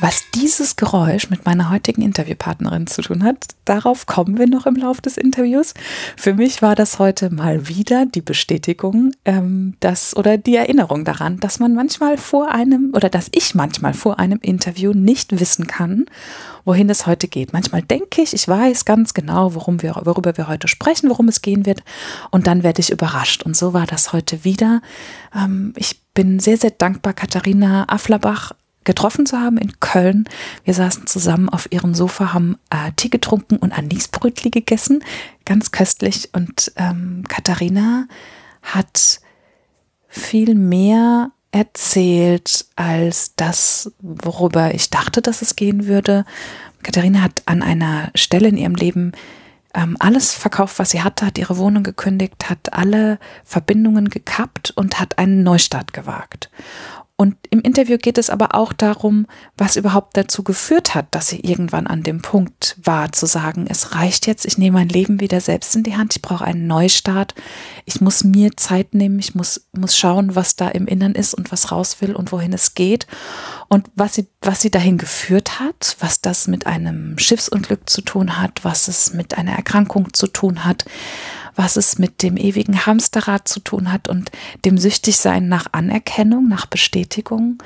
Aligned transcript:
Was 0.00 0.30
dieses 0.34 0.76
Geräusch 0.76 1.28
mit 1.28 1.44
meiner 1.44 1.68
heutigen 1.68 2.00
Interviewpartnerin 2.00 2.86
zu 2.86 3.02
tun 3.02 3.22
hat, 3.22 3.48
darauf 3.66 4.06
kommen 4.06 4.38
wir 4.38 4.48
noch 4.48 4.64
im 4.64 4.76
Laufe 4.76 5.02
des 5.02 5.18
Interviews. 5.18 5.74
Für 6.16 6.32
mich 6.32 6.62
war 6.62 6.74
das 6.74 6.98
heute 6.98 7.28
mal 7.28 7.68
wieder 7.68 8.06
die 8.06 8.22
Bestätigung, 8.22 9.12
ähm, 9.26 9.74
dass 9.80 10.16
oder 10.16 10.38
die 10.38 10.56
Erinnerung 10.56 11.04
daran, 11.04 11.38
dass 11.38 11.58
man 11.60 11.74
manchmal 11.74 12.16
vor 12.16 12.50
einem 12.50 12.92
oder 12.94 13.10
dass 13.10 13.28
ich 13.32 13.54
manchmal 13.54 13.92
vor 13.92 14.18
einem 14.18 14.38
Interview 14.40 14.94
nicht 14.94 15.38
wissen 15.38 15.66
kann, 15.66 16.06
wohin 16.64 16.88
es 16.88 17.06
heute 17.06 17.28
geht. 17.28 17.52
Manchmal 17.52 17.82
denke 17.82 18.22
ich, 18.22 18.32
ich 18.32 18.48
weiß 18.48 18.86
ganz 18.86 19.12
genau, 19.12 19.54
worum 19.54 19.82
wir, 19.82 20.00
worüber 20.04 20.34
wir 20.38 20.48
heute 20.48 20.66
sprechen, 20.66 21.10
worum 21.10 21.28
es 21.28 21.42
gehen 21.42 21.66
wird, 21.66 21.82
und 22.30 22.46
dann 22.46 22.62
werde 22.62 22.80
ich 22.80 22.90
überrascht. 22.90 23.42
Und 23.42 23.54
so 23.54 23.74
war 23.74 23.86
das 23.86 24.14
heute 24.14 24.44
wieder. 24.44 24.80
Ähm, 25.34 25.74
ich 25.76 26.00
bin 26.14 26.40
sehr, 26.40 26.56
sehr 26.56 26.70
dankbar, 26.70 27.12
Katharina 27.12 27.84
Afflerbach 27.88 28.52
getroffen 28.90 29.24
zu 29.24 29.38
haben 29.38 29.56
in 29.56 29.78
Köln. 29.78 30.24
Wir 30.64 30.74
saßen 30.74 31.06
zusammen 31.06 31.48
auf 31.48 31.70
ihrem 31.70 31.94
Sofa, 31.94 32.32
haben 32.32 32.58
äh, 32.70 32.90
Tee 32.96 33.08
getrunken 33.08 33.56
und 33.56 33.72
Anisbrötli 33.72 34.50
gegessen, 34.50 35.04
ganz 35.44 35.70
köstlich. 35.70 36.30
Und 36.32 36.72
ähm, 36.74 37.22
Katharina 37.28 38.08
hat 38.62 39.20
viel 40.08 40.56
mehr 40.56 41.30
erzählt 41.52 42.66
als 42.74 43.36
das, 43.36 43.92
worüber 44.00 44.74
ich 44.74 44.90
dachte, 44.90 45.22
dass 45.22 45.40
es 45.40 45.54
gehen 45.54 45.86
würde. 45.86 46.24
Katharina 46.82 47.22
hat 47.22 47.42
an 47.46 47.62
einer 47.62 48.10
Stelle 48.16 48.48
in 48.48 48.56
ihrem 48.56 48.74
Leben 48.74 49.12
ähm, 49.72 49.96
alles 50.00 50.34
verkauft, 50.34 50.80
was 50.80 50.90
sie 50.90 51.02
hatte, 51.02 51.26
hat 51.26 51.38
ihre 51.38 51.58
Wohnung 51.58 51.84
gekündigt, 51.84 52.50
hat 52.50 52.72
alle 52.72 53.20
Verbindungen 53.44 54.08
gekappt 54.08 54.72
und 54.72 54.98
hat 54.98 55.18
einen 55.18 55.44
Neustart 55.44 55.92
gewagt. 55.92 56.50
Und 57.20 57.36
im 57.50 57.60
Interview 57.60 57.98
geht 57.98 58.16
es 58.16 58.30
aber 58.30 58.54
auch 58.54 58.72
darum, 58.72 59.26
was 59.58 59.76
überhaupt 59.76 60.16
dazu 60.16 60.42
geführt 60.42 60.94
hat, 60.94 61.08
dass 61.10 61.28
sie 61.28 61.40
irgendwann 61.40 61.86
an 61.86 62.02
dem 62.02 62.22
Punkt 62.22 62.78
war, 62.82 63.12
zu 63.12 63.26
sagen, 63.26 63.66
es 63.68 63.94
reicht 63.94 64.26
jetzt, 64.26 64.46
ich 64.46 64.56
nehme 64.56 64.78
mein 64.78 64.88
Leben 64.88 65.20
wieder 65.20 65.42
selbst 65.42 65.76
in 65.76 65.82
die 65.82 65.98
Hand, 65.98 66.16
ich 66.16 66.22
brauche 66.22 66.46
einen 66.46 66.66
Neustart, 66.66 67.34
ich 67.84 68.00
muss 68.00 68.24
mir 68.24 68.56
Zeit 68.56 68.94
nehmen, 68.94 69.18
ich 69.18 69.34
muss, 69.34 69.68
muss 69.76 69.98
schauen, 69.98 70.34
was 70.34 70.56
da 70.56 70.68
im 70.68 70.86
Innern 70.86 71.12
ist 71.12 71.34
und 71.34 71.52
was 71.52 71.70
raus 71.70 72.00
will 72.00 72.16
und 72.16 72.32
wohin 72.32 72.54
es 72.54 72.74
geht. 72.74 73.06
Und 73.68 73.90
was 73.96 74.14
sie, 74.14 74.26
was 74.40 74.62
sie 74.62 74.70
dahin 74.70 74.96
geführt 74.96 75.60
hat, 75.60 75.98
was 76.00 76.22
das 76.22 76.48
mit 76.48 76.66
einem 76.66 77.18
Schiffsunglück 77.18 77.90
zu 77.90 78.00
tun 78.00 78.40
hat, 78.40 78.64
was 78.64 78.88
es 78.88 79.12
mit 79.12 79.36
einer 79.36 79.52
Erkrankung 79.52 80.14
zu 80.14 80.26
tun 80.26 80.64
hat, 80.64 80.86
was 81.60 81.76
es 81.76 81.98
mit 81.98 82.22
dem 82.22 82.38
ewigen 82.38 82.86
Hamsterrad 82.86 83.46
zu 83.46 83.60
tun 83.60 83.92
hat 83.92 84.08
und 84.08 84.32
dem 84.64 84.78
Süchtigsein 84.78 85.48
nach 85.48 85.66
Anerkennung, 85.72 86.48
nach 86.48 86.64
Bestätigung. 86.64 87.62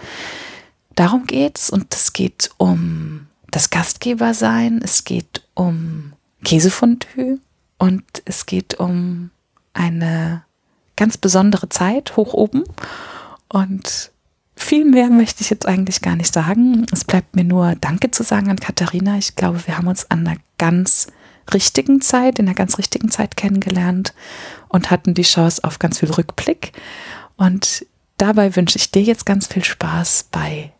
Darum 0.97 1.27
geht's 1.27 1.71
und 1.71 1.95
es 1.95 2.13
geht 2.13 2.51
um 2.57 3.29
das 3.53 3.71
Gastgebersein, 3.71 4.81
es 4.83 5.05
geht 5.05 5.45
um 5.55 6.13
Käsefondue 6.43 7.39
und 7.79 8.03
es 8.25 8.47
geht 8.47 8.75
um 8.75 9.31
eine 9.75 10.43
ganz 10.97 11.17
besondere 11.17 11.69
Zeit 11.69 12.17
hoch 12.17 12.35
oben 12.35 12.65
und 13.49 14.11
viel 14.57 14.85
mehr 14.85 15.09
möchte 15.09 15.43
ich 15.43 15.51
jetzt 15.51 15.67
eigentlich 15.67 16.01
gar 16.01 16.17
nicht 16.17 16.35
sagen. 16.35 16.85
Es 16.93 17.05
bleibt 17.05 17.37
mir 17.37 17.45
nur 17.45 17.77
Danke 17.81 18.11
zu 18.11 18.25
sagen 18.25 18.51
an 18.51 18.59
Katharina. 18.59 19.19
Ich 19.19 19.37
glaube, 19.37 19.65
wir 19.67 19.79
haben 19.79 19.89
uns 19.89 20.11
an 20.11 20.27
einer 20.27 20.39
ganz 20.59 21.09
richtigen 21.53 22.01
Zeit, 22.01 22.39
in 22.39 22.47
der 22.47 22.55
ganz 22.55 22.79
richtigen 22.79 23.11
Zeit 23.11 23.37
kennengelernt 23.37 24.15
und 24.69 24.91
hatten 24.91 25.15
die 25.15 25.23
Chance 25.23 25.63
auf 25.65 25.79
ganz 25.79 26.01
viel 26.01 26.11
Rückblick. 26.11 26.73
Und 27.37 27.87
dabei 28.17 28.57
wünsche 28.57 28.79
ich 28.79 28.91
dir 28.91 29.03
jetzt 29.03 29.27
ganz 29.27 29.47
viel 29.47 29.65
Spaß 29.65 30.29
bei 30.31 30.73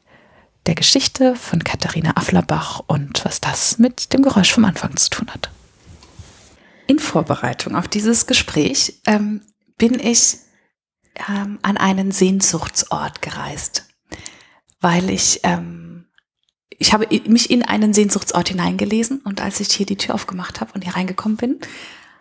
der 0.67 0.75
Geschichte 0.75 1.37
von 1.37 1.63
Katharina 1.63 2.13
Afflerbach 2.17 2.83
und 2.87 3.25
was 3.25 3.41
das 3.41 3.79
mit 3.79 4.13
dem 4.13 4.23
Geräusch 4.23 4.53
vom 4.53 4.65
Anfang 4.65 4.97
zu 4.97 5.11
tun 5.11 5.31
hat. 5.31 5.51
In 6.87 6.99
Vorbereitung 6.99 7.77
auf 7.77 7.89
dieses 7.89 8.27
Gespräch 8.27 9.01
ähm, 9.07 9.43
bin 9.79 9.99
ich 9.99 10.39
ähm, 11.29 11.59
an 11.63 11.77
einen 11.77 12.13
Sehnsuchtsort 12.13 13.23
gereist, 13.23 13.87
weil 14.81 15.11
ich 15.11 15.41
ähm, 15.43 15.84
ich 16.85 16.93
habe 16.93 17.09
mich 17.27 17.51
in 17.51 17.63
einen 17.63 17.95
Sehnsuchtsort 17.95 18.51
hineingelesen 18.51 19.21
und 19.25 19.41
als 19.41 19.59
ich 19.59 19.69
hier 19.69 19.87
die 19.87 19.97
Tür 19.97 20.15
aufgemacht 20.15 20.61
habe 20.61 20.73
und 20.75 20.85
hier 20.85 20.95
reingekommen 20.95 21.39
bin, 21.39 21.59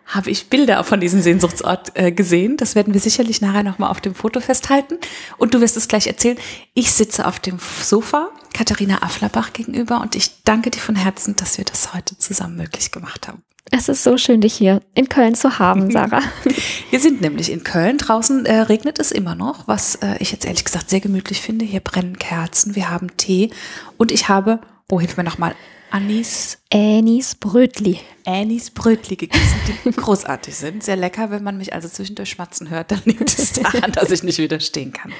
habe 0.06 0.30
ich 0.30 0.48
Bilder 0.48 0.82
von 0.84 1.00
diesem 1.00 1.20
Sehnsuchtsort 1.20 1.92
äh, 1.96 2.12
gesehen. 2.12 2.56
Das 2.56 2.74
werden 2.74 2.94
wir 2.94 3.00
sicherlich 3.02 3.42
nachher 3.42 3.62
nochmal 3.62 3.90
auf 3.90 4.00
dem 4.00 4.14
Foto 4.14 4.40
festhalten. 4.40 4.96
Und 5.36 5.52
du 5.52 5.60
wirst 5.60 5.76
es 5.76 5.86
gleich 5.86 6.06
erzählen. 6.06 6.38
Ich 6.72 6.92
sitze 6.92 7.26
auf 7.26 7.40
dem 7.40 7.58
Sofa, 7.82 8.30
Katharina 8.54 9.02
Afflerbach 9.02 9.52
gegenüber 9.52 10.00
und 10.00 10.14
ich 10.14 10.42
danke 10.44 10.70
dir 10.70 10.80
von 10.80 10.96
Herzen, 10.96 11.36
dass 11.36 11.58
wir 11.58 11.66
das 11.66 11.92
heute 11.92 12.16
zusammen 12.16 12.56
möglich 12.56 12.90
gemacht 12.90 13.28
haben. 13.28 13.42
Es 13.70 13.88
ist 13.88 14.02
so 14.02 14.18
schön, 14.18 14.40
dich 14.40 14.54
hier 14.54 14.82
in 14.94 15.08
Köln 15.08 15.34
zu 15.34 15.58
haben, 15.58 15.90
Sarah. 15.90 16.22
Wir 16.90 17.00
sind 17.00 17.22
nämlich 17.22 17.50
in 17.50 17.64
Köln. 17.64 17.98
Draußen 17.98 18.44
äh, 18.44 18.60
regnet 18.60 18.98
es 18.98 19.10
immer 19.10 19.34
noch, 19.34 19.66
was 19.66 19.96
äh, 19.96 20.16
ich 20.20 20.32
jetzt 20.32 20.44
ehrlich 20.44 20.64
gesagt 20.64 20.90
sehr 20.90 21.00
gemütlich 21.00 21.40
finde. 21.40 21.64
Hier 21.64 21.80
brennen 21.80 22.18
Kerzen, 22.18 22.76
wir 22.76 22.90
haben 22.90 23.16
Tee 23.16 23.50
und 23.96 24.12
ich 24.12 24.28
habe, 24.28 24.60
oh, 24.90 25.00
hilf 25.00 25.16
mir 25.16 25.24
nochmal, 25.24 25.54
Anis. 25.90 26.58
Anis 26.72 27.36
Brötli. 27.36 28.00
Anis 28.26 28.70
Brötli 28.70 29.16
gegessen, 29.16 29.60
die 29.84 29.90
großartig 29.96 30.54
sind. 30.54 30.82
Sehr 30.82 30.96
lecker. 30.96 31.30
Wenn 31.30 31.42
man 31.42 31.56
mich 31.56 31.72
also 31.72 31.88
zwischendurch 31.88 32.30
schmatzen 32.30 32.68
hört, 32.68 32.90
dann 32.90 33.00
liegt 33.04 33.38
es 33.38 33.52
daran, 33.52 33.92
dass 33.92 34.10
ich 34.10 34.22
nicht 34.22 34.38
widerstehen 34.38 34.92
kann. 34.92 35.12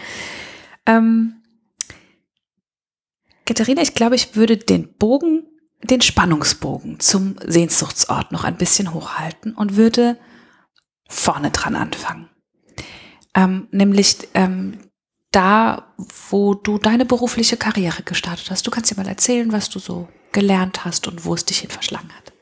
Ähm, 0.84 1.36
Katharina, 3.46 3.82
ich 3.82 3.94
glaube, 3.94 4.16
ich 4.16 4.36
würde 4.36 4.56
den 4.56 4.92
Bogen 4.94 5.46
den 5.84 6.00
Spannungsbogen 6.00 7.00
zum 7.00 7.36
Sehnsuchtsort 7.44 8.32
noch 8.32 8.44
ein 8.44 8.56
bisschen 8.56 8.92
hochhalten 8.94 9.54
und 9.54 9.76
würde 9.76 10.18
vorne 11.08 11.50
dran 11.50 11.76
anfangen. 11.76 12.28
Ähm, 13.34 13.68
nämlich 13.70 14.16
ähm, 14.34 14.78
da, 15.30 15.94
wo 16.30 16.54
du 16.54 16.78
deine 16.78 17.04
berufliche 17.04 17.56
Karriere 17.56 18.02
gestartet 18.02 18.50
hast. 18.50 18.66
Du 18.66 18.70
kannst 18.70 18.90
dir 18.90 18.96
mal 18.96 19.08
erzählen, 19.08 19.52
was 19.52 19.68
du 19.68 19.78
so 19.78 20.08
gelernt 20.32 20.84
hast 20.84 21.08
und 21.08 21.24
wo 21.24 21.34
es 21.34 21.44
dich 21.44 21.58
hin 21.58 21.70
verschlagen 21.70 22.10
hat. 22.16 22.32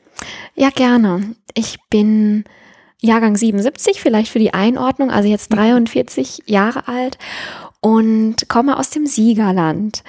Ja, 0.55 0.69
gerne. 0.69 1.35
Ich 1.55 1.77
bin 1.89 2.45
Jahrgang 3.01 3.35
77, 3.35 3.99
vielleicht 3.99 4.31
für 4.31 4.39
die 4.39 4.53
Einordnung, 4.53 5.11
also 5.11 5.27
jetzt 5.27 5.51
43 5.53 6.43
mhm. 6.45 6.53
Jahre 6.53 6.87
alt 6.87 7.17
und 7.81 8.47
komme 8.47 8.77
aus 8.77 8.91
dem 8.91 9.05
Siegerland. 9.05 10.03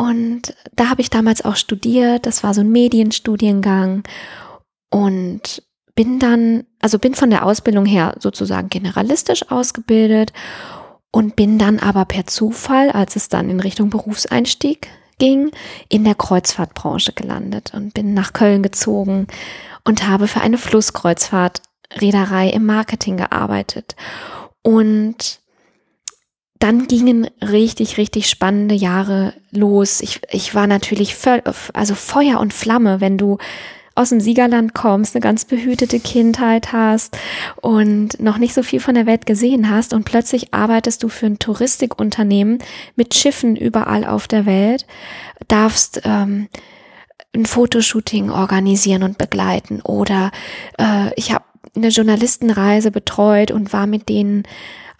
Und 0.00 0.54
da 0.74 0.88
habe 0.88 1.02
ich 1.02 1.10
damals 1.10 1.44
auch 1.44 1.56
studiert. 1.56 2.24
Das 2.24 2.42
war 2.42 2.54
so 2.54 2.62
ein 2.62 2.72
Medienstudiengang. 2.72 4.02
Und 4.88 5.62
bin 5.94 6.18
dann, 6.18 6.64
also 6.80 6.98
bin 6.98 7.14
von 7.14 7.28
der 7.28 7.44
Ausbildung 7.44 7.84
her 7.84 8.14
sozusagen 8.18 8.70
generalistisch 8.70 9.50
ausgebildet 9.50 10.32
und 11.12 11.36
bin 11.36 11.58
dann 11.58 11.78
aber 11.78 12.06
per 12.06 12.26
Zufall, 12.26 12.90
als 12.90 13.14
es 13.14 13.28
dann 13.28 13.50
in 13.50 13.60
Richtung 13.60 13.90
Berufseinstieg 13.90 14.88
ging, 15.18 15.50
in 15.90 16.04
der 16.04 16.14
Kreuzfahrtbranche 16.14 17.12
gelandet 17.12 17.74
und 17.74 17.92
bin 17.92 18.14
nach 18.14 18.32
Köln 18.32 18.62
gezogen 18.62 19.26
und 19.84 20.08
habe 20.08 20.28
für 20.28 20.40
eine 20.40 20.56
Flusskreuzfahrtreederei 20.56 22.48
im 22.48 22.64
Marketing 22.64 23.18
gearbeitet. 23.18 23.96
Und 24.62 25.40
dann 26.60 26.86
gingen 26.86 27.26
richtig, 27.40 27.96
richtig 27.96 28.28
spannende 28.28 28.74
Jahre 28.74 29.32
los. 29.50 30.00
Ich, 30.02 30.20
ich 30.30 30.54
war 30.54 30.66
natürlich 30.66 31.16
voll, 31.16 31.42
also 31.72 31.94
Feuer 31.94 32.38
und 32.38 32.54
Flamme, 32.54 33.00
wenn 33.00 33.18
du 33.18 33.38
aus 33.94 34.10
dem 34.10 34.20
Siegerland 34.20 34.74
kommst, 34.74 35.14
eine 35.14 35.22
ganz 35.22 35.44
behütete 35.44 35.98
Kindheit 36.00 36.72
hast 36.72 37.16
und 37.60 38.20
noch 38.20 38.38
nicht 38.38 38.54
so 38.54 38.62
viel 38.62 38.78
von 38.78 38.94
der 38.94 39.06
Welt 39.06 39.26
gesehen 39.26 39.68
hast 39.68 39.92
und 39.92 40.04
plötzlich 40.04 40.54
arbeitest 40.54 41.02
du 41.02 41.08
für 41.08 41.26
ein 41.26 41.38
Touristikunternehmen 41.38 42.58
mit 42.94 43.14
Schiffen 43.14 43.56
überall 43.56 44.04
auf 44.04 44.28
der 44.28 44.46
Welt, 44.46 44.86
darfst 45.48 46.02
ähm, 46.04 46.48
ein 47.34 47.46
Fotoshooting 47.46 48.30
organisieren 48.30 49.02
und 49.02 49.18
begleiten 49.18 49.80
oder 49.80 50.30
äh, 50.78 51.12
ich 51.16 51.32
habe 51.32 51.44
eine 51.74 51.88
Journalistenreise 51.88 52.90
betreut 52.90 53.50
und 53.50 53.72
war 53.72 53.86
mit 53.86 54.08
denen 54.08 54.44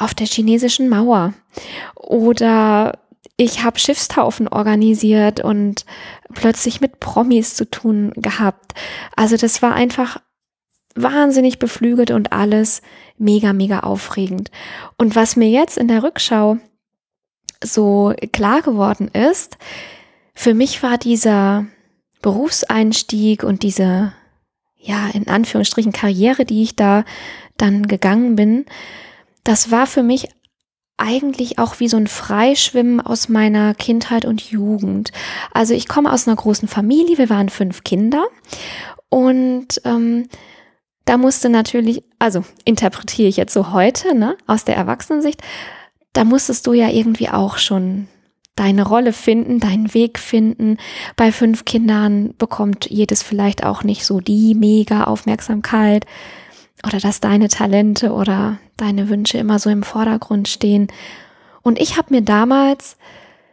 auf 0.01 0.15
der 0.15 0.27
chinesischen 0.27 0.89
Mauer. 0.89 1.35
Oder 1.95 2.99
ich 3.37 3.63
habe 3.63 3.79
Schiffstaufen 3.79 4.49
organisiert 4.49 5.41
und 5.41 5.85
plötzlich 6.35 6.81
mit 6.81 7.01
Promis 7.01 7.55
zu 7.55 7.71
tun 7.71 8.13
gehabt. 8.17 8.75
Also 9.15 9.37
das 9.37 9.63
war 9.63 9.75
einfach 9.75 10.21
wahnsinnig 10.95 11.59
beflügelt 11.59 12.11
und 12.11 12.33
alles 12.33 12.83
mega, 13.19 13.53
mega 13.53 13.81
aufregend. 13.81 14.51
Und 14.99 15.17
was 15.17 15.37
mir 15.37 15.49
jetzt 15.49 15.79
in 15.79 15.89
der 15.89 16.03
Rückschau 16.03 16.59
so 17.63 18.15
klar 18.33 18.63
geworden 18.63 19.09
ist, 19.09 19.59
für 20.35 20.55
mich 20.55 20.83
war 20.83 20.99
dieser 20.99 21.67
Berufseinstieg 22.23 23.43
und 23.43 23.63
diese, 23.63 24.13
ja, 24.77 25.09
in 25.13 25.29
Anführungsstrichen 25.29 25.93
Karriere, 25.93 26.45
die 26.45 26.63
ich 26.63 26.77
da 26.77 27.05
dann 27.57 27.87
gegangen 27.87 28.37
bin, 28.37 28.67
das 29.45 29.71
war 29.71 29.87
für 29.87 30.03
mich 30.03 30.29
eigentlich 30.97 31.59
auch 31.59 31.81
wie 31.81 31.89
so 31.89 31.97
ein 31.97 32.07
Freischwimmen 32.07 33.01
aus 33.01 33.29
meiner 33.29 33.75
Kindheit 33.75 34.27
und 34.27 34.43
Jugend. 34.51 35.13
Also 35.53 35.73
ich 35.73 35.89
komme 35.89 36.13
aus 36.13 36.29
einer 36.29 36.37
großen 36.37 36.69
Familie, 36.69 37.17
wir 37.17 37.31
waren 37.31 37.49
fünf 37.49 37.85
Kinder 37.85 38.27
und 39.09 39.81
ähm, 39.85 40.29
da 41.07 41.17
musste 41.17 41.49
natürlich, 41.49 42.05
also 42.19 42.45
interpretiere 42.65 43.29
ich 43.29 43.39
jetzt 43.39 43.55
so 43.55 43.73
heute, 43.73 44.15
ne, 44.15 44.37
aus 44.47 44.65
der 44.65 44.77
Erwachsenensicht, 44.77 45.43
da 46.13 46.25
musstest 46.25 46.67
du 46.67 46.75
ja 46.75 46.91
irgendwie 46.91 47.31
auch 47.31 47.57
schon 47.57 48.07
deine 48.57 48.87
Rolle 48.87 49.13
finden, 49.15 49.59
deinen 49.59 49.95
Weg 49.95 50.19
finden. 50.19 50.77
Bei 51.17 51.33
fünf 51.33 51.65
Kindern 51.65 52.35
bekommt 52.37 52.91
jedes 52.91 53.23
vielleicht 53.23 53.65
auch 53.65 53.85
nicht 53.85 54.05
so 54.05 54.21
die 54.21 54.55
mega 54.55 55.05
Aufmerksamkeit 55.05 56.05
oder 56.87 56.99
dass 56.99 57.21
deine 57.21 57.49
Talente 57.49 58.13
oder 58.13 58.59
deine 58.77 59.09
Wünsche 59.09 59.39
immer 59.39 59.59
so 59.59 59.71
im 59.71 59.83
Vordergrund 59.83 60.49
stehen. 60.49 60.89
Und 61.63 61.81
ich 61.81 61.97
habe 61.97 62.15
mir 62.15 62.23
damals 62.23 62.97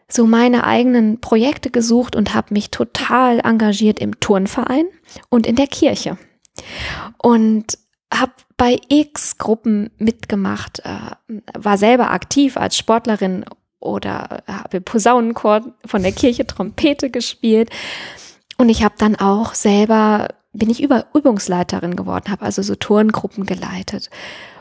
so 0.09 0.25
meine 0.25 0.63
eigenen 0.63 1.19
Projekte 1.19 1.69
gesucht 1.69 2.15
und 2.15 2.33
habe 2.33 2.53
mich 2.53 2.71
total 2.71 3.39
engagiert 3.39 4.00
im 4.00 4.19
Turnverein 4.19 4.85
und 5.29 5.45
in 5.45 5.56
der 5.56 5.68
Kirche. 5.68 6.18
Und 7.18 7.77
habe 8.13 8.31
bei 8.56 8.79
X 8.88 9.38
Gruppen 9.38 9.91
mitgemacht, 9.97 10.79
äh, 10.79 11.15
war 11.53 11.77
selber 11.77 12.12
aktiv 12.12 12.56
als 12.57 12.77
Sportlerin 12.77 13.45
oder 13.79 14.44
habe 14.47 14.81
Posaunenchor 14.81 15.62
von 15.85 16.01
der 16.01 16.13
Kirche 16.13 16.47
Trompete 16.47 17.09
gespielt. 17.09 17.69
Und 18.57 18.69
ich 18.69 18.83
habe 18.83 18.95
dann 18.97 19.15
auch 19.15 19.53
selber, 19.53 20.29
bin 20.57 20.69
ich 20.69 20.81
über 20.81 21.06
Übungsleiterin 21.13 21.95
geworden, 21.95 22.31
habe 22.31 22.45
also 22.45 22.62
so 22.62 22.75
Turngruppen 22.75 23.45
geleitet. 23.45 24.09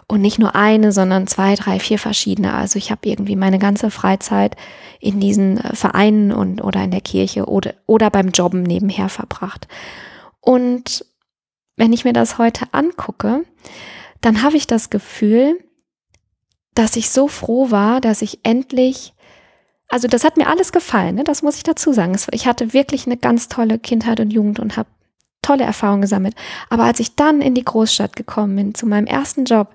Und 0.09 0.21
nicht 0.21 0.39
nur 0.39 0.55
eine, 0.55 0.93
sondern 0.93 1.27
zwei, 1.27 1.57
drei, 1.57 1.81
vier 1.81 1.99
verschiedene. 1.99 2.55
Also 2.55 2.79
ich 2.79 2.93
habe 2.93 3.09
irgendwie 3.09 3.35
meine 3.35 3.59
ganze 3.59 3.91
Freizeit 3.91 4.55
in 5.01 5.19
diesen 5.19 5.59
äh, 5.59 5.75
Vereinen 5.75 6.31
und 6.31 6.63
oder 6.63 6.85
in 6.85 6.93
der 6.93 7.01
Kirche 7.01 7.47
oder, 7.47 7.75
oder 7.87 8.11
beim 8.11 8.29
Jobben 8.29 8.63
nebenher 8.63 9.09
verbracht. 9.09 9.67
Und 10.41 11.05
wenn 11.77 11.93
ich 11.93 12.05
mir 12.05 12.13
das 12.13 12.39
heute 12.39 12.67
angucke, 12.73 13.45
dann 14.21 14.43
habe 14.43 14.57
ich 14.57 14.67
das 14.69 14.91
Gefühl, 14.91 15.59
dass 16.75 16.97
ich 16.97 17.11
so 17.11 17.27
froh 17.27 17.71
war, 17.71 18.01
dass 18.01 18.23
ich 18.23 18.41
endlich, 18.45 19.13
also 19.89 20.09
das 20.09 20.25
hat 20.25 20.37
mir 20.37 20.47
alles 20.47 20.73
gefallen, 20.73 21.17
ne? 21.17 21.25
das 21.25 21.43
muss 21.43 21.57
ich 21.57 21.63
dazu 21.63 21.93
sagen. 21.93 22.17
Ich 22.31 22.47
hatte 22.47 22.73
wirklich 22.73 23.07
eine 23.07 23.17
ganz 23.17 23.49
tolle 23.49 23.79
Kindheit 23.79 24.21
und 24.21 24.33
Jugend 24.33 24.61
und 24.61 24.77
habe 24.77 24.89
tolle 25.47 25.65
Erfahrungen 25.65 26.03
gesammelt. 26.03 26.35
Aber 26.71 26.85
als 26.85 27.01
ich 27.01 27.15
dann 27.15 27.41
in 27.41 27.55
die 27.55 27.65
Großstadt 27.65 28.17
gekommen 28.17 28.57
bin, 28.57 28.75
zu 28.75 28.87
meinem 28.87 29.07
ersten 29.07 29.45
Job, 29.45 29.75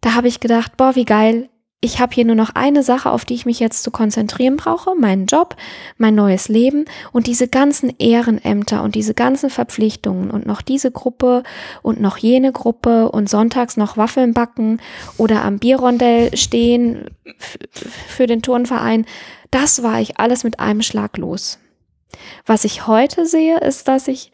da 0.00 0.14
habe 0.14 0.28
ich 0.28 0.40
gedacht, 0.40 0.76
boah, 0.76 0.96
wie 0.96 1.04
geil, 1.04 1.48
ich 1.84 2.00
habe 2.00 2.14
hier 2.14 2.24
nur 2.24 2.34
noch 2.34 2.54
eine 2.54 2.82
Sache, 2.82 3.10
auf 3.10 3.26
die 3.26 3.34
ich 3.34 3.44
mich 3.44 3.60
jetzt 3.60 3.82
zu 3.82 3.90
konzentrieren 3.90 4.56
brauche, 4.56 4.94
meinen 4.94 5.26
Job, 5.26 5.54
mein 5.98 6.14
neues 6.14 6.48
Leben 6.48 6.86
und 7.12 7.26
diese 7.26 7.46
ganzen 7.46 7.92
Ehrenämter 7.98 8.82
und 8.82 8.94
diese 8.94 9.12
ganzen 9.12 9.50
Verpflichtungen 9.50 10.30
und 10.30 10.46
noch 10.46 10.62
diese 10.62 10.90
Gruppe 10.90 11.42
und 11.82 12.00
noch 12.00 12.16
jene 12.16 12.52
Gruppe 12.52 13.10
und 13.10 13.28
sonntags 13.28 13.76
noch 13.76 13.98
Waffeln 13.98 14.32
backen 14.32 14.80
oder 15.18 15.44
am 15.44 15.58
Bierrondell 15.58 16.34
stehen 16.38 17.10
für 18.08 18.26
den 18.26 18.40
Turnverein, 18.40 19.04
das 19.50 19.82
war 19.82 20.00
ich 20.00 20.18
alles 20.18 20.42
mit 20.42 20.60
einem 20.60 20.80
Schlag 20.80 21.18
los. 21.18 21.58
Was 22.46 22.64
ich 22.64 22.86
heute 22.86 23.26
sehe, 23.26 23.58
ist, 23.58 23.88
dass 23.88 24.08
ich 24.08 24.32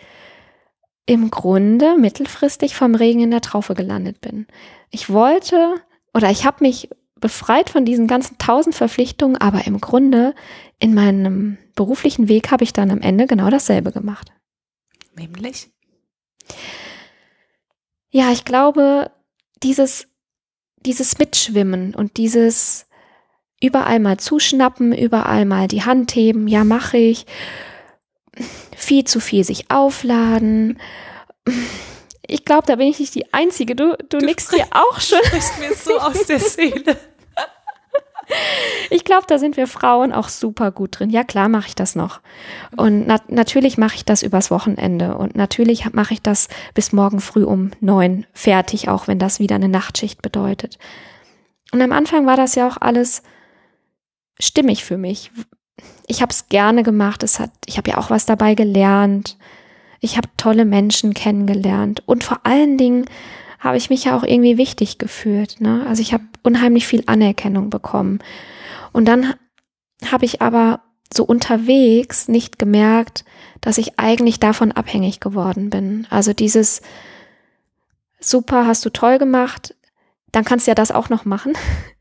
im 1.06 1.30
Grunde 1.30 1.96
mittelfristig 1.96 2.76
vom 2.76 2.94
Regen 2.94 3.20
in 3.20 3.30
der 3.30 3.40
Traufe 3.40 3.74
gelandet 3.74 4.20
bin. 4.20 4.46
Ich 4.90 5.10
wollte 5.10 5.74
oder 6.14 6.30
ich 6.30 6.44
habe 6.44 6.58
mich 6.60 6.88
befreit 7.20 7.70
von 7.70 7.84
diesen 7.84 8.06
ganzen 8.06 8.38
tausend 8.38 8.74
Verpflichtungen, 8.74 9.36
aber 9.36 9.66
im 9.66 9.80
Grunde 9.80 10.34
in 10.78 10.94
meinem 10.94 11.58
beruflichen 11.74 12.28
Weg 12.28 12.50
habe 12.50 12.64
ich 12.64 12.72
dann 12.72 12.90
am 12.90 13.00
Ende 13.00 13.26
genau 13.26 13.50
dasselbe 13.50 13.92
gemacht. 13.92 14.32
Nämlich? 15.16 15.70
Ja, 18.10 18.32
ich 18.32 18.44
glaube, 18.44 19.10
dieses, 19.62 20.08
dieses 20.84 21.18
Mitschwimmen 21.18 21.94
und 21.94 22.16
dieses 22.16 22.86
überall 23.60 24.00
mal 24.00 24.18
zuschnappen, 24.18 24.92
überall 24.92 25.44
mal 25.44 25.68
die 25.68 25.82
Hand 25.82 26.14
heben, 26.14 26.48
ja, 26.48 26.64
mache 26.64 26.96
ich, 26.96 27.26
viel 28.80 29.04
zu 29.04 29.20
viel 29.20 29.44
sich 29.44 29.70
aufladen. 29.70 30.78
Ich 32.26 32.44
glaube, 32.44 32.66
da 32.66 32.76
bin 32.76 32.88
ich 32.88 32.98
nicht 33.00 33.14
die 33.14 33.32
Einzige. 33.32 33.74
Du, 33.76 33.96
du, 34.08 34.18
du 34.18 34.26
nickst 34.26 34.52
dir 34.52 34.66
auch 34.70 35.00
schon. 35.00 35.18
Sprichst 35.24 35.58
mir 35.58 35.74
so 35.74 35.98
aus 35.98 36.26
der 36.26 36.40
Seele. 36.40 36.96
Ich 38.90 39.04
glaube, 39.04 39.24
da 39.26 39.38
sind 39.38 39.56
wir 39.56 39.66
Frauen 39.66 40.12
auch 40.12 40.28
super 40.28 40.70
gut 40.70 40.98
drin. 40.98 41.10
Ja, 41.10 41.24
klar 41.24 41.48
mache 41.48 41.66
ich 41.68 41.74
das 41.74 41.96
noch. 41.96 42.20
Und 42.76 43.06
na 43.08 43.18
natürlich 43.26 43.76
mache 43.76 43.96
ich 43.96 44.04
das 44.04 44.22
übers 44.22 44.52
Wochenende. 44.52 45.16
Und 45.16 45.34
natürlich 45.34 45.92
mache 45.92 46.14
ich 46.14 46.22
das 46.22 46.48
bis 46.74 46.92
morgen 46.92 47.20
früh 47.20 47.42
um 47.42 47.72
neun 47.80 48.26
fertig, 48.32 48.88
auch 48.88 49.08
wenn 49.08 49.18
das 49.18 49.40
wieder 49.40 49.56
eine 49.56 49.68
Nachtschicht 49.68 50.22
bedeutet. 50.22 50.78
Und 51.72 51.82
am 51.82 51.90
Anfang 51.90 52.26
war 52.26 52.36
das 52.36 52.54
ja 52.54 52.68
auch 52.68 52.76
alles 52.80 53.22
stimmig 54.38 54.84
für 54.84 54.96
mich. 54.96 55.32
Ich 56.06 56.22
habe 56.22 56.30
es 56.30 56.48
gerne 56.48 56.82
gemacht. 56.82 57.22
Es 57.22 57.38
hat, 57.38 57.50
ich 57.66 57.76
habe 57.76 57.90
ja 57.90 57.98
auch 57.98 58.10
was 58.10 58.26
dabei 58.26 58.54
gelernt. 58.54 59.36
Ich 60.00 60.16
habe 60.16 60.28
tolle 60.36 60.64
Menschen 60.64 61.14
kennengelernt. 61.14 62.02
Und 62.06 62.24
vor 62.24 62.40
allen 62.44 62.78
Dingen 62.78 63.04
habe 63.58 63.76
ich 63.76 63.90
mich 63.90 64.04
ja 64.04 64.16
auch 64.16 64.24
irgendwie 64.24 64.56
wichtig 64.56 64.98
gefühlt. 64.98 65.60
Ne? 65.60 65.84
Also 65.86 66.02
ich 66.02 66.12
habe 66.12 66.24
unheimlich 66.42 66.86
viel 66.86 67.02
Anerkennung 67.06 67.70
bekommen. 67.70 68.20
Und 68.92 69.06
dann 69.06 69.34
habe 70.10 70.24
ich 70.24 70.40
aber 70.40 70.80
so 71.12 71.24
unterwegs 71.24 72.28
nicht 72.28 72.58
gemerkt, 72.58 73.24
dass 73.60 73.78
ich 73.78 73.98
eigentlich 73.98 74.40
davon 74.40 74.72
abhängig 74.72 75.20
geworden 75.20 75.68
bin. 75.68 76.06
Also 76.08 76.32
dieses 76.32 76.80
super, 78.20 78.66
hast 78.66 78.84
du 78.84 78.90
toll 78.90 79.18
gemacht, 79.18 79.74
dann 80.32 80.44
kannst 80.44 80.66
du 80.66 80.70
ja 80.70 80.74
das 80.74 80.92
auch 80.92 81.08
noch 81.08 81.24
machen. 81.24 81.54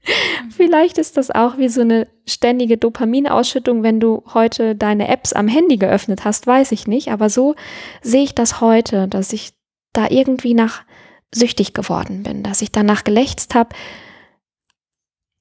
Vielleicht 0.55 0.97
ist 0.97 1.17
das 1.17 1.31
auch 1.31 1.57
wie 1.57 1.69
so 1.69 1.81
eine 1.81 2.07
ständige 2.27 2.77
Dopaminausschüttung, 2.77 3.83
wenn 3.83 3.99
du 3.99 4.23
heute 4.33 4.75
deine 4.75 5.07
Apps 5.07 5.33
am 5.33 5.47
Handy 5.47 5.77
geöffnet 5.77 6.25
hast, 6.25 6.47
weiß 6.47 6.71
ich 6.71 6.87
nicht. 6.87 7.11
Aber 7.11 7.29
so 7.29 7.55
sehe 8.01 8.23
ich 8.23 8.35
das 8.35 8.61
heute, 8.61 9.07
dass 9.07 9.33
ich 9.33 9.53
da 9.93 10.07
irgendwie 10.09 10.53
nach 10.53 10.83
süchtig 11.33 11.73
geworden 11.73 12.23
bin, 12.23 12.43
dass 12.43 12.61
ich 12.61 12.71
danach 12.71 13.03
gelächzt 13.03 13.55
habe, 13.55 13.75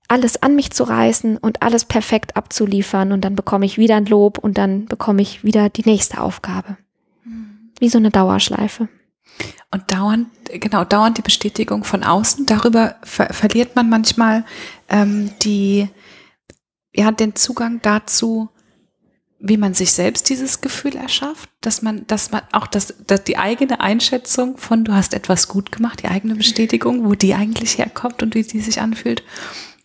alles 0.08 0.42
an 0.42 0.56
mich 0.56 0.70
zu 0.72 0.84
reißen 0.84 1.36
und 1.36 1.62
alles 1.62 1.84
perfekt 1.84 2.36
abzuliefern 2.36 3.12
und 3.12 3.22
dann 3.22 3.36
bekomme 3.36 3.66
ich 3.66 3.76
wieder 3.76 3.96
ein 3.96 4.06
Lob 4.06 4.38
und 4.38 4.56
dann 4.56 4.86
bekomme 4.86 5.20
ich 5.20 5.44
wieder 5.44 5.68
die 5.68 5.84
nächste 5.84 6.20
Aufgabe. 6.20 6.78
Hm. 7.24 7.70
Wie 7.78 7.90
so 7.90 7.98
eine 7.98 8.10
Dauerschleife. 8.10 8.88
Und 9.70 9.90
dauernd, 9.92 10.28
genau, 10.50 10.84
dauernd 10.84 11.18
die 11.18 11.22
Bestätigung 11.22 11.84
von 11.84 12.02
außen, 12.02 12.46
darüber 12.46 12.96
ver 13.02 13.32
verliert 13.32 13.76
man 13.76 13.88
manchmal 13.88 14.44
ähm, 14.88 15.30
die, 15.42 15.88
ja, 16.94 17.10
den 17.10 17.36
Zugang 17.36 17.80
dazu, 17.82 18.48
wie 19.40 19.56
man 19.56 19.74
sich 19.74 19.92
selbst 19.92 20.28
dieses 20.30 20.60
Gefühl 20.60 20.96
erschafft, 20.96 21.48
dass 21.60 21.82
man, 21.82 22.06
dass 22.06 22.32
man 22.32 22.42
auch 22.52 22.66
das, 22.66 22.94
dass 23.06 23.22
die 23.24 23.38
eigene 23.38 23.80
Einschätzung 23.80 24.56
von 24.56 24.84
du 24.84 24.92
hast 24.92 25.14
etwas 25.14 25.48
gut 25.48 25.70
gemacht, 25.70 26.02
die 26.02 26.08
eigene 26.08 26.34
Bestätigung, 26.34 27.04
wo 27.04 27.14
die 27.14 27.34
eigentlich 27.34 27.78
herkommt 27.78 28.22
und 28.22 28.34
wie 28.34 28.42
die 28.42 28.60
sich 28.60 28.80
anfühlt. 28.80 29.22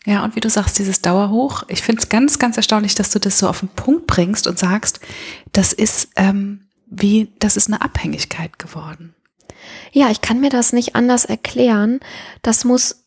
Ja, 0.06 0.24
und 0.24 0.36
wie 0.36 0.42
du 0.42 0.50
sagst, 0.50 0.80
dieses 0.80 1.02
Dauerhoch. 1.02 1.64
Ich 1.70 1.82
finde 1.82 2.02
es 2.02 2.10
ganz, 2.10 2.40
ganz 2.40 2.58
erstaunlich, 2.58 2.96
dass 2.96 3.12
du 3.12 3.20
das 3.20 3.40
so 3.40 3.48
auf 3.48 3.60
den 3.60 3.70
Punkt 3.70 4.08
bringst 4.08 4.48
und 4.48 4.60
sagst, 4.60 5.00
das 5.54 5.72
ist 5.72 6.10
ähm, 6.16 6.68
wie, 6.88 7.32
das 7.40 7.58
ist 7.58 7.68
eine 7.68 7.82
Abhängigkeit 7.82 8.60
geworden. 8.60 9.16
Ja, 9.94 10.10
ich 10.10 10.22
kann 10.22 10.42
mir 10.42 10.50
das 10.50 10.74
nicht 10.74 10.96
anders 10.96 11.24
erklären. 11.24 12.00
Das 12.42 12.66
muss, 12.66 13.06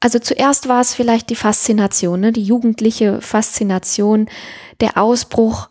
also 0.00 0.18
zuerst 0.18 0.66
war 0.66 0.80
es 0.80 0.94
vielleicht 0.94 1.28
die 1.28 1.36
Faszination, 1.36 2.20
ne? 2.20 2.32
die 2.32 2.42
jugendliche 2.42 3.20
Faszination, 3.20 4.28
der 4.80 4.96
Ausbruch, 4.96 5.68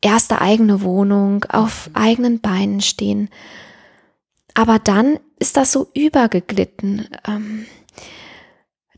erste 0.00 0.40
eigene 0.40 0.82
Wohnung, 0.82 1.44
auf 1.48 1.90
eigenen 1.94 2.40
Beinen 2.40 2.80
stehen. 2.80 3.28
Aber 4.54 4.78
dann 4.78 5.18
ist 5.40 5.56
das 5.56 5.72
so 5.72 5.88
übergeglitten. 5.94 7.08
Ähm, 7.26 7.66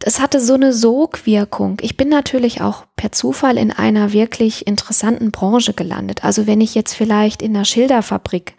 es 0.05 0.21
hatte 0.21 0.39
so 0.39 0.53
eine 0.53 0.75
Sogwirkung. 0.75 1.79
Ich 1.81 1.97
bin 1.97 2.11
natürlich 2.11 2.61
auch 2.61 2.85
per 2.97 3.13
Zufall 3.13 3.57
in 3.57 3.73
einer 3.73 4.13
wirklich 4.13 4.67
interessanten 4.67 5.31
Branche 5.31 5.73
gelandet. 5.73 6.25
Also 6.25 6.47
wenn 6.47 6.61
ich 6.61 6.75
jetzt 6.75 6.93
vielleicht 6.93 7.41
in 7.41 7.57
einer 7.57 7.65
Schilderfabrik 7.65 8.55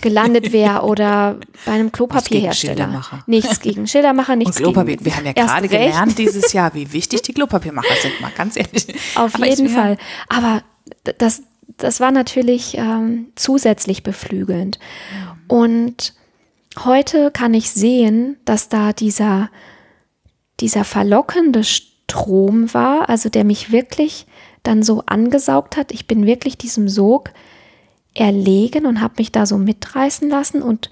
gelandet 0.00 0.52
wäre 0.52 0.82
oder 0.82 1.38
bei 1.66 1.72
einem 1.72 1.92
Klopapierhersteller. 1.92 2.74
Schildermacher. 2.74 3.24
Nichts 3.26 3.60
gegen 3.60 3.86
Schildermacher, 3.86 4.36
nichts 4.36 4.56
Und 4.56 4.62
Klopapier. 4.64 4.96
gegen. 4.96 5.04
Wir 5.04 5.16
haben 5.16 5.26
ja 5.26 5.32
gerade 5.32 5.68
gelernt 5.68 6.18
dieses 6.18 6.52
Jahr, 6.52 6.74
wie 6.74 6.92
wichtig 6.92 7.22
die 7.22 7.32
Klopapiermacher 7.32 7.94
sind, 8.02 8.20
mal 8.20 8.32
ganz 8.36 8.56
ehrlich. 8.56 8.86
Auf 9.14 9.34
Aber 9.34 9.46
jeden 9.46 9.68
Fall. 9.68 9.96
Aber 10.28 10.62
das, 11.18 11.42
das 11.76 12.00
war 12.00 12.10
natürlich 12.10 12.76
ähm, 12.76 13.28
zusätzlich 13.34 14.02
beflügelnd. 14.02 14.78
Und 15.48 16.14
heute 16.84 17.30
kann 17.30 17.54
ich 17.54 17.70
sehen, 17.70 18.36
dass 18.44 18.68
da 18.68 18.92
dieser, 18.92 19.50
dieser 20.60 20.84
verlockende 20.84 21.64
Strom 21.64 22.72
war, 22.74 23.08
also 23.08 23.28
der 23.28 23.44
mich 23.44 23.72
wirklich 23.72 24.26
dann 24.62 24.82
so 24.82 25.02
angesaugt 25.06 25.76
hat. 25.76 25.92
Ich 25.92 26.06
bin 26.06 26.26
wirklich 26.26 26.58
diesem 26.58 26.88
Sog 26.88 27.30
erlegen 28.14 28.86
und 28.86 29.00
habe 29.00 29.14
mich 29.18 29.32
da 29.32 29.46
so 29.46 29.58
mitreißen 29.58 30.28
lassen 30.28 30.62
und 30.62 30.90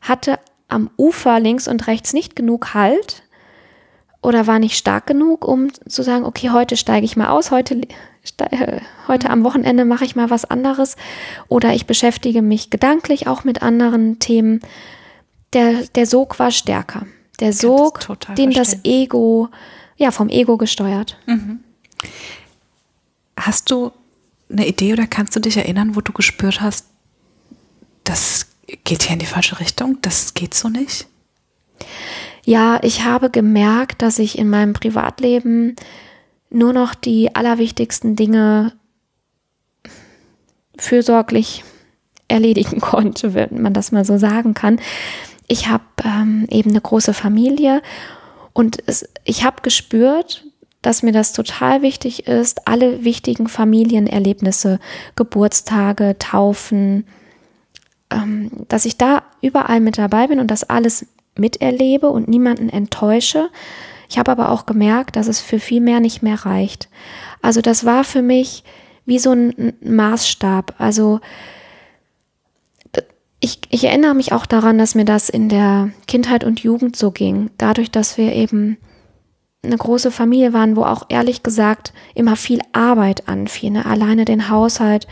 hatte 0.00 0.38
am 0.68 0.90
Ufer 0.96 1.40
links 1.40 1.68
und 1.68 1.86
rechts 1.86 2.12
nicht 2.12 2.36
genug 2.36 2.74
Halt 2.74 3.22
oder 4.22 4.46
war 4.46 4.58
nicht 4.58 4.76
stark 4.76 5.06
genug, 5.06 5.46
um 5.46 5.72
zu 5.72 6.02
sagen, 6.02 6.24
okay, 6.24 6.50
heute 6.50 6.76
steige 6.76 7.04
ich 7.04 7.16
mal 7.16 7.28
aus, 7.28 7.50
heute, 7.50 7.80
äh, 8.38 8.80
heute 9.08 9.30
am 9.30 9.44
Wochenende 9.44 9.84
mache 9.84 10.04
ich 10.04 10.14
mal 10.14 10.30
was 10.30 10.44
anderes 10.44 10.96
oder 11.48 11.72
ich 11.72 11.86
beschäftige 11.86 12.42
mich 12.42 12.70
gedanklich 12.70 13.26
auch 13.26 13.44
mit 13.44 13.62
anderen 13.62 14.18
Themen. 14.18 14.60
Der, 15.52 15.84
der 15.94 16.06
Sog 16.06 16.38
war 16.38 16.50
stärker. 16.50 17.06
Der 17.40 17.52
Sog, 17.54 18.00
den 18.36 18.52
verstehen. 18.52 18.52
das 18.52 18.84
Ego, 18.84 19.48
ja, 19.96 20.10
vom 20.10 20.28
Ego 20.28 20.58
gesteuert. 20.58 21.18
Mhm. 21.26 21.60
Hast 23.36 23.70
du 23.70 23.90
eine 24.50 24.66
Idee 24.66 24.92
oder 24.92 25.06
kannst 25.06 25.34
du 25.36 25.40
dich 25.40 25.56
erinnern, 25.56 25.96
wo 25.96 26.00
du 26.00 26.12
gespürt 26.12 26.60
hast, 26.60 26.86
das 28.04 28.46
geht 28.84 29.02
hier 29.02 29.12
in 29.12 29.18
die 29.18 29.26
falsche 29.26 29.60
Richtung, 29.60 29.98
das 30.02 30.34
geht 30.34 30.54
so 30.54 30.68
nicht? 30.68 31.06
Ja, 32.44 32.80
ich 32.82 33.04
habe 33.04 33.30
gemerkt, 33.30 34.02
dass 34.02 34.18
ich 34.18 34.38
in 34.38 34.48
meinem 34.48 34.72
Privatleben 34.72 35.76
nur 36.50 36.72
noch 36.72 36.94
die 36.94 37.34
allerwichtigsten 37.34 38.16
Dinge 38.16 38.72
fürsorglich 40.76 41.62
erledigen 42.28 42.80
konnte, 42.80 43.34
wenn 43.34 43.62
man 43.62 43.74
das 43.74 43.92
mal 43.92 44.04
so 44.04 44.18
sagen 44.18 44.54
kann. 44.54 44.80
Ich 45.46 45.68
habe 45.68 45.84
ähm, 46.04 46.46
eben 46.50 46.70
eine 46.70 46.80
große 46.80 47.14
Familie 47.14 47.82
und 48.52 48.78
es, 48.86 49.08
ich 49.24 49.44
habe 49.44 49.62
gespürt, 49.62 50.46
dass 50.82 51.02
mir 51.02 51.12
das 51.12 51.32
total 51.32 51.82
wichtig 51.82 52.26
ist, 52.26 52.66
alle 52.66 53.04
wichtigen 53.04 53.48
Familienerlebnisse, 53.48 54.78
Geburtstage, 55.14 56.16
Taufen, 56.18 57.06
ähm, 58.10 58.50
dass 58.68 58.86
ich 58.86 58.96
da 58.96 59.22
überall 59.42 59.80
mit 59.80 59.98
dabei 59.98 60.26
bin 60.26 60.40
und 60.40 60.50
das 60.50 60.64
alles 60.64 61.06
miterlebe 61.36 62.08
und 62.08 62.28
niemanden 62.28 62.68
enttäusche. 62.68 63.50
Ich 64.08 64.18
habe 64.18 64.32
aber 64.32 64.50
auch 64.50 64.66
gemerkt, 64.66 65.16
dass 65.16 65.28
es 65.28 65.40
für 65.40 65.60
viel 65.60 65.80
mehr 65.80 66.00
nicht 66.00 66.22
mehr 66.22 66.44
reicht. 66.44 66.88
Also 67.42 67.60
das 67.60 67.84
war 67.84 68.04
für 68.04 68.22
mich 68.22 68.64
wie 69.06 69.18
so 69.18 69.32
ein 69.32 69.74
Maßstab. 69.82 70.74
Also 70.78 71.20
ich, 73.40 73.60
ich 73.70 73.84
erinnere 73.84 74.14
mich 74.14 74.32
auch 74.32 74.46
daran, 74.46 74.78
dass 74.78 74.94
mir 74.94 75.06
das 75.06 75.30
in 75.30 75.48
der 75.48 75.90
Kindheit 76.06 76.44
und 76.44 76.60
Jugend 76.60 76.96
so 76.96 77.10
ging. 77.10 77.50
Dadurch, 77.56 77.90
dass 77.90 78.18
wir 78.18 78.34
eben 78.34 78.76
eine 79.62 79.76
große 79.76 80.10
Familie 80.10 80.52
waren, 80.52 80.76
wo 80.76 80.82
auch 80.84 81.06
ehrlich 81.08 81.42
gesagt 81.42 81.92
immer 82.14 82.36
viel 82.36 82.60
Arbeit 82.72 83.28
anfiel. 83.28 83.70
Ne? 83.70 83.84
Alleine 83.84 84.24
den 84.24 84.48
Haushalt 84.48 85.06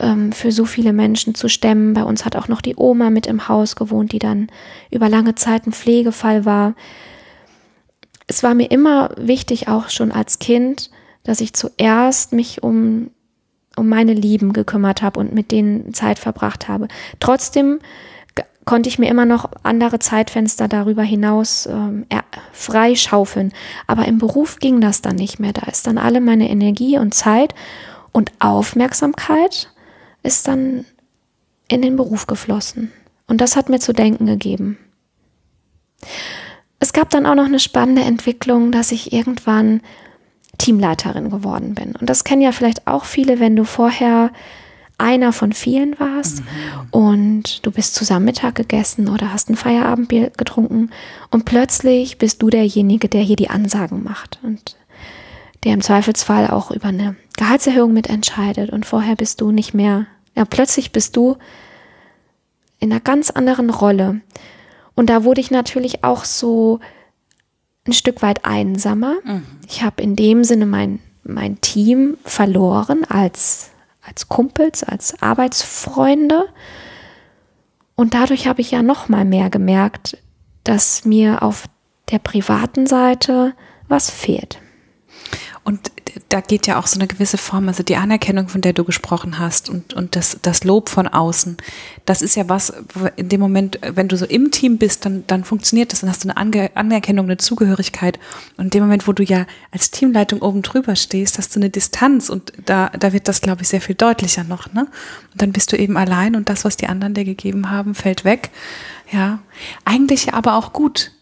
ähm, 0.00 0.32
für 0.32 0.50
so 0.50 0.64
viele 0.64 0.92
Menschen 0.92 1.34
zu 1.34 1.48
stemmen. 1.48 1.92
Bei 1.94 2.04
uns 2.04 2.24
hat 2.24 2.36
auch 2.36 2.48
noch 2.48 2.60
die 2.60 2.76
Oma 2.76 3.10
mit 3.10 3.26
im 3.26 3.48
Haus 3.48 3.76
gewohnt, 3.76 4.12
die 4.12 4.18
dann 4.18 4.48
über 4.90 5.08
lange 5.08 5.34
Zeit 5.34 5.66
ein 5.66 5.72
Pflegefall 5.72 6.44
war. 6.44 6.74
Es 8.26 8.42
war 8.42 8.54
mir 8.54 8.70
immer 8.70 9.10
wichtig, 9.18 9.68
auch 9.68 9.90
schon 9.90 10.10
als 10.10 10.38
Kind, 10.38 10.90
dass 11.22 11.40
ich 11.40 11.52
zuerst 11.52 12.32
mich 12.32 12.62
um, 12.62 13.10
um 13.76 13.88
meine 13.88 14.14
Lieben 14.14 14.52
gekümmert 14.52 15.02
habe 15.02 15.20
und 15.20 15.34
mit 15.34 15.52
denen 15.52 15.92
Zeit 15.92 16.18
verbracht 16.18 16.66
habe. 16.66 16.88
Trotzdem 17.20 17.78
konnte 18.66 18.88
ich 18.88 18.98
mir 18.98 19.08
immer 19.08 19.24
noch 19.24 19.48
andere 19.62 20.00
Zeitfenster 20.00 20.68
darüber 20.68 21.02
hinaus 21.02 21.66
ähm, 21.66 22.04
freischaufeln. 22.52 23.52
Aber 23.86 24.06
im 24.06 24.18
Beruf 24.18 24.58
ging 24.58 24.80
das 24.82 25.00
dann 25.00 25.16
nicht 25.16 25.38
mehr. 25.38 25.54
Da 25.54 25.66
ist 25.70 25.86
dann 25.86 25.96
alle 25.96 26.20
meine 26.20 26.50
Energie 26.50 26.98
und 26.98 27.14
Zeit 27.14 27.54
und 28.12 28.32
Aufmerksamkeit 28.40 29.70
ist 30.22 30.48
dann 30.48 30.84
in 31.68 31.80
den 31.80 31.96
Beruf 31.96 32.26
geflossen. 32.26 32.92
Und 33.28 33.40
das 33.40 33.56
hat 33.56 33.68
mir 33.68 33.78
zu 33.78 33.92
denken 33.92 34.26
gegeben. 34.26 34.78
Es 36.80 36.92
gab 36.92 37.08
dann 37.10 37.24
auch 37.24 37.34
noch 37.34 37.46
eine 37.46 37.60
spannende 37.60 38.02
Entwicklung, 38.02 38.72
dass 38.72 38.92
ich 38.92 39.12
irgendwann 39.12 39.80
Teamleiterin 40.58 41.30
geworden 41.30 41.74
bin. 41.74 41.94
Und 41.94 42.10
das 42.10 42.24
kennen 42.24 42.42
ja 42.42 42.52
vielleicht 42.52 42.86
auch 42.86 43.04
viele, 43.04 43.38
wenn 43.38 43.54
du 43.54 43.64
vorher 43.64 44.30
einer 44.98 45.32
von 45.32 45.52
vielen 45.52 45.98
warst 46.00 46.40
mhm. 46.40 46.46
und 46.90 47.66
du 47.66 47.70
bist 47.70 47.94
zusammen 47.94 48.24
Mittag 48.24 48.54
gegessen 48.54 49.08
oder 49.08 49.32
hast 49.32 49.50
ein 49.50 49.56
Feierabendbier 49.56 50.30
getrunken 50.36 50.90
und 51.30 51.44
plötzlich 51.44 52.18
bist 52.18 52.42
du 52.42 52.48
derjenige, 52.48 53.08
der 53.08 53.20
hier 53.20 53.36
die 53.36 53.50
Ansagen 53.50 54.02
macht 54.02 54.38
und 54.42 54.76
der 55.64 55.74
im 55.74 55.82
Zweifelsfall 55.82 56.48
auch 56.48 56.70
über 56.70 56.88
eine 56.88 57.16
Gehaltserhöhung 57.36 57.92
mitentscheidet 57.92 58.70
und 58.70 58.86
vorher 58.86 59.16
bist 59.16 59.40
du 59.40 59.50
nicht 59.50 59.74
mehr, 59.74 60.06
ja, 60.34 60.44
plötzlich 60.44 60.92
bist 60.92 61.16
du 61.16 61.36
in 62.78 62.92
einer 62.92 63.00
ganz 63.00 63.30
anderen 63.30 63.70
Rolle. 63.70 64.20
Und 64.94 65.10
da 65.10 65.24
wurde 65.24 65.40
ich 65.40 65.50
natürlich 65.50 66.04
auch 66.04 66.24
so 66.24 66.80
ein 67.86 67.92
Stück 67.92 68.22
weit 68.22 68.44
einsamer. 68.44 69.16
Mhm. 69.24 69.42
Ich 69.68 69.82
habe 69.82 70.02
in 70.02 70.16
dem 70.16 70.44
Sinne 70.44 70.66
mein, 70.66 71.00
mein 71.22 71.60
Team 71.60 72.16
verloren 72.24 73.04
als 73.04 73.70
als 74.06 74.28
Kumpels, 74.28 74.82
als 74.84 75.20
Arbeitsfreunde. 75.22 76.46
Und 77.94 78.14
dadurch 78.14 78.46
habe 78.46 78.60
ich 78.60 78.70
ja 78.70 78.82
noch 78.82 79.08
mal 79.08 79.24
mehr 79.24 79.50
gemerkt, 79.50 80.18
dass 80.64 81.04
mir 81.04 81.42
auf 81.42 81.66
der 82.10 82.18
privaten 82.18 82.86
Seite 82.86 83.54
was 83.88 84.10
fehlt. 84.10 84.60
Und 85.64 85.90
da 86.28 86.40
geht 86.40 86.66
ja 86.66 86.78
auch 86.78 86.86
so 86.86 86.98
eine 86.98 87.06
gewisse 87.06 87.38
Form, 87.38 87.68
also 87.68 87.82
die 87.82 87.96
Anerkennung, 87.96 88.48
von 88.48 88.60
der 88.60 88.72
du 88.72 88.84
gesprochen 88.84 89.38
hast 89.38 89.68
und, 89.68 89.94
und 89.94 90.16
das, 90.16 90.38
das 90.42 90.64
Lob 90.64 90.88
von 90.88 91.08
außen. 91.08 91.56
Das 92.04 92.22
ist 92.22 92.36
ja 92.36 92.48
was, 92.48 92.72
in 93.16 93.28
dem 93.28 93.40
Moment, 93.40 93.78
wenn 93.82 94.08
du 94.08 94.16
so 94.16 94.26
im 94.26 94.50
Team 94.50 94.78
bist, 94.78 95.04
dann, 95.04 95.24
dann 95.26 95.44
funktioniert 95.44 95.92
das, 95.92 96.00
dann 96.00 96.10
hast 96.10 96.24
du 96.24 96.28
eine 96.28 96.36
Ange 96.36 96.70
Anerkennung, 96.74 97.26
eine 97.26 97.36
Zugehörigkeit. 97.36 98.18
Und 98.56 98.66
in 98.66 98.70
dem 98.70 98.82
Moment, 98.84 99.06
wo 99.06 99.12
du 99.12 99.22
ja 99.22 99.46
als 99.70 99.90
Teamleitung 99.90 100.42
oben 100.42 100.62
drüber 100.62 100.96
stehst, 100.96 101.38
hast 101.38 101.54
du 101.54 101.60
eine 101.60 101.70
Distanz 101.70 102.28
und 102.28 102.52
da, 102.64 102.88
da 102.90 103.12
wird 103.12 103.28
das, 103.28 103.40
glaube 103.40 103.62
ich, 103.62 103.68
sehr 103.68 103.80
viel 103.80 103.94
deutlicher 103.94 104.44
noch, 104.44 104.72
ne? 104.72 104.86
Und 105.32 105.42
dann 105.42 105.52
bist 105.52 105.72
du 105.72 105.76
eben 105.76 105.96
allein 105.96 106.36
und 106.36 106.48
das, 106.48 106.64
was 106.64 106.76
die 106.76 106.86
anderen 106.86 107.14
dir 107.14 107.24
gegeben 107.24 107.70
haben, 107.70 107.94
fällt 107.94 108.24
weg. 108.24 108.50
Ja. 109.10 109.40
Eigentlich 109.84 110.34
aber 110.34 110.56
auch 110.56 110.72
gut, 110.72 111.12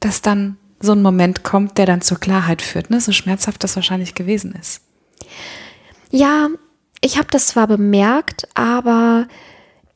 dass 0.00 0.22
dann 0.22 0.56
so 0.84 0.92
ein 0.92 1.02
Moment 1.02 1.42
kommt, 1.42 1.78
der 1.78 1.86
dann 1.86 2.00
zur 2.00 2.18
Klarheit 2.18 2.62
führt, 2.62 2.90
ne? 2.90 3.00
so 3.00 3.12
schmerzhaft 3.12 3.64
das 3.64 3.76
wahrscheinlich 3.76 4.14
gewesen 4.14 4.54
ist. 4.60 4.80
Ja, 6.10 6.48
ich 7.00 7.18
habe 7.18 7.28
das 7.30 7.48
zwar 7.48 7.66
bemerkt, 7.66 8.48
aber 8.54 9.26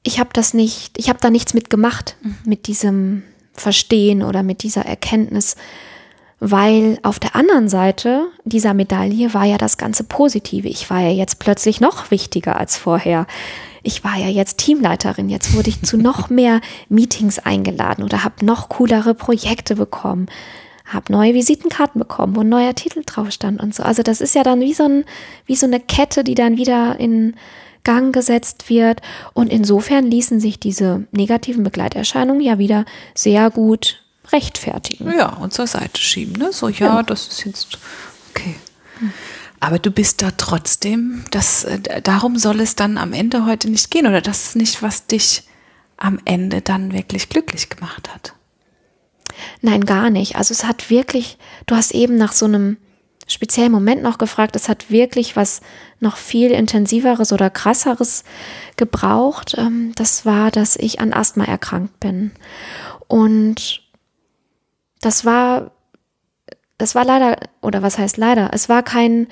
ich 0.02 0.18
habe 0.18 0.30
das 0.32 0.54
nicht, 0.54 0.98
ich 0.98 1.08
habe 1.08 1.18
da 1.20 1.30
nichts 1.30 1.54
mitgemacht 1.54 2.16
mhm. 2.22 2.36
mit 2.44 2.66
diesem 2.66 3.22
Verstehen 3.52 4.22
oder 4.22 4.42
mit 4.42 4.62
dieser 4.62 4.84
Erkenntnis, 4.84 5.56
weil 6.40 6.98
auf 7.02 7.18
der 7.18 7.34
anderen 7.34 7.68
Seite 7.68 8.26
dieser 8.44 8.74
Medaille 8.74 9.34
war 9.34 9.44
ja 9.44 9.58
das 9.58 9.76
ganze 9.76 10.04
Positive. 10.04 10.68
Ich 10.68 10.88
war 10.90 11.00
ja 11.00 11.10
jetzt 11.10 11.40
plötzlich 11.40 11.80
noch 11.80 12.10
wichtiger 12.10 12.56
als 12.56 12.76
vorher. 12.76 13.26
Ich 13.82 14.04
war 14.04 14.16
ja 14.16 14.28
jetzt 14.28 14.58
Teamleiterin, 14.58 15.28
jetzt 15.28 15.54
wurde 15.54 15.70
ich 15.70 15.82
zu 15.82 15.96
noch 15.98 16.30
mehr 16.30 16.60
Meetings 16.88 17.38
eingeladen 17.38 18.04
oder 18.04 18.22
habe 18.22 18.44
noch 18.44 18.68
coolere 18.68 19.14
Projekte 19.14 19.76
bekommen 19.76 20.26
habe 20.88 21.12
neue 21.12 21.34
Visitenkarten 21.34 21.98
bekommen, 21.98 22.34
wo 22.34 22.40
ein 22.40 22.48
neuer 22.48 22.74
Titel 22.74 23.02
drauf 23.04 23.30
stand 23.30 23.60
und 23.60 23.74
so. 23.74 23.82
Also 23.82 24.02
das 24.02 24.20
ist 24.20 24.34
ja 24.34 24.42
dann 24.42 24.60
wie 24.60 24.74
so, 24.74 24.84
ein, 24.84 25.04
wie 25.46 25.56
so 25.56 25.66
eine 25.66 25.80
Kette, 25.80 26.24
die 26.24 26.34
dann 26.34 26.56
wieder 26.56 26.98
in 26.98 27.36
Gang 27.84 28.12
gesetzt 28.12 28.68
wird. 28.68 29.00
Und 29.34 29.52
insofern 29.52 30.06
ließen 30.06 30.40
sich 30.40 30.58
diese 30.58 31.06
negativen 31.10 31.62
Begleiterscheinungen 31.62 32.42
ja 32.42 32.58
wieder 32.58 32.84
sehr 33.14 33.50
gut 33.50 34.02
rechtfertigen. 34.32 35.12
Ja, 35.16 35.34
und 35.36 35.52
zur 35.52 35.66
Seite 35.66 36.00
schieben. 36.00 36.34
Ne? 36.34 36.52
So, 36.52 36.68
ja, 36.68 36.86
ja. 36.86 37.02
das 37.02 37.28
ist 37.28 37.44
jetzt 37.44 37.78
okay. 38.30 38.56
Aber 39.60 39.78
du 39.78 39.90
bist 39.90 40.22
da 40.22 40.30
trotzdem, 40.36 41.24
das, 41.30 41.64
äh, 41.64 42.00
darum 42.02 42.36
soll 42.36 42.60
es 42.60 42.76
dann 42.76 42.96
am 42.96 43.12
Ende 43.12 43.44
heute 43.44 43.68
nicht 43.70 43.90
gehen 43.90 44.06
oder 44.06 44.20
das 44.20 44.44
ist 44.44 44.56
nicht, 44.56 44.82
was 44.82 45.06
dich 45.06 45.44
am 45.96 46.20
Ende 46.24 46.60
dann 46.60 46.92
wirklich 46.92 47.28
glücklich 47.28 47.68
gemacht 47.68 48.08
hat. 48.12 48.34
Nein, 49.60 49.84
gar 49.84 50.10
nicht. 50.10 50.36
Also 50.36 50.52
es 50.52 50.64
hat 50.64 50.90
wirklich, 50.90 51.38
du 51.66 51.74
hast 51.74 51.92
eben 51.92 52.16
nach 52.16 52.32
so 52.32 52.46
einem 52.46 52.76
speziellen 53.26 53.72
Moment 53.72 54.02
noch 54.02 54.18
gefragt, 54.18 54.56
es 54.56 54.68
hat 54.68 54.90
wirklich 54.90 55.36
was 55.36 55.60
noch 56.00 56.16
viel 56.16 56.50
intensiveres 56.50 57.32
oder 57.32 57.50
krasseres 57.50 58.24
gebraucht. 58.76 59.54
Ähm, 59.58 59.92
das 59.94 60.24
war, 60.24 60.50
dass 60.50 60.76
ich 60.76 61.00
an 61.00 61.12
Asthma 61.12 61.44
erkrankt 61.44 62.00
bin. 62.00 62.32
Und 63.06 63.82
das 65.00 65.24
war, 65.24 65.70
das 66.78 66.94
war 66.94 67.04
leider, 67.04 67.36
oder 67.60 67.82
was 67.82 67.98
heißt 67.98 68.16
leider, 68.16 68.50
es 68.52 68.68
war 68.68 68.82
kein 68.82 69.28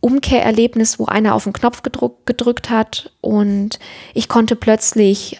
Umkehrerlebnis, 0.00 0.98
wo 0.98 1.06
einer 1.06 1.34
auf 1.34 1.44
den 1.44 1.52
Knopf 1.52 1.82
gedruckt, 1.82 2.26
gedrückt 2.26 2.70
hat 2.70 3.12
und 3.20 3.78
ich 4.14 4.28
konnte 4.28 4.54
plötzlich, 4.54 5.38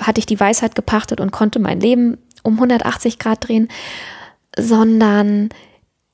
hatte 0.00 0.18
ich 0.18 0.26
die 0.26 0.38
Weisheit 0.38 0.74
gepachtet 0.74 1.20
und 1.20 1.32
konnte 1.32 1.58
mein 1.58 1.80
Leben 1.80 2.18
um 2.44 2.54
180 2.54 3.18
Grad 3.18 3.48
drehen, 3.48 3.68
sondern 4.56 5.48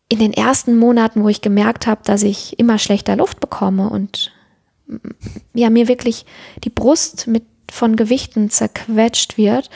in 0.09 0.19
den 0.19 0.33
ersten 0.33 0.77
Monaten, 0.77 1.23
wo 1.23 1.29
ich 1.29 1.43
gemerkt 1.43 1.87
habe, 1.87 2.01
dass 2.05 2.23
ich 2.23 2.59
immer 2.59 2.79
schlechter 2.79 3.17
Luft 3.17 3.41
bekomme 3.41 3.91
und 3.91 4.33
ja, 5.55 5.71
mir 5.71 5.87
wirklich 5.87 6.25
die 6.65 6.71
Brust 6.71 7.27
mit 7.27 7.45
von 7.71 7.95
Gewichten 7.95 8.51
zerquetscht 8.51 9.39
wird, 9.39 9.71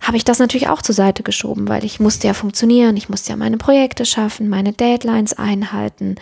habe 0.00 0.16
ich 0.16 0.24
das 0.24 0.38
natürlich 0.38 0.68
auch 0.68 0.82
zur 0.82 0.94
Seite 0.94 1.22
geschoben, 1.22 1.68
weil 1.68 1.84
ich 1.84 2.00
musste 2.00 2.26
ja 2.26 2.34
funktionieren, 2.34 2.96
ich 2.96 3.08
musste 3.08 3.30
ja 3.30 3.36
meine 3.36 3.58
Projekte 3.58 4.04
schaffen, 4.04 4.48
meine 4.48 4.72
Deadlines 4.72 5.34
einhalten 5.34 6.16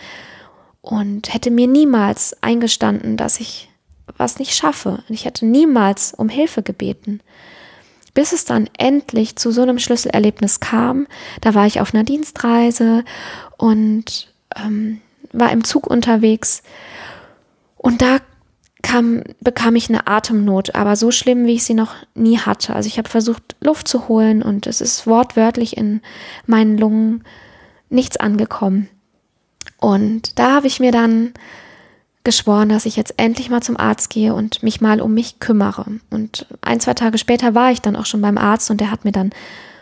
und 0.81 1.33
hätte 1.33 1.49
mir 1.49 1.67
niemals 1.67 2.35
eingestanden, 2.41 3.17
dass 3.17 3.39
ich 3.39 3.69
was 4.17 4.37
nicht 4.37 4.53
schaffe. 4.53 5.03
Ich 5.09 5.25
hätte 5.25 5.45
niemals 5.45 6.13
um 6.13 6.29
Hilfe 6.29 6.61
gebeten. 6.61 7.21
Bis 8.13 8.33
es 8.33 8.45
dann 8.45 8.69
endlich 8.77 9.35
zu 9.37 9.51
so 9.51 9.61
einem 9.61 9.79
Schlüsselerlebnis 9.79 10.59
kam, 10.59 11.07
da 11.39 11.53
war 11.53 11.65
ich 11.65 11.79
auf 11.79 11.93
einer 11.93 12.03
Dienstreise 12.03 13.03
und 13.57 14.33
ähm, 14.55 15.01
war 15.31 15.51
im 15.51 15.63
Zug 15.63 15.87
unterwegs 15.87 16.61
und 17.77 18.01
da 18.01 18.17
kam, 18.81 19.23
bekam 19.39 19.75
ich 19.75 19.89
eine 19.89 20.07
Atemnot, 20.07 20.75
aber 20.75 20.95
so 20.95 21.11
schlimm, 21.11 21.45
wie 21.45 21.53
ich 21.53 21.63
sie 21.63 21.73
noch 21.73 21.95
nie 22.13 22.37
hatte. 22.37 22.75
Also 22.75 22.87
ich 22.87 22.97
habe 22.97 23.09
versucht, 23.09 23.55
Luft 23.59 23.87
zu 23.87 24.07
holen 24.07 24.41
und 24.41 24.67
es 24.67 24.81
ist 24.81 25.07
wortwörtlich 25.07 25.77
in 25.77 26.01
meinen 26.45 26.77
Lungen 26.77 27.23
nichts 27.89 28.17
angekommen. 28.17 28.89
Und 29.79 30.37
da 30.39 30.51
habe 30.55 30.67
ich 30.67 30.79
mir 30.79 30.91
dann 30.91 31.33
geschworen, 32.23 32.69
dass 32.69 32.85
ich 32.85 32.95
jetzt 32.95 33.15
endlich 33.17 33.49
mal 33.49 33.61
zum 33.61 33.77
Arzt 33.77 34.09
gehe 34.09 34.33
und 34.33 34.61
mich 34.63 34.81
mal 34.81 35.01
um 35.01 35.13
mich 35.13 35.39
kümmere. 35.39 35.85
Und 36.09 36.45
ein, 36.61 36.79
zwei 36.79 36.93
Tage 36.93 37.17
später 37.17 37.55
war 37.55 37.71
ich 37.71 37.81
dann 37.81 37.95
auch 37.95 38.05
schon 38.05 38.21
beim 38.21 38.37
Arzt 38.37 38.69
und 38.69 38.79
der 38.79 38.91
hat 38.91 39.05
mir 39.05 39.11
dann 39.11 39.31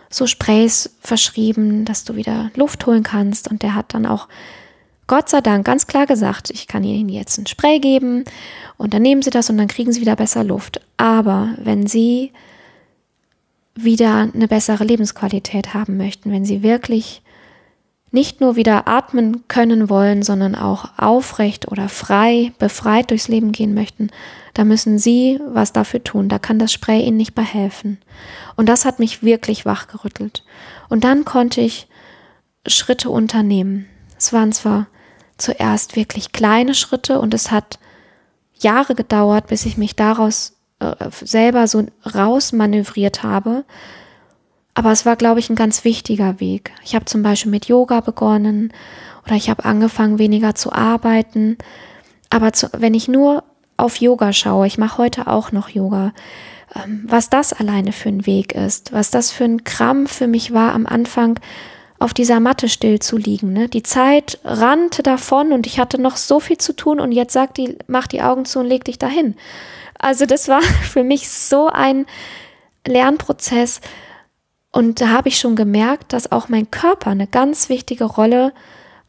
so 0.09 0.25
Sprays 0.25 0.89
verschrieben, 1.01 1.85
dass 1.85 2.03
du 2.03 2.15
wieder 2.15 2.51
Luft 2.55 2.85
holen 2.85 3.03
kannst. 3.03 3.49
Und 3.49 3.61
der 3.61 3.75
hat 3.75 3.93
dann 3.93 4.05
auch 4.05 4.27
Gott 5.07 5.27
sei 5.27 5.41
Dank 5.41 5.65
ganz 5.65 5.87
klar 5.87 6.05
gesagt, 6.05 6.49
ich 6.51 6.67
kann 6.67 6.83
Ihnen 6.83 7.09
jetzt 7.09 7.37
ein 7.37 7.47
Spray 7.47 7.79
geben 7.79 8.25
und 8.77 8.93
dann 8.93 9.01
nehmen 9.01 9.21
Sie 9.21 9.31
das 9.31 9.49
und 9.49 9.57
dann 9.57 9.67
kriegen 9.67 9.91
Sie 9.91 10.01
wieder 10.01 10.15
besser 10.15 10.43
Luft. 10.43 10.81
Aber 10.97 11.55
wenn 11.57 11.87
Sie 11.87 12.31
wieder 13.75 14.29
eine 14.33 14.47
bessere 14.47 14.83
Lebensqualität 14.83 15.73
haben 15.73 15.97
möchten, 15.97 16.31
wenn 16.31 16.45
Sie 16.45 16.63
wirklich 16.63 17.21
nicht 18.11 18.41
nur 18.41 18.55
wieder 18.55 18.87
atmen 18.87 19.47
können 19.47 19.89
wollen, 19.89 20.23
sondern 20.23 20.55
auch 20.55 20.89
aufrecht 20.97 21.67
oder 21.67 21.89
frei, 21.89 22.51
befreit 22.57 23.11
durchs 23.11 23.27
Leben 23.27 23.51
gehen 23.51 23.73
möchten, 23.73 24.09
da 24.53 24.63
müssen 24.63 24.97
Sie 24.97 25.39
was 25.45 25.73
dafür 25.73 26.03
tun. 26.03 26.27
Da 26.27 26.39
kann 26.39 26.59
das 26.59 26.73
Spray 26.73 27.01
Ihnen 27.05 27.17
nicht 27.17 27.35
bei 27.35 27.43
helfen. 27.43 27.99
Und 28.55 28.67
das 28.67 28.83
hat 28.85 28.99
mich 28.99 29.23
wirklich 29.23 29.65
wachgerüttelt. 29.65 30.43
Und 30.89 31.03
dann 31.03 31.23
konnte 31.23 31.61
ich 31.61 31.87
Schritte 32.67 33.09
unternehmen. 33.09 33.85
Es 34.17 34.33
waren 34.33 34.51
zwar 34.51 34.87
zuerst 35.37 35.95
wirklich 35.95 36.31
kleine 36.31 36.73
Schritte 36.73 37.19
und 37.19 37.33
es 37.33 37.51
hat 37.51 37.79
Jahre 38.59 38.95
gedauert, 38.95 39.47
bis 39.47 39.65
ich 39.65 39.77
mich 39.77 39.95
daraus 39.95 40.57
äh, 40.79 40.95
selber 41.11 41.67
so 41.67 41.85
rausmanövriert 42.13 43.23
habe, 43.23 43.63
aber 44.73 44.91
es 44.91 45.05
war, 45.05 45.15
glaube 45.15 45.39
ich, 45.39 45.49
ein 45.49 45.55
ganz 45.55 45.83
wichtiger 45.83 46.39
Weg. 46.39 46.71
Ich 46.83 46.95
habe 46.95 47.05
zum 47.05 47.23
Beispiel 47.23 47.51
mit 47.51 47.65
Yoga 47.65 47.99
begonnen 48.01 48.71
oder 49.25 49.35
ich 49.35 49.49
habe 49.49 49.65
angefangen, 49.65 50.19
weniger 50.19 50.55
zu 50.55 50.71
arbeiten. 50.71 51.57
Aber 52.29 52.53
zu, 52.53 52.69
wenn 52.77 52.93
ich 52.93 53.07
nur 53.07 53.43
auf 53.77 53.97
Yoga 53.97 54.33
schaue, 54.33 54.67
ich 54.67 54.77
mache 54.77 54.97
heute 54.97 55.27
auch 55.27 55.51
noch 55.51 55.69
Yoga, 55.69 56.13
ähm, 56.75 57.05
was 57.07 57.29
das 57.29 57.53
alleine 57.53 57.91
für 57.91 58.09
ein 58.09 58.25
Weg 58.25 58.53
ist, 58.53 58.93
was 58.93 59.11
das 59.11 59.31
für 59.31 59.45
ein 59.45 59.63
Krampf 59.63 60.13
für 60.13 60.27
mich 60.27 60.53
war 60.53 60.73
am 60.73 60.85
Anfang, 60.85 61.39
auf 61.99 62.13
dieser 62.13 62.39
Matte 62.39 62.69
still 62.69 62.99
zu 62.99 63.17
liegen. 63.17 63.51
Ne? 63.51 63.67
Die 63.67 63.83
Zeit 63.83 64.39
rannte 64.45 65.03
davon 65.03 65.51
und 65.51 65.67
ich 65.67 65.79
hatte 65.79 66.01
noch 66.01 66.15
so 66.15 66.39
viel 66.39 66.57
zu 66.57 66.73
tun 66.73 66.99
und 66.99 67.11
jetzt 67.11 67.33
sagt 67.33 67.57
die, 67.57 67.77
mach 67.87 68.07
die 68.07 68.21
Augen 68.21 68.45
zu 68.45 68.59
und 68.59 68.67
leg 68.67 68.85
dich 68.85 68.99
dahin. 68.99 69.35
Also 69.97 70.25
das 70.25 70.47
war 70.47 70.61
für 70.89 71.03
mich 71.03 71.29
so 71.29 71.67
ein 71.67 72.05
Lernprozess, 72.87 73.81
und 74.71 75.01
da 75.01 75.09
habe 75.09 75.29
ich 75.29 75.39
schon 75.39 75.55
gemerkt, 75.55 76.13
dass 76.13 76.31
auch 76.31 76.49
mein 76.49 76.69
Körper 76.69 77.09
eine 77.11 77.27
ganz 77.27 77.69
wichtige 77.69 78.03
Rolle 78.05 78.53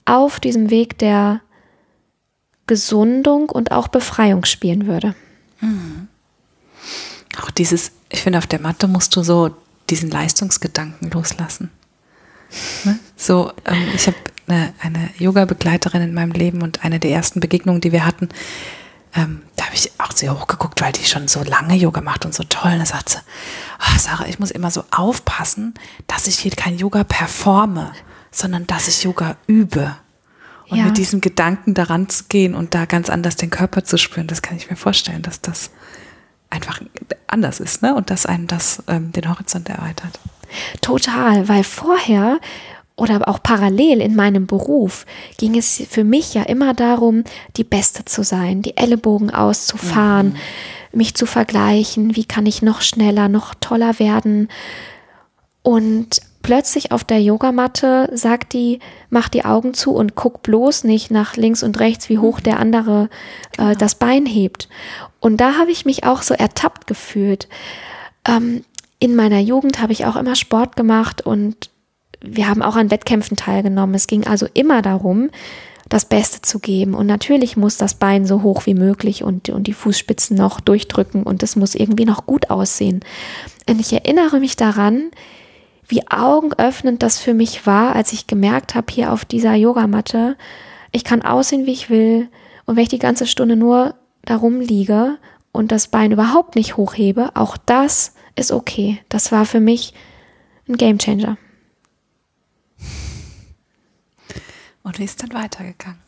auf 0.05 0.41
diesem 0.41 0.71
Weg 0.71 0.99
der 0.99 1.41
Gesundung 2.67 3.49
und 3.49 3.73
auch 3.73 3.89
Befreiung 3.89 4.45
spielen 4.45 4.87
würde. 4.87 5.15
Mhm. 5.61 6.09
Auch 7.41 7.51
dieses, 7.51 7.93
ich 8.09 8.23
finde, 8.23 8.39
auf 8.39 8.47
der 8.47 8.61
Matte 8.61 8.89
musst 8.89 9.15
du 9.17 9.23
so 9.23 9.51
diesen 9.91 10.11
Leistungsgedanken 10.11 11.11
loslassen. 11.11 11.71
Ne? 12.85 12.99
So, 13.17 13.53
ähm, 13.67 13.89
ich 13.95 14.07
habe 14.07 14.17
eine, 14.47 14.73
eine 14.81 15.11
Yoga-Begleiterin 15.19 16.03
in 16.03 16.15
meinem 16.15 16.33
Leben 16.33 16.63
und 16.63 16.85
eine 16.85 16.99
der 16.99 17.11
ersten 17.11 17.41
Begegnungen, 17.41 17.81
die 17.81 17.93
wir 17.93 18.07
hatten, 18.07 18.29
ähm, 19.15 19.43
da 19.57 19.67
habe 19.67 19.75
ich 19.75 19.91
auch 19.99 20.13
sehr 20.13 20.39
hochgeguckt, 20.39 20.81
weil 20.81 20.93
die 20.93 21.05
schon 21.05 21.29
so 21.29 21.43
lange 21.43 21.75
Yoga 21.75 22.01
macht 22.01 22.25
und 22.25 22.35
so 22.35 22.45
toll. 22.45 22.73
Und 22.73 22.79
da 22.79 22.87
sagt 22.87 23.11
sie, 23.11 23.19
oh, 23.81 23.99
Sarah, 23.99 24.27
ich 24.27 24.39
muss 24.39 24.51
immer 24.51 24.71
so 24.71 24.85
aufpassen, 24.91 25.75
dass 26.07 26.27
ich 26.27 26.39
hier 26.39 26.53
kein 26.53 26.79
Yoga 26.79 27.05
performe, 27.05 27.93
sondern 28.31 28.67
dass 28.67 28.89
ich 28.89 29.03
Yoga 29.03 29.37
übe. 29.47 29.97
Und 30.69 30.79
ja. 30.79 30.85
mit 30.85 30.99
diesem 30.99 31.21
Gedanken 31.21 31.75
daran 31.75 32.09
zu 32.09 32.25
gehen 32.29 32.55
und 32.55 32.75
da 32.77 32.85
ganz 32.85 33.11
anders 33.11 33.35
den 33.35 33.51
Körper 33.51 33.83
zu 33.83 33.99
spüren, 33.99 34.29
das 34.29 34.41
kann 34.41 34.57
ich 34.57 34.71
mir 34.71 34.77
vorstellen, 34.77 35.23
dass 35.23 35.41
das 35.41 35.71
einfach 36.49 36.81
anders 37.27 37.59
ist, 37.59 37.83
ne? 37.83 37.95
Und 37.95 38.11
dass 38.11 38.25
einem 38.25 38.47
das 38.47 38.83
ähm, 38.87 39.11
den 39.11 39.29
Horizont 39.29 39.69
erweitert. 39.69 40.21
Total, 40.81 41.49
weil 41.49 41.65
vorher 41.65 42.39
oder 43.01 43.27
auch 43.29 43.43
parallel 43.43 44.01
in 44.01 44.15
meinem 44.15 44.47
Beruf 44.47 45.07
ging 45.39 45.57
es 45.57 45.83
für 45.89 46.05
mich 46.05 46.35
ja 46.35 46.43
immer 46.43 46.75
darum, 46.75 47.25
die 47.57 47.65
Beste 47.65 48.05
zu 48.05 48.23
sein, 48.23 48.63
die 48.63 48.77
Ellenbogen 48.77 49.31
auszufahren, 49.31 50.29
mhm. 50.29 50.99
mich 50.99 51.15
zu 51.15 51.27
vergleichen, 51.27 52.15
wie 52.17 52.25
kann 52.25 52.47
ich 52.47 52.63
noch 52.63 52.83
schneller, 52.83 53.29
noch 53.29 53.55
toller 53.55 53.99
werden. 53.99 54.49
Und 55.63 56.21
plötzlich 56.43 56.93
auf 56.93 57.05
der 57.05 57.23
Yogamatte 57.23 58.11
sagt 58.13 58.53
die, 58.53 58.81
mach 59.09 59.29
die 59.29 59.45
Augen 59.45 59.75
zu 59.75 59.93
und 59.93 60.15
guck 60.15 60.43
bloß 60.43 60.85
nicht 60.85 61.11
nach 61.11 61.37
links 61.37 61.63
und 61.63 61.81
rechts, 61.81 62.09
wie 62.09 62.19
hoch 62.19 62.41
der 62.41 62.59
andere 62.59 63.09
äh, 63.53 63.63
genau. 63.63 63.75
das 63.75 63.95
Bein 63.95 64.27
hebt. 64.27 64.69
Und 65.21 65.39
da 65.39 65.57
habe 65.57 65.71
ich 65.71 65.85
mich 65.85 66.05
auch 66.05 66.23
so 66.23 66.35
ertappt 66.35 66.87
gefühlt. 66.87 67.49
Ähm, 68.27 68.65
in 68.99 69.17
meiner 69.17 69.41
Jugend 69.41 69.81
habe 69.81 69.93
ich 69.93 70.05
auch 70.05 70.17
immer 70.17 70.35
Sport 70.35 70.77
gemacht 70.77 71.25
und 71.25 71.71
wir 72.23 72.49
haben 72.49 72.63
auch 72.63 72.77
an 72.77 72.91
Wettkämpfen 72.91 73.37
teilgenommen. 73.37 73.95
Es 73.95 74.07
ging 74.07 74.27
also 74.27 74.47
immer 74.55 74.83
darum, 74.83 75.31
das 75.89 76.05
Beste 76.05 76.41
zu 76.41 76.61
geben. 76.61 76.95
Und 76.95 77.07
natürlich 77.07 77.57
muss 77.57 77.77
das 77.77 77.95
Bein 77.95 78.25
so 78.25 78.43
hoch 78.43 78.65
wie 78.67 78.75
möglich 78.75 79.25
und, 79.25 79.49
und 79.51 79.67
die 79.67 79.73
Fußspitzen 79.73 80.37
noch 80.37 80.61
durchdrücken 80.61 81.25
und 81.25 81.43
es 81.43 81.57
muss 81.57 81.75
irgendwie 81.75 82.05
noch 82.05 82.27
gut 82.27 82.49
aussehen. 82.49 83.01
Und 83.69 83.81
ich 83.81 83.93
erinnere 83.93 84.39
mich 84.39 84.57
daran, 84.57 85.11
wie 85.89 86.09
augenöffnend 86.09 87.03
das 87.03 87.19
für 87.19 87.35
mich 87.35 87.67
war, 87.67 87.97
als 87.97 88.13
ich 88.13 88.29
gemerkt 88.29 88.77
habe, 88.77 88.93
hier 88.93 89.13
auf 89.13 89.25
dieser 89.25 89.55
Yogamatte, 89.55 90.37
ich 90.93 91.03
kann 91.03 91.23
aussehen, 91.23 91.67
wie 91.67 91.73
ich 91.73 91.91
will. 91.91 92.29
Und 92.65 92.77
wenn 92.77 92.85
ich 92.85 92.89
die 92.89 92.99
ganze 92.99 93.27
Stunde 93.27 93.57
nur 93.57 93.95
darum 94.25 94.61
liege 94.61 95.19
und 95.51 95.73
das 95.73 95.89
Bein 95.89 96.13
überhaupt 96.13 96.55
nicht 96.55 96.77
hochhebe, 96.77 97.31
auch 97.35 97.57
das 97.57 98.15
ist 98.37 98.53
okay. 98.53 99.01
Das 99.09 99.33
war 99.33 99.45
für 99.45 99.61
mich 99.61 99.93
ein 100.69 100.77
Gamechanger. 100.77 101.37
Und 104.91 104.99
wie 104.99 105.05
ist 105.05 105.23
dann 105.23 105.33
weitergegangen? 105.33 106.01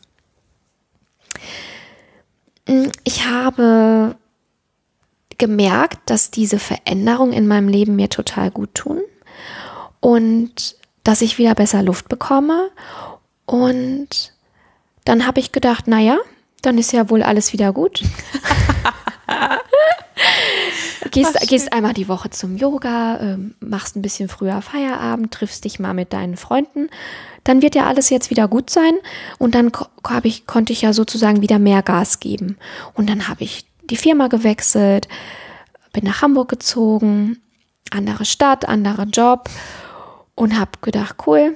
Mm, 2.67 2.89
ich 3.05 3.25
habe 3.25 4.17
gemerkt, 5.37 6.09
dass 6.09 6.31
diese 6.31 6.59
Veränderungen 6.59 7.31
in 7.31 7.47
meinem 7.47 7.69
Leben 7.69 7.95
mir 7.95 8.09
total 8.09 8.51
gut 8.51 8.75
tun 8.75 9.01
und 10.01 10.75
dass 11.05 11.21
ich 11.21 11.37
wieder 11.37 11.55
besser 11.55 11.81
Luft 11.81 12.09
bekomme. 12.09 12.71
Und 13.45 14.33
dann 15.05 15.25
habe 15.25 15.39
ich 15.39 15.53
gedacht, 15.53 15.87
naja, 15.87 16.17
dann 16.61 16.77
ist 16.77 16.91
ja 16.91 17.09
wohl 17.09 17.23
alles 17.23 17.53
wieder 17.53 17.71
gut. 17.71 18.03
gehst, 21.11 21.39
gehst 21.47 21.71
einmal 21.71 21.93
die 21.93 22.09
Woche 22.09 22.31
zum 22.31 22.57
Yoga, 22.57 23.15
äh, 23.15 23.37
machst 23.61 23.95
ein 23.95 24.01
bisschen 24.01 24.27
früher 24.27 24.61
Feierabend, 24.61 25.33
triffst 25.33 25.63
dich 25.63 25.79
mal 25.79 25.93
mit 25.93 26.11
deinen 26.11 26.35
Freunden 26.35 26.89
dann 27.43 27.61
wird 27.61 27.75
ja 27.75 27.85
alles 27.85 28.09
jetzt 28.09 28.29
wieder 28.29 28.47
gut 28.47 28.69
sein 28.69 28.93
und 29.37 29.55
dann 29.55 29.71
hab 30.07 30.25
ich, 30.25 30.45
konnte 30.45 30.73
ich 30.73 30.81
ja 30.81 30.93
sozusagen 30.93 31.41
wieder 31.41 31.59
mehr 31.59 31.81
Gas 31.81 32.19
geben. 32.19 32.57
Und 32.93 33.09
dann 33.09 33.27
habe 33.27 33.43
ich 33.43 33.65
die 33.89 33.97
Firma 33.97 34.27
gewechselt, 34.27 35.07
bin 35.91 36.05
nach 36.05 36.21
Hamburg 36.21 36.49
gezogen, 36.49 37.41
andere 37.91 38.25
Stadt, 38.25 38.67
anderer 38.67 39.05
Job 39.05 39.49
und 40.35 40.57
habe 40.57 40.71
gedacht, 40.81 41.17
cool, 41.27 41.55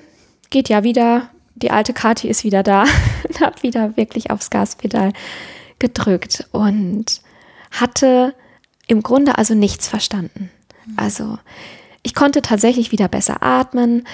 geht 0.49 0.69
ja 0.69 0.83
wieder, 0.83 1.29
die 1.55 1.71
alte 1.71 1.93
Kati 1.93 2.27
ist 2.27 2.43
wieder 2.43 2.63
da 2.63 2.83
und 3.27 3.39
habe 3.39 3.63
wieder 3.63 3.97
wirklich 3.97 4.29
aufs 4.29 4.49
Gaspedal 4.49 5.13
gedrückt 5.79 6.47
und 6.51 7.21
hatte 7.71 8.33
im 8.87 9.03
Grunde 9.03 9.37
also 9.37 9.53
nichts 9.53 9.87
verstanden. 9.87 10.49
Also 10.95 11.37
ich 12.07 12.15
konnte 12.15 12.41
tatsächlich 12.41 12.93
wieder 12.93 13.09
besser 13.09 13.43
atmen 13.43 14.07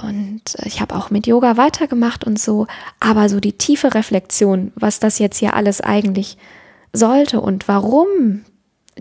und 0.00 0.42
ich 0.62 0.80
habe 0.80 0.94
auch 0.94 1.10
mit 1.10 1.26
Yoga 1.26 1.56
weitergemacht 1.56 2.22
und 2.22 2.38
so, 2.38 2.68
aber 3.00 3.28
so 3.28 3.40
die 3.40 3.54
tiefe 3.54 3.92
Reflexion, 3.92 4.70
was 4.76 5.00
das 5.00 5.18
jetzt 5.18 5.38
hier 5.38 5.54
alles 5.54 5.80
eigentlich 5.80 6.38
sollte 6.92 7.40
und 7.40 7.66
warum 7.66 8.06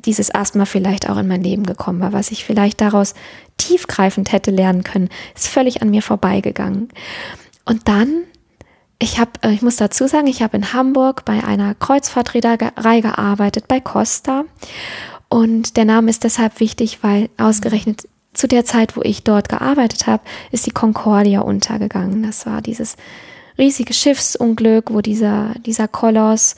dieses 0.04 0.34
Asthma 0.34 0.66
vielleicht 0.66 1.12
auch 1.12 1.18
in 1.18 1.28
mein 1.28 1.44
Leben 1.44 1.64
gekommen 1.64 2.00
war, 2.00 2.12
was 2.12 2.32
ich 2.32 2.44
vielleicht 2.44 2.82
daraus 2.82 3.14
tiefgreifend 3.58 4.32
hätte 4.32 4.50
lernen 4.50 4.84
können, 4.84 5.10
ist 5.36 5.48
völlig 5.48 5.84
an 5.84 5.92
mir 5.92 6.02
vorbeigegangen. 6.02 6.90
Und 7.66 7.88
dann, 7.88 8.24
ich 8.98 9.20
habe, 9.20 9.30
äh, 9.44 9.52
ich 9.52 9.62
muss 9.62 9.76
dazu 9.76 10.08
sagen, 10.08 10.26
ich 10.26 10.42
habe 10.42 10.58
in 10.58 10.74
Hamburg 10.74 11.24
bei 11.24 11.44
einer 11.44 11.76
Kreuzfahrtreederei 11.76 13.02
gearbeitet, 13.02 13.68
bei 13.68 13.80
Costa. 13.80 14.46
Und 15.28 15.78
der 15.78 15.86
Name 15.86 16.10
ist 16.10 16.24
deshalb 16.24 16.60
wichtig, 16.60 17.04
weil 17.04 17.30
ausgerechnet 17.38 18.08
zu 18.40 18.48
der 18.48 18.64
Zeit, 18.64 18.96
wo 18.96 19.02
ich 19.02 19.26
dort 19.26 19.50
gearbeitet 19.50 20.08
habe, 20.08 20.24
ist 20.52 20.66
die 20.66 20.72
Concordia 20.72 21.42
untergegangen. 21.42 22.24
Das 22.24 22.46
war 22.46 22.62
dieses 22.62 22.96
riesige 23.58 23.94
Schiffsunglück, 23.94 24.94
wo 24.94 25.02
dieser, 25.02 25.56
dieser 25.66 25.90
Koloss 25.90 26.56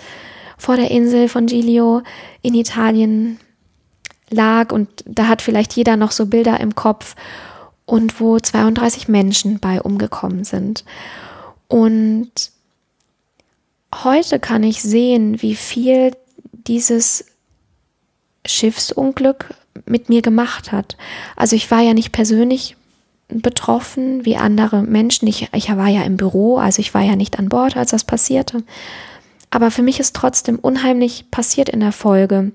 vor 0.60 0.76
der 0.76 0.92
Insel 0.92 1.28
von 1.28 1.48
Giglio 1.48 2.04
in 2.44 2.54
Italien 2.54 3.40
lag 4.30 4.72
und 4.72 4.90
da 5.06 5.28
hat 5.28 5.42
vielleicht 5.42 5.74
jeder 5.74 5.98
noch 5.98 6.12
so 6.12 6.28
Bilder 6.28 6.60
im 6.60 6.76
Kopf 6.76 7.16
und 7.88 8.20
wo 8.20 8.40
32 8.40 9.08
Menschen 9.08 9.60
bei 9.60 9.82
umgekommen 9.82 10.44
sind. 10.44 10.86
Und 11.68 12.32
heute 14.04 14.40
kann 14.40 14.62
ich 14.62 14.84
sehen, 14.84 15.42
wie 15.42 15.56
viel 15.56 16.12
dieses 16.52 17.26
Schiffsunglück 18.46 19.56
mit 19.86 20.10
mir 20.10 20.22
gemacht 20.22 20.72
hat. 20.72 20.98
Also 21.36 21.56
ich 21.56 21.70
war 21.72 21.82
ja 21.82 21.94
nicht 21.94 22.12
persönlich 22.12 22.76
betroffen 23.30 24.26
wie 24.26 24.36
andere 24.36 24.84
Menschen. 24.84 25.28
Ich, 25.28 25.50
ich 25.54 25.70
war 25.70 25.88
ja 25.88 26.04
im 26.04 26.18
Büro, 26.18 26.58
also 26.58 26.80
ich 26.80 26.94
war 26.94 27.02
ja 27.02 27.16
nicht 27.16 27.40
an 27.40 27.50
Bord, 27.50 27.78
als 27.78 27.92
das 27.92 28.04
passierte. 28.04 28.64
Aber 29.50 29.72
für 29.72 29.82
mich 29.82 30.00
ist 30.00 30.16
trotzdem 30.16 30.60
unheimlich 30.60 31.30
passiert 31.32 31.70
in 31.70 31.80
der 31.80 31.92
Folge. 31.92 32.52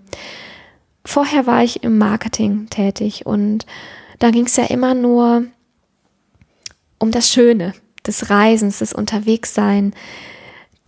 Vorher 1.05 1.47
war 1.47 1.63
ich 1.63 1.83
im 1.83 1.99
Marketing 1.99 2.69
tätig 2.69 3.27
und 3.27 3.67
da 4.19 4.31
ging 4.31 4.47
es 4.47 4.57
ja 4.57 4.65
immer 4.65 4.95
nur 4.95 5.45
um 6.99 7.11
das 7.11 7.31
Schöne 7.31 7.75
des 8.07 8.31
Reisens, 8.31 8.79
des 8.79 8.93
Unterwegssein, 8.93 9.95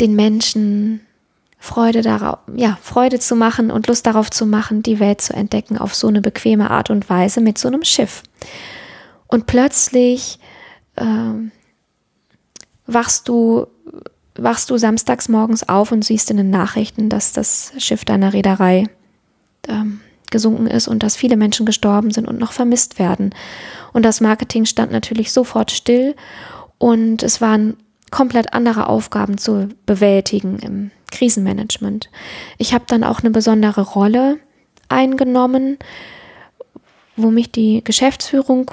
den 0.01 0.15
Menschen 0.15 1.01
Freude 1.59 2.03
darauf, 2.03 2.39
ja, 2.55 2.79
Freude 2.81 3.19
zu 3.19 3.35
machen 3.35 3.71
und 3.71 3.89
Lust 3.89 4.07
darauf 4.07 4.31
zu 4.31 4.47
machen, 4.47 4.83
die 4.83 5.01
Welt 5.01 5.21
zu 5.21 5.35
entdecken 5.35 5.77
auf 5.77 5.95
so 5.95 6.07
eine 6.07 6.21
bequeme 6.21 6.71
Art 6.71 6.89
und 6.89 7.11
Weise 7.11 7.41
mit 7.41 7.59
so 7.59 7.69
einem 7.69 7.85
Schiff. 7.85 8.23
Und 9.27 9.47
plötzlich 9.47 10.39
äh, 10.97 11.05
wachst 12.87 13.29
du, 13.29 13.67
wachst 14.37 14.71
du 14.71 14.79
samstags 14.79 15.29
morgens 15.29 15.69
auf 15.69 15.91
und 15.91 16.05
siehst 16.05 16.31
in 16.31 16.37
den 16.37 16.51
Nachrichten, 16.51 17.09
dass 17.09 17.33
das 17.33 17.73
Schiff 17.79 18.05
deiner 18.05 18.33
Reederei 18.33 18.85
ähm, 19.67 20.01
gesunken 20.31 20.69
ist 20.69 20.87
und 20.87 21.03
dass 21.03 21.17
viele 21.17 21.37
Menschen 21.37 21.67
gestorben 21.67 22.13
sind 22.13 22.29
und 22.29 22.39
noch 22.39 22.53
vermisst 22.53 22.99
werden. 22.99 23.35
Und 23.93 24.05
das 24.05 24.21
Marketing 24.21 24.65
stand 24.65 24.93
natürlich 24.93 25.33
sofort 25.33 25.73
still 25.73 26.15
und 26.79 27.23
es 27.25 27.41
waren 27.41 27.77
komplett 28.11 28.55
andere 28.55 28.89
Aufgaben 28.89 29.39
zu 29.39 29.69
bewältigen 29.87 30.59
im 30.61 30.91
Krisenmanagement. 31.11 32.11
Ich 32.59 32.75
habe 32.75 32.85
dann 32.87 33.05
auch 33.05 33.21
eine 33.21 33.31
besondere 33.31 33.83
Rolle 33.83 34.39
eingenommen, 34.89 35.79
wo 37.17 37.31
mich 37.31 37.51
die 37.51 37.83
Geschäftsführung 37.83 38.71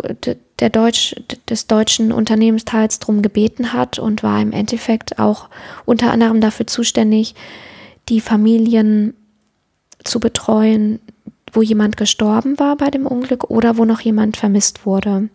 der 0.59 0.69
Deutsch, 0.69 1.15
des 1.49 1.67
deutschen 1.67 2.11
Unternehmensteils 2.11 2.99
darum 2.99 3.21
gebeten 3.21 3.73
hat 3.73 3.99
und 3.99 4.23
war 4.23 4.41
im 4.41 4.51
Endeffekt 4.51 5.19
auch 5.19 5.49
unter 5.85 6.11
anderem 6.11 6.41
dafür 6.41 6.67
zuständig, 6.67 7.35
die 8.07 8.21
Familien 8.21 9.15
zu 10.03 10.19
betreuen, 10.19 10.99
wo 11.51 11.61
jemand 11.61 11.97
gestorben 11.97 12.59
war 12.59 12.75
bei 12.75 12.91
dem 12.91 13.07
Unglück 13.07 13.49
oder 13.49 13.77
wo 13.77 13.85
noch 13.85 14.01
jemand 14.01 14.37
vermisst 14.37 14.85
wurde. 14.85 15.29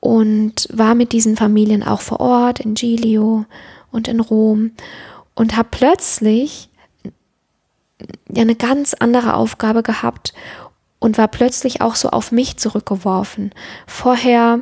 Und 0.00 0.68
war 0.72 0.94
mit 0.94 1.12
diesen 1.12 1.36
Familien 1.36 1.82
auch 1.82 2.00
vor 2.00 2.20
Ort 2.20 2.60
in 2.60 2.74
Giglio 2.74 3.44
und 3.90 4.08
in 4.08 4.20
Rom 4.20 4.72
und 5.36 5.56
habe 5.56 5.68
plötzlich 5.70 6.70
ja 8.28 8.42
eine 8.42 8.56
ganz 8.56 8.94
andere 8.94 9.34
Aufgabe 9.34 9.84
gehabt 9.84 10.34
und 10.98 11.18
war 11.18 11.28
plötzlich 11.28 11.80
auch 11.80 11.94
so 11.94 12.10
auf 12.10 12.32
mich 12.32 12.56
zurückgeworfen. 12.56 13.52
Vorher 13.86 14.60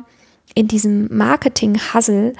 in 0.54 0.68
diesem 0.68 1.08
Marketing-Hassel 1.16 2.34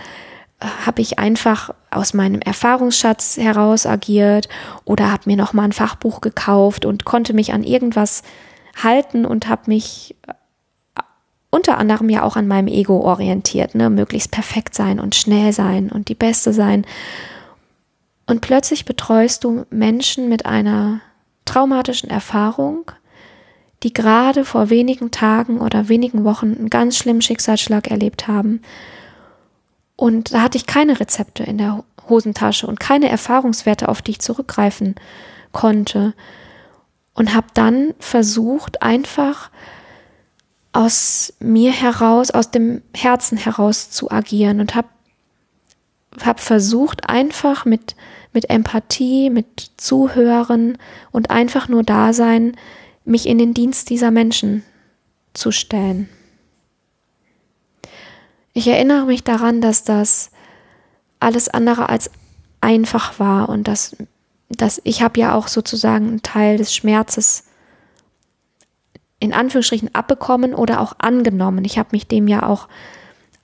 äh, 0.60 0.66
habe 0.86 1.00
ich 1.00 1.18
einfach 1.18 1.70
aus 1.90 2.14
meinem 2.14 2.40
Erfahrungsschatz 2.40 3.36
heraus 3.36 3.86
agiert 3.86 4.48
oder 4.84 5.10
habe 5.10 5.22
mir 5.26 5.36
noch 5.36 5.52
mal 5.52 5.62
ein 5.62 5.72
Fachbuch 5.72 6.20
gekauft 6.20 6.84
und 6.84 7.04
konnte 7.04 7.32
mich 7.32 7.52
an 7.52 7.64
irgendwas 7.64 8.22
halten 8.82 9.24
und 9.24 9.48
habe 9.48 9.62
mich 9.66 10.16
äh, 10.26 10.32
unter 11.50 11.78
anderem 11.78 12.08
ja 12.08 12.22
auch 12.22 12.36
an 12.36 12.48
meinem 12.48 12.68
Ego 12.68 13.00
orientiert, 13.00 13.76
ne, 13.76 13.88
möglichst 13.90 14.32
perfekt 14.32 14.74
sein 14.74 14.98
und 14.98 15.14
schnell 15.14 15.52
sein 15.52 15.90
und 15.90 16.08
die 16.08 16.16
Beste 16.16 16.52
sein. 16.52 16.84
Und 18.26 18.40
plötzlich 18.40 18.84
betreust 18.84 19.44
du 19.44 19.66
Menschen 19.70 20.28
mit 20.28 20.46
einer 20.46 21.00
traumatischen 21.44 22.10
Erfahrung, 22.10 22.90
die 23.82 23.92
gerade 23.92 24.44
vor 24.44 24.70
wenigen 24.70 25.10
Tagen 25.10 25.60
oder 25.60 25.88
wenigen 25.88 26.24
Wochen 26.24 26.54
einen 26.54 26.70
ganz 26.70 26.96
schlimmen 26.96 27.20
Schicksalsschlag 27.20 27.90
erlebt 27.90 28.26
haben. 28.26 28.62
Und 29.96 30.32
da 30.32 30.42
hatte 30.42 30.56
ich 30.56 30.66
keine 30.66 30.98
Rezepte 30.98 31.42
in 31.42 31.58
der 31.58 31.84
Hosentasche 32.08 32.66
und 32.66 32.80
keine 32.80 33.08
Erfahrungswerte, 33.08 33.88
auf 33.88 34.00
die 34.00 34.12
ich 34.12 34.20
zurückgreifen 34.20 34.94
konnte. 35.52 36.14
Und 37.14 37.34
habe 37.34 37.46
dann 37.54 37.94
versucht, 38.00 38.82
einfach 38.82 39.50
aus 40.72 41.34
mir 41.38 41.70
heraus, 41.70 42.32
aus 42.32 42.50
dem 42.50 42.82
Herzen 42.94 43.38
heraus 43.38 43.90
zu 43.90 44.10
agieren 44.10 44.60
und 44.60 44.74
habe 44.74 44.88
hab 46.22 46.40
versucht, 46.40 47.08
einfach 47.08 47.64
mit 47.64 47.96
mit 48.34 48.50
Empathie, 48.50 49.30
mit 49.30 49.70
Zuhören 49.76 50.76
und 51.12 51.30
einfach 51.30 51.68
nur 51.68 51.82
da 51.82 52.12
sein, 52.12 52.56
mich 53.04 53.26
in 53.26 53.38
den 53.38 53.54
Dienst 53.54 53.88
dieser 53.90 54.10
Menschen 54.10 54.64
zu 55.32 55.52
stellen. 55.52 56.08
Ich 58.52 58.66
erinnere 58.66 59.06
mich 59.06 59.24
daran, 59.24 59.60
dass 59.60 59.84
das 59.84 60.30
alles 61.20 61.48
andere 61.48 61.88
als 61.88 62.10
einfach 62.60 63.18
war 63.18 63.48
und 63.48 63.68
dass, 63.68 63.96
dass 64.48 64.80
ich 64.84 65.02
habe 65.02 65.20
ja 65.20 65.34
auch 65.34 65.48
sozusagen 65.48 66.08
einen 66.08 66.22
Teil 66.22 66.56
des 66.56 66.74
Schmerzes 66.74 67.44
in 69.20 69.32
Anführungsstrichen 69.32 69.94
abbekommen 69.94 70.54
oder 70.54 70.80
auch 70.80 70.94
angenommen. 70.98 71.64
Ich 71.64 71.78
habe 71.78 71.90
mich 71.92 72.08
dem 72.08 72.28
ja 72.28 72.44
auch 72.44 72.68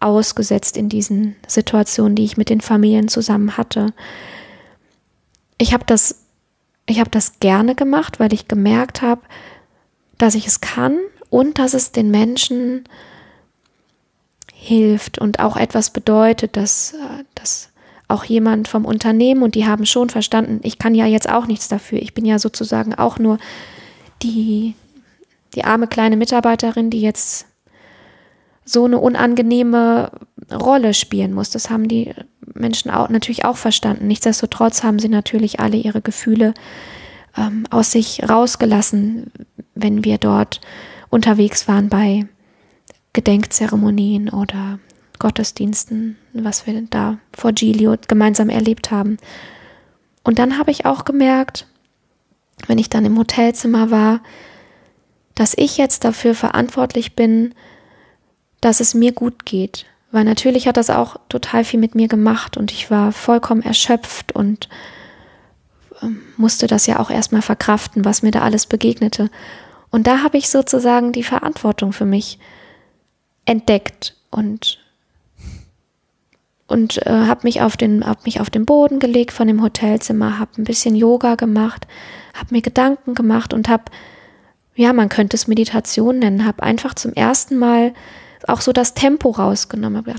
ausgesetzt 0.00 0.76
in 0.76 0.88
diesen 0.88 1.36
Situationen, 1.46 2.16
die 2.16 2.24
ich 2.24 2.36
mit 2.36 2.48
den 2.48 2.60
Familien 2.60 3.08
zusammen 3.08 3.56
hatte 3.56 3.92
ich 5.60 5.74
habe 5.74 5.84
das, 5.86 6.22
ich 6.86 6.98
habe 6.98 7.10
das 7.10 7.38
gerne 7.38 7.74
gemacht, 7.74 8.18
weil 8.18 8.32
ich 8.32 8.48
gemerkt 8.48 9.02
habe, 9.02 9.20
dass 10.18 10.34
ich 10.34 10.46
es 10.46 10.60
kann 10.60 10.98
und 11.28 11.58
dass 11.58 11.74
es 11.74 11.92
den 11.92 12.10
Menschen 12.10 12.84
hilft 14.52 15.18
und 15.18 15.38
auch 15.38 15.56
etwas 15.56 15.90
bedeutet, 15.90 16.56
dass, 16.56 16.94
dass 17.34 17.68
auch 18.08 18.24
jemand 18.24 18.68
vom 18.68 18.84
Unternehmen 18.86 19.42
und 19.42 19.54
die 19.54 19.66
haben 19.66 19.86
schon 19.86 20.08
verstanden, 20.08 20.60
ich 20.62 20.78
kann 20.78 20.94
ja 20.94 21.06
jetzt 21.06 21.28
auch 21.28 21.46
nichts 21.46 21.68
dafür. 21.68 22.00
Ich 22.00 22.14
bin 22.14 22.24
ja 22.24 22.38
sozusagen 22.38 22.94
auch 22.94 23.18
nur 23.18 23.38
die, 24.22 24.74
die 25.54 25.64
arme 25.64 25.86
kleine 25.86 26.16
Mitarbeiterin, 26.16 26.90
die 26.90 27.02
jetzt 27.02 27.46
so 28.64 28.84
eine 28.84 28.98
unangenehme 28.98 30.12
Rolle 30.52 30.94
spielen 30.94 31.32
muss. 31.32 31.50
Das 31.50 31.70
haben 31.70 31.88
die 31.88 32.14
Menschen 32.54 32.90
auch, 32.90 33.08
natürlich 33.08 33.44
auch 33.44 33.56
verstanden. 33.56 34.06
Nichtsdestotrotz 34.06 34.82
haben 34.82 34.98
sie 34.98 35.08
natürlich 35.08 35.60
alle 35.60 35.76
ihre 35.76 36.02
Gefühle 36.02 36.54
ähm, 37.36 37.64
aus 37.70 37.92
sich 37.92 38.28
rausgelassen, 38.28 39.30
wenn 39.74 40.04
wir 40.04 40.18
dort 40.18 40.60
unterwegs 41.10 41.68
waren 41.68 41.88
bei 41.88 42.26
Gedenkzeremonien 43.12 44.28
oder 44.28 44.78
Gottesdiensten, 45.18 46.16
was 46.32 46.66
wir 46.66 46.80
da 46.88 47.18
vor 47.36 47.52
Giglio 47.52 47.96
gemeinsam 48.08 48.48
erlebt 48.48 48.90
haben. 48.90 49.18
Und 50.22 50.38
dann 50.38 50.58
habe 50.58 50.70
ich 50.70 50.86
auch 50.86 51.04
gemerkt, 51.04 51.66
wenn 52.66 52.78
ich 52.78 52.90
dann 52.90 53.04
im 53.04 53.18
Hotelzimmer 53.18 53.90
war, 53.90 54.20
dass 55.34 55.54
ich 55.56 55.76
jetzt 55.78 56.04
dafür 56.04 56.34
verantwortlich 56.34 57.16
bin, 57.16 57.54
dass 58.60 58.80
es 58.80 58.94
mir 58.94 59.12
gut 59.12 59.46
geht, 59.46 59.86
weil 60.12 60.24
natürlich 60.24 60.66
hat 60.66 60.76
das 60.76 60.90
auch 60.90 61.16
total 61.28 61.64
viel 61.64 61.80
mit 61.80 61.94
mir 61.94 62.08
gemacht 62.08 62.56
und 62.56 62.72
ich 62.72 62.90
war 62.90 63.12
vollkommen 63.12 63.62
erschöpft 63.62 64.32
und 64.32 64.68
ähm, 66.02 66.20
musste 66.36 66.66
das 66.66 66.86
ja 66.86 66.98
auch 66.98 67.10
erstmal 67.10 67.42
verkraften, 67.42 68.04
was 68.04 68.22
mir 68.22 68.30
da 68.30 68.40
alles 68.40 68.66
begegnete. 68.66 69.30
Und 69.90 70.06
da 70.06 70.22
habe 70.22 70.38
ich 70.38 70.48
sozusagen 70.50 71.12
die 71.12 71.22
Verantwortung 71.22 71.92
für 71.92 72.04
mich 72.04 72.38
entdeckt 73.44 74.16
und 74.30 74.78
und 76.66 77.04
äh, 77.04 77.10
habe 77.10 77.40
mich 77.42 77.62
auf 77.62 77.76
den 77.76 78.06
hab 78.06 78.24
mich 78.26 78.40
auf 78.40 78.48
den 78.48 78.64
Boden 78.64 79.00
gelegt 79.00 79.32
von 79.32 79.48
dem 79.48 79.60
Hotelzimmer, 79.60 80.38
habe 80.38 80.52
ein 80.58 80.64
bisschen 80.64 80.94
Yoga 80.94 81.34
gemacht, 81.34 81.88
habe 82.32 82.54
mir 82.54 82.62
Gedanken 82.62 83.14
gemacht 83.14 83.52
und 83.52 83.68
habe 83.68 83.84
ja, 84.76 84.92
man 84.92 85.08
könnte 85.08 85.36
es 85.36 85.48
Meditation 85.48 86.20
nennen, 86.20 86.46
habe 86.46 86.62
einfach 86.62 86.94
zum 86.94 87.12
ersten 87.12 87.58
Mal 87.58 87.92
auch 88.48 88.60
so 88.60 88.72
das 88.72 88.94
Tempo 88.94 89.30
rausgenommen, 89.30 89.98
habe 89.98 90.14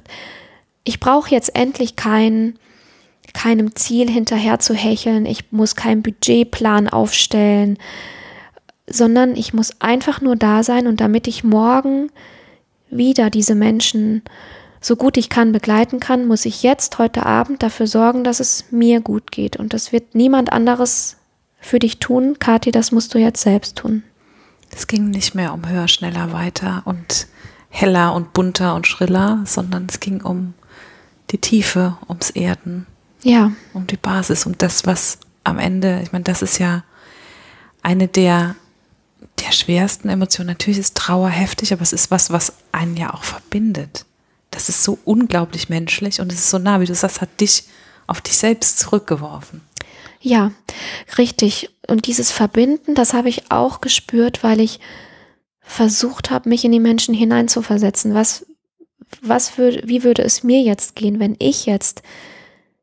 ich 0.84 1.00
brauche 1.00 1.30
jetzt 1.32 1.56
endlich 1.56 1.96
kein 1.96 2.58
keinem 3.34 3.76
Ziel 3.76 4.10
hinterher 4.10 4.60
zu 4.60 4.74
hecheln, 4.74 5.26
ich 5.26 5.52
muss 5.52 5.76
keinen 5.76 6.02
Budgetplan 6.02 6.90
aufstellen, 6.90 7.78
sondern 8.88 9.36
ich 9.36 9.54
muss 9.54 9.80
einfach 9.80 10.22
nur 10.22 10.36
da 10.36 10.64
sein 10.64 10.88
und 10.88 11.00
damit 11.00 11.28
ich 11.28 11.44
morgen 11.44 12.12
wieder 12.90 13.30
diese 13.30 13.56
Menschen 13.56 14.22
so 14.82 14.96
gut 14.96 15.16
ich 15.16 15.30
kann 15.30 15.52
begleiten 15.52 16.00
kann, 16.00 16.28
muss 16.28 16.46
ich 16.46 16.64
jetzt 16.64 16.98
heute 16.98 17.26
Abend 17.26 17.62
dafür 17.62 17.86
sorgen, 17.86 18.24
dass 18.24 18.40
es 18.40 18.66
mir 18.72 19.00
gut 19.00 19.32
geht. 19.32 19.56
Und 19.56 19.74
das 19.74 19.92
wird 19.92 20.16
niemand 20.16 20.52
anderes 20.52 21.18
für 21.60 21.78
dich 21.78 22.00
tun. 22.00 22.38
Kathi, 22.40 22.72
das 22.72 22.92
musst 22.92 23.14
du 23.14 23.20
jetzt 23.20 23.42
selbst 23.44 23.78
tun. 23.78 24.02
Es 24.72 24.88
ging 24.88 25.12
nicht 25.12 25.36
mehr 25.36 25.54
um 25.54 25.70
höher, 25.70 25.88
schneller, 25.88 26.34
weiter 26.34 26.82
und 26.86 27.28
heller 27.72 28.14
und 28.14 28.34
bunter 28.34 28.76
und 28.76 28.86
schriller, 28.86 29.42
sondern 29.46 29.88
es 29.90 30.00
ging 30.00 30.22
um 30.22 30.54
die 31.32 31.40
Tiefe, 31.40 31.98
ums 32.08 32.30
Erden. 32.30 32.86
Ja. 33.24 33.52
Um 33.74 33.88
die 33.88 33.98
Basis, 33.98 34.46
um 34.46 34.56
das, 34.58 34.86
was 34.86 35.18
am 35.44 35.58
Ende, 35.58 36.02
ich 36.04 36.12
meine, 36.12 36.24
das 36.24 36.44
ist 36.44 36.60
ja 36.60 36.84
eine 37.82 38.08
der, 38.08 38.56
der 39.44 39.52
schwersten 39.52 40.10
Emotionen. 40.10 40.50
Natürlich 40.50 40.80
ist 40.80 40.96
Trauer 40.96 41.30
heftig, 41.30 41.74
aber 41.74 41.82
es 41.82 41.94
ist 41.94 42.12
was, 42.12 42.32
was 42.32 42.54
einen 42.72 42.96
ja 42.96 43.14
auch 43.14 43.24
verbindet 43.24 44.06
das 44.52 44.68
ist 44.68 44.84
so 44.84 45.00
unglaublich 45.06 45.70
menschlich 45.70 46.22
und 46.22 46.32
es 46.32 46.40
ist 46.40 46.50
so 46.50 46.60
nah, 46.60 46.82
wie 46.82 46.86
du 46.86 46.94
sagst, 46.94 47.22
hat 47.22 47.40
dich 47.40 47.64
auf 48.06 48.22
dich 48.22 48.38
selbst 48.38 48.78
zurückgeworfen. 48.80 49.62
Ja, 50.20 50.52
richtig. 51.18 51.70
Und 51.88 52.06
dieses 52.06 52.32
Verbinden, 52.32 52.94
das 52.94 53.14
habe 53.14 53.30
ich 53.30 53.50
auch 53.50 53.82
gespürt, 53.82 54.44
weil 54.44 54.60
ich 54.60 54.80
versucht 55.72 56.32
habe, 56.32 56.50
mich 56.50 56.66
in 56.66 56.72
die 56.74 56.82
Menschen 56.82 57.14
hineinzuversetzen. 57.14 58.14
Was, 58.14 58.46
was 59.22 59.58
würde, 59.58 59.84
wie 59.86 60.04
würde 60.04 60.22
es 60.22 60.44
mir 60.44 60.62
jetzt 60.62 60.96
gehen, 60.96 61.20
wenn 61.20 61.36
ich 61.40 61.66
jetzt 61.66 62.04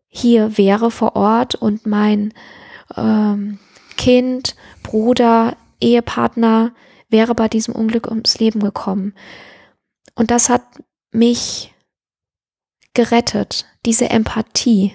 hier 0.06 0.56
wäre 0.56 0.90
vor 0.90 1.14
Ort 1.14 1.54
und 1.54 1.86
mein 1.86 2.32
ähm, 2.96 3.58
Kind, 3.98 4.56
Bruder, 4.82 5.56
Ehepartner 5.80 6.72
wäre 7.10 7.34
bei 7.34 7.48
diesem 7.48 7.74
Unglück 7.74 8.08
ums 8.08 8.38
Leben 8.38 8.60
gekommen. 8.60 9.14
Und 10.14 10.30
das 10.30 10.48
hat 10.48 10.62
mich 11.10 11.74
gerettet, 12.94 13.66
diese 13.84 14.08
Empathie. 14.08 14.94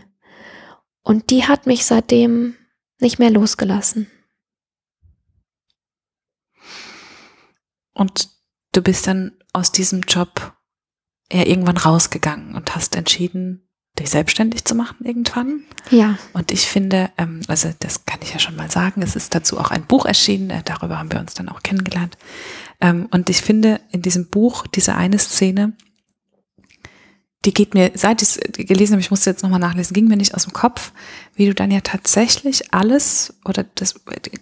Und 1.03 1.29
die 1.29 1.45
hat 1.47 1.67
mich 1.67 1.85
seitdem 1.85 2.55
nicht 2.99 3.19
mehr 3.19 3.29
losgelassen. 3.29 4.09
Und 7.93 8.29
du 8.71 8.81
bist 8.81 9.07
dann 9.07 9.33
aus 9.53 9.71
diesem 9.71 10.01
Job 10.01 10.53
eher 11.29 11.47
irgendwann 11.47 11.77
rausgegangen 11.77 12.55
und 12.55 12.75
hast 12.75 12.95
entschieden, 12.95 13.67
dich 13.99 14.09
selbstständig 14.09 14.65
zu 14.65 14.73
machen 14.75 15.05
irgendwann. 15.05 15.65
Ja. 15.91 16.17
Und 16.33 16.51
ich 16.51 16.67
finde, 16.67 17.11
ähm, 17.17 17.41
also 17.47 17.71
das 17.79 18.05
kann 18.05 18.19
ich 18.23 18.33
ja 18.33 18.39
schon 18.39 18.55
mal 18.55 18.71
sagen, 18.71 19.01
es 19.03 19.15
ist 19.15 19.35
dazu 19.35 19.59
auch 19.59 19.69
ein 19.69 19.85
Buch 19.85 20.05
erschienen, 20.05 20.49
äh, 20.49 20.63
darüber 20.63 20.97
haben 20.97 21.11
wir 21.11 21.19
uns 21.19 21.35
dann 21.35 21.49
auch 21.49 21.61
kennengelernt. 21.61 22.17
Ähm, 22.81 23.07
und 23.11 23.29
ich 23.29 23.41
finde 23.41 23.81
in 23.91 24.01
diesem 24.01 24.29
Buch 24.29 24.65
diese 24.65 24.95
eine 24.95 25.19
Szene, 25.19 25.73
die 27.45 27.53
geht 27.53 27.73
mir, 27.73 27.91
seit 27.93 28.21
ich 28.21 28.29
es 28.29 28.39
gelesen 28.67 28.93
habe, 28.93 29.01
ich 29.01 29.11
musste 29.11 29.29
jetzt 29.29 29.43
nochmal 29.43 29.59
nachlesen, 29.59 29.93
ging 29.93 30.07
mir 30.07 30.15
nicht 30.15 30.33
aus 30.33 30.43
dem 30.43 30.53
Kopf, 30.53 30.91
wie 31.35 31.45
du 31.45 31.53
dann 31.53 31.71
ja 31.71 31.81
tatsächlich 31.81 32.73
alles 32.73 33.33
oder 33.43 33.65
das, 33.75 33.95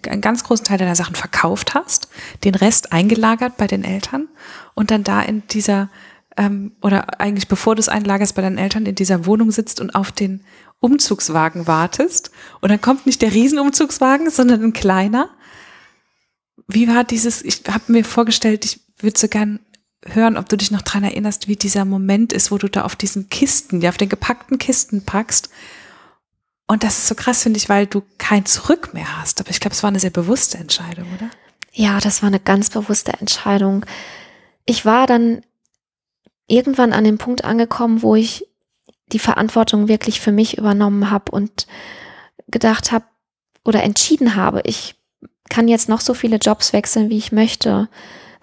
einen 0.08 0.20
ganz 0.20 0.44
großen 0.44 0.64
Teil 0.64 0.78
deiner 0.78 0.94
Sachen 0.94 1.16
verkauft 1.16 1.74
hast, 1.74 2.08
den 2.44 2.54
Rest 2.54 2.92
eingelagert 2.92 3.56
bei 3.56 3.66
den 3.66 3.82
Eltern 3.82 4.28
und 4.74 4.92
dann 4.92 5.02
da 5.02 5.20
in 5.20 5.42
dieser, 5.48 5.88
ähm, 6.36 6.72
oder 6.80 7.20
eigentlich 7.20 7.48
bevor 7.48 7.74
du 7.74 7.80
es 7.80 7.88
einlagerst 7.88 8.36
bei 8.36 8.42
deinen 8.42 8.58
Eltern, 8.58 8.86
in 8.86 8.94
dieser 8.94 9.26
Wohnung 9.26 9.50
sitzt 9.50 9.80
und 9.80 9.94
auf 9.96 10.12
den 10.12 10.44
Umzugswagen 10.78 11.66
wartest. 11.66 12.30
Und 12.60 12.70
dann 12.70 12.80
kommt 12.80 13.06
nicht 13.06 13.22
der 13.22 13.32
Riesenumzugswagen, 13.32 14.30
sondern 14.30 14.62
ein 14.62 14.72
kleiner. 14.72 15.30
Wie 16.68 16.88
war 16.88 17.04
dieses, 17.04 17.42
ich 17.42 17.62
habe 17.68 17.92
mir 17.92 18.04
vorgestellt, 18.04 18.64
ich 18.64 18.80
würde 18.98 19.18
so 19.18 19.28
gern 19.28 19.60
hören, 20.06 20.36
ob 20.36 20.48
du 20.48 20.56
dich 20.56 20.70
noch 20.70 20.82
dran 20.82 21.04
erinnerst, 21.04 21.48
wie 21.48 21.56
dieser 21.56 21.84
Moment 21.84 22.32
ist, 22.32 22.50
wo 22.50 22.58
du 22.58 22.68
da 22.68 22.82
auf 22.82 22.96
diesen 22.96 23.28
Kisten, 23.28 23.80
ja, 23.80 23.90
auf 23.90 23.96
den 23.96 24.08
gepackten 24.08 24.58
Kisten 24.58 25.04
packst. 25.04 25.50
Und 26.66 26.84
das 26.84 26.98
ist 26.98 27.08
so 27.08 27.14
krass, 27.14 27.42
finde 27.42 27.58
ich, 27.58 27.68
weil 27.68 27.86
du 27.86 28.02
kein 28.18 28.46
Zurück 28.46 28.94
mehr 28.94 29.20
hast. 29.20 29.40
Aber 29.40 29.50
ich 29.50 29.60
glaube, 29.60 29.74
es 29.74 29.82
war 29.82 29.88
eine 29.88 30.00
sehr 30.00 30.10
bewusste 30.10 30.58
Entscheidung, 30.58 31.06
oder? 31.14 31.30
Ja, 31.72 31.98
das 32.00 32.22
war 32.22 32.28
eine 32.28 32.40
ganz 32.40 32.70
bewusste 32.70 33.12
Entscheidung. 33.12 33.86
Ich 34.64 34.84
war 34.84 35.06
dann 35.06 35.42
irgendwann 36.46 36.92
an 36.92 37.04
dem 37.04 37.18
Punkt 37.18 37.44
angekommen, 37.44 38.02
wo 38.02 38.14
ich 38.14 38.46
die 39.12 39.18
Verantwortung 39.18 39.88
wirklich 39.88 40.20
für 40.20 40.32
mich 40.32 40.58
übernommen 40.58 41.10
habe 41.10 41.30
und 41.32 41.66
gedacht 42.48 42.92
habe 42.92 43.04
oder 43.64 43.82
entschieden 43.82 44.34
habe, 44.34 44.62
ich 44.64 44.96
kann 45.48 45.68
jetzt 45.68 45.88
noch 45.88 46.00
so 46.00 46.14
viele 46.14 46.36
Jobs 46.36 46.72
wechseln, 46.72 47.10
wie 47.10 47.18
ich 47.18 47.32
möchte 47.32 47.88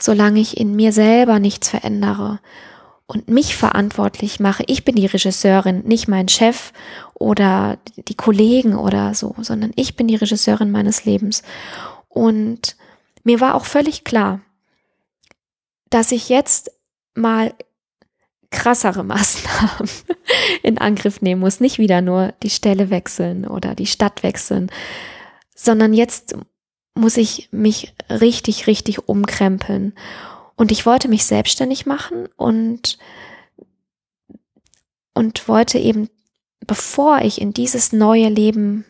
solange 0.03 0.39
ich 0.39 0.57
in 0.57 0.75
mir 0.75 0.91
selber 0.91 1.39
nichts 1.39 1.69
verändere 1.69 2.39
und 3.07 3.27
mich 3.27 3.55
verantwortlich 3.55 4.39
mache. 4.39 4.63
Ich 4.67 4.85
bin 4.85 4.95
die 4.95 5.07
Regisseurin, 5.07 5.81
nicht 5.85 6.07
mein 6.07 6.27
Chef 6.27 6.73
oder 7.15 7.79
die 8.07 8.15
Kollegen 8.15 8.75
oder 8.75 9.15
so, 9.15 9.35
sondern 9.41 9.71
ich 9.75 9.95
bin 9.95 10.07
die 10.07 10.15
Regisseurin 10.15 10.69
meines 10.69 11.05
Lebens. 11.05 11.41
Und 12.07 12.77
mir 13.23 13.41
war 13.41 13.55
auch 13.55 13.65
völlig 13.65 14.03
klar, 14.03 14.41
dass 15.89 16.11
ich 16.11 16.29
jetzt 16.29 16.71
mal 17.15 17.53
krassere 18.51 19.03
Maßnahmen 19.03 19.89
in 20.63 20.77
Angriff 20.77 21.21
nehmen 21.21 21.41
muss, 21.41 21.59
nicht 21.59 21.79
wieder 21.79 22.01
nur 22.01 22.33
die 22.43 22.49
Stelle 22.49 22.89
wechseln 22.89 23.47
oder 23.47 23.75
die 23.75 23.87
Stadt 23.87 24.23
wechseln, 24.23 24.71
sondern 25.55 25.93
jetzt 25.93 26.35
muss 26.99 27.17
ich 27.17 27.49
mich 27.51 27.93
richtig, 28.09 28.67
richtig 28.67 29.07
umkrempeln. 29.07 29.93
Und 30.55 30.71
ich 30.71 30.85
wollte 30.85 31.07
mich 31.07 31.25
selbstständig 31.25 31.85
machen 31.85 32.27
und, 32.35 32.97
und 35.13 35.47
wollte 35.47 35.79
eben, 35.79 36.09
bevor 36.65 37.21
ich 37.21 37.39
in 37.39 37.53
dieses 37.53 37.93
neue 37.93 38.27
Leben 38.27 38.85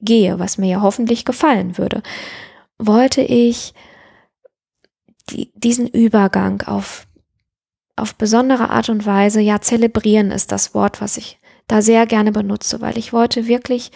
gehe, 0.00 0.38
was 0.38 0.58
mir 0.58 0.68
ja 0.68 0.82
hoffentlich 0.82 1.24
gefallen 1.24 1.78
würde, 1.78 2.02
wollte 2.78 3.22
ich 3.22 3.72
die, 5.30 5.52
diesen 5.54 5.86
Übergang 5.86 6.62
auf, 6.62 7.06
auf 7.96 8.16
besondere 8.16 8.70
Art 8.70 8.88
und 8.88 9.06
Weise, 9.06 9.40
ja, 9.40 9.60
zelebrieren 9.60 10.32
ist 10.32 10.50
das 10.50 10.74
Wort, 10.74 11.00
was 11.00 11.16
ich 11.16 11.38
da 11.68 11.80
sehr 11.80 12.06
gerne 12.06 12.32
benutze, 12.32 12.80
weil 12.80 12.98
ich 12.98 13.12
wollte 13.12 13.46
wirklich 13.46 13.92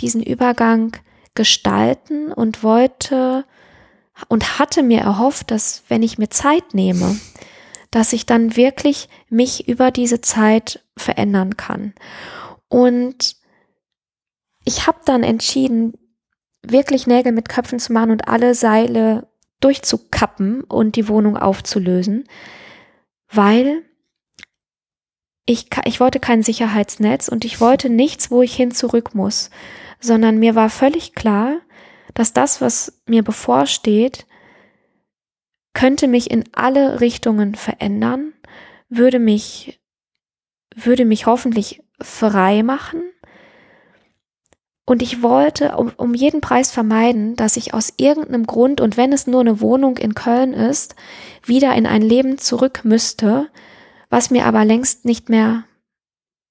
diesen 0.00 0.22
Übergang 0.22 0.96
gestalten 1.34 2.32
und 2.32 2.62
wollte 2.62 3.44
und 4.28 4.58
hatte 4.58 4.82
mir 4.82 5.00
erhofft, 5.00 5.50
dass 5.50 5.82
wenn 5.88 6.02
ich 6.02 6.18
mir 6.18 6.30
Zeit 6.30 6.74
nehme, 6.74 7.18
dass 7.90 8.12
ich 8.12 8.26
dann 8.26 8.56
wirklich 8.56 9.08
mich 9.28 9.68
über 9.68 9.90
diese 9.90 10.20
Zeit 10.20 10.84
verändern 10.96 11.56
kann. 11.56 11.94
Und 12.68 13.36
ich 14.64 14.86
habe 14.86 14.98
dann 15.04 15.22
entschieden, 15.22 15.94
wirklich 16.62 17.06
Nägel 17.06 17.32
mit 17.32 17.48
Köpfen 17.48 17.78
zu 17.78 17.92
machen 17.92 18.10
und 18.10 18.28
alle 18.28 18.54
Seile 18.54 19.28
durchzukappen 19.60 20.62
und 20.62 20.96
die 20.96 21.08
Wohnung 21.08 21.36
aufzulösen, 21.36 22.24
weil 23.32 23.82
ich, 25.46 25.66
ich 25.84 26.00
wollte 26.00 26.20
kein 26.20 26.42
Sicherheitsnetz 26.42 27.28
und 27.28 27.44
ich 27.44 27.60
wollte 27.60 27.90
nichts, 27.90 28.30
wo 28.30 28.42
ich 28.42 28.54
hin 28.54 28.70
zurück 28.70 29.14
muss, 29.14 29.50
sondern 30.00 30.38
mir 30.38 30.54
war 30.54 30.70
völlig 30.70 31.14
klar, 31.14 31.60
dass 32.14 32.32
das, 32.32 32.60
was 32.60 33.00
mir 33.06 33.22
bevorsteht, 33.22 34.26
könnte 35.74 36.08
mich 36.08 36.30
in 36.30 36.44
alle 36.52 37.00
Richtungen 37.00 37.54
verändern, 37.54 38.32
würde 38.88 39.18
mich, 39.18 39.80
würde 40.74 41.04
mich 41.04 41.26
hoffentlich 41.26 41.82
frei 42.00 42.62
machen. 42.62 43.02
Und 44.84 45.02
ich 45.02 45.22
wollte 45.22 45.76
um, 45.76 45.92
um 45.96 46.14
jeden 46.14 46.40
Preis 46.40 46.72
vermeiden, 46.72 47.36
dass 47.36 47.56
ich 47.56 47.74
aus 47.74 47.94
irgendeinem 47.96 48.44
Grund, 48.44 48.80
und 48.80 48.96
wenn 48.96 49.12
es 49.12 49.28
nur 49.28 49.40
eine 49.40 49.60
Wohnung 49.60 49.96
in 49.98 50.14
Köln 50.14 50.52
ist, 50.52 50.96
wieder 51.44 51.76
in 51.76 51.86
ein 51.86 52.02
Leben 52.02 52.38
zurück 52.38 52.80
müsste, 52.82 53.48
was 54.08 54.30
mir 54.30 54.46
aber 54.46 54.64
längst 54.64 55.04
nicht 55.04 55.28
mehr 55.28 55.64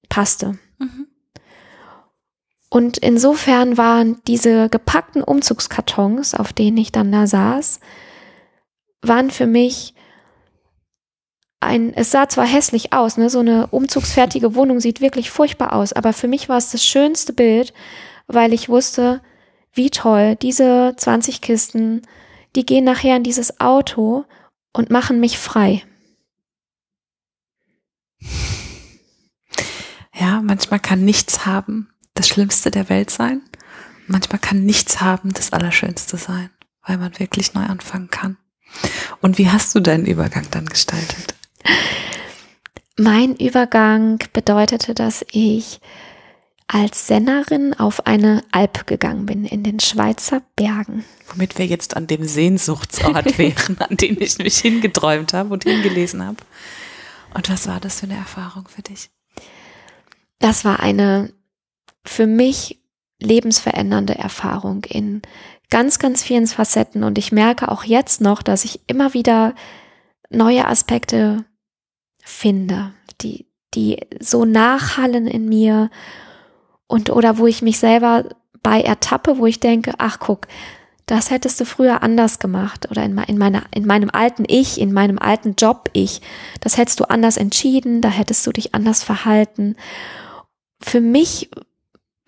passte. 0.08 0.58
Mhm. 0.78 1.09
Und 2.72 2.98
insofern 2.98 3.76
waren 3.76 4.22
diese 4.28 4.68
gepackten 4.68 5.24
Umzugskartons, 5.24 6.36
auf 6.36 6.52
denen 6.52 6.76
ich 6.76 6.92
dann 6.92 7.10
da 7.10 7.26
saß, 7.26 7.80
waren 9.02 9.30
für 9.32 9.46
mich 9.46 9.94
ein, 11.58 11.92
es 11.94 12.12
sah 12.12 12.28
zwar 12.28 12.46
hässlich 12.46 12.92
aus, 12.92 13.16
ne, 13.16 13.28
so 13.28 13.40
eine 13.40 13.66
umzugsfertige 13.66 14.54
Wohnung 14.54 14.78
sieht 14.78 15.00
wirklich 15.00 15.30
furchtbar 15.30 15.72
aus, 15.72 15.92
aber 15.92 16.12
für 16.12 16.28
mich 16.28 16.48
war 16.48 16.58
es 16.58 16.70
das 16.70 16.84
schönste 16.84 17.32
Bild, 17.32 17.74
weil 18.28 18.52
ich 18.52 18.68
wusste, 18.68 19.20
wie 19.72 19.90
toll, 19.90 20.36
diese 20.36 20.94
20 20.96 21.40
Kisten, 21.40 22.02
die 22.54 22.64
gehen 22.64 22.84
nachher 22.84 23.16
in 23.16 23.24
dieses 23.24 23.60
Auto 23.60 24.24
und 24.72 24.90
machen 24.90 25.18
mich 25.18 25.38
frei. 25.38 25.82
Ja, 30.14 30.40
manchmal 30.40 30.78
kann 30.80 31.04
nichts 31.04 31.46
haben 31.46 31.90
das 32.20 32.28
Schlimmste 32.28 32.70
der 32.70 32.90
Welt 32.90 33.08
sein. 33.08 33.40
Manchmal 34.06 34.40
kann 34.40 34.62
nichts 34.62 35.00
haben 35.00 35.32
das 35.32 35.54
Allerschönste 35.54 36.18
sein, 36.18 36.50
weil 36.86 36.98
man 36.98 37.18
wirklich 37.18 37.54
neu 37.54 37.62
anfangen 37.62 38.10
kann. 38.10 38.36
Und 39.22 39.38
wie 39.38 39.48
hast 39.48 39.74
du 39.74 39.80
deinen 39.80 40.04
Übergang 40.04 40.46
dann 40.50 40.66
gestaltet? 40.66 41.34
Mein 42.98 43.36
Übergang 43.36 44.18
bedeutete, 44.34 44.92
dass 44.92 45.24
ich 45.32 45.80
als 46.66 47.06
Sennerin 47.06 47.72
auf 47.72 48.06
eine 48.06 48.44
Alp 48.52 48.86
gegangen 48.86 49.24
bin, 49.24 49.46
in 49.46 49.62
den 49.62 49.80
Schweizer 49.80 50.42
Bergen. 50.56 51.06
Womit 51.32 51.56
wir 51.56 51.66
jetzt 51.66 51.96
an 51.96 52.06
dem 52.06 52.24
Sehnsuchtsort 52.24 53.38
wären, 53.38 53.78
an 53.78 53.96
den 53.96 54.20
ich 54.20 54.36
mich 54.36 54.58
hingeträumt 54.58 55.32
habe 55.32 55.54
und 55.54 55.64
hingelesen 55.64 56.22
habe. 56.22 56.36
Und 57.32 57.48
was 57.48 57.66
war 57.66 57.80
das 57.80 58.00
für 58.00 58.06
eine 58.06 58.16
Erfahrung 58.16 58.68
für 58.68 58.82
dich? 58.82 59.08
Das 60.38 60.66
war 60.66 60.80
eine 60.80 61.32
für 62.04 62.26
mich 62.26 62.80
lebensverändernde 63.20 64.14
Erfahrung 64.14 64.84
in 64.84 65.22
ganz, 65.68 65.98
ganz 65.98 66.22
vielen 66.22 66.46
Facetten. 66.46 67.04
Und 67.04 67.18
ich 67.18 67.32
merke 67.32 67.70
auch 67.70 67.84
jetzt 67.84 68.20
noch, 68.20 68.42
dass 68.42 68.64
ich 68.64 68.80
immer 68.86 69.14
wieder 69.14 69.54
neue 70.30 70.66
Aspekte 70.66 71.44
finde, 72.22 72.92
die, 73.20 73.46
die 73.74 73.98
so 74.20 74.44
nachhallen 74.44 75.26
in 75.26 75.48
mir 75.48 75.90
und 76.86 77.10
oder 77.10 77.38
wo 77.38 77.46
ich 77.46 77.62
mich 77.62 77.78
selber 77.78 78.24
bei 78.62 78.80
ertappe, 78.80 79.38
wo 79.38 79.46
ich 79.46 79.60
denke, 79.60 79.94
ach 79.98 80.18
guck, 80.18 80.46
das 81.06 81.30
hättest 81.30 81.60
du 81.60 81.64
früher 81.64 82.02
anders 82.02 82.38
gemacht 82.38 82.88
oder 82.90 83.02
in, 83.04 83.18
in, 83.18 83.38
meiner, 83.38 83.64
in 83.74 83.86
meinem 83.86 84.10
alten 84.10 84.44
Ich, 84.46 84.80
in 84.80 84.92
meinem 84.92 85.18
alten 85.18 85.54
Job 85.56 85.90
Ich, 85.92 86.20
das 86.60 86.76
hättest 86.76 87.00
du 87.00 87.04
anders 87.04 87.36
entschieden, 87.36 88.00
da 88.00 88.08
hättest 88.08 88.46
du 88.46 88.52
dich 88.52 88.74
anders 88.74 89.02
verhalten. 89.02 89.76
Für 90.80 91.00
mich 91.00 91.50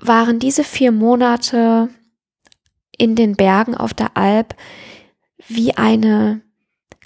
waren 0.07 0.38
diese 0.38 0.65
vier 0.65 0.93
Monate 0.93 1.88
in 2.97 3.17
den 3.17 3.37
Bergen 3.37 3.75
auf 3.75 3.95
der 3.95 4.17
Alp 4.17 4.55
wie 5.49 5.75
eine 5.75 6.43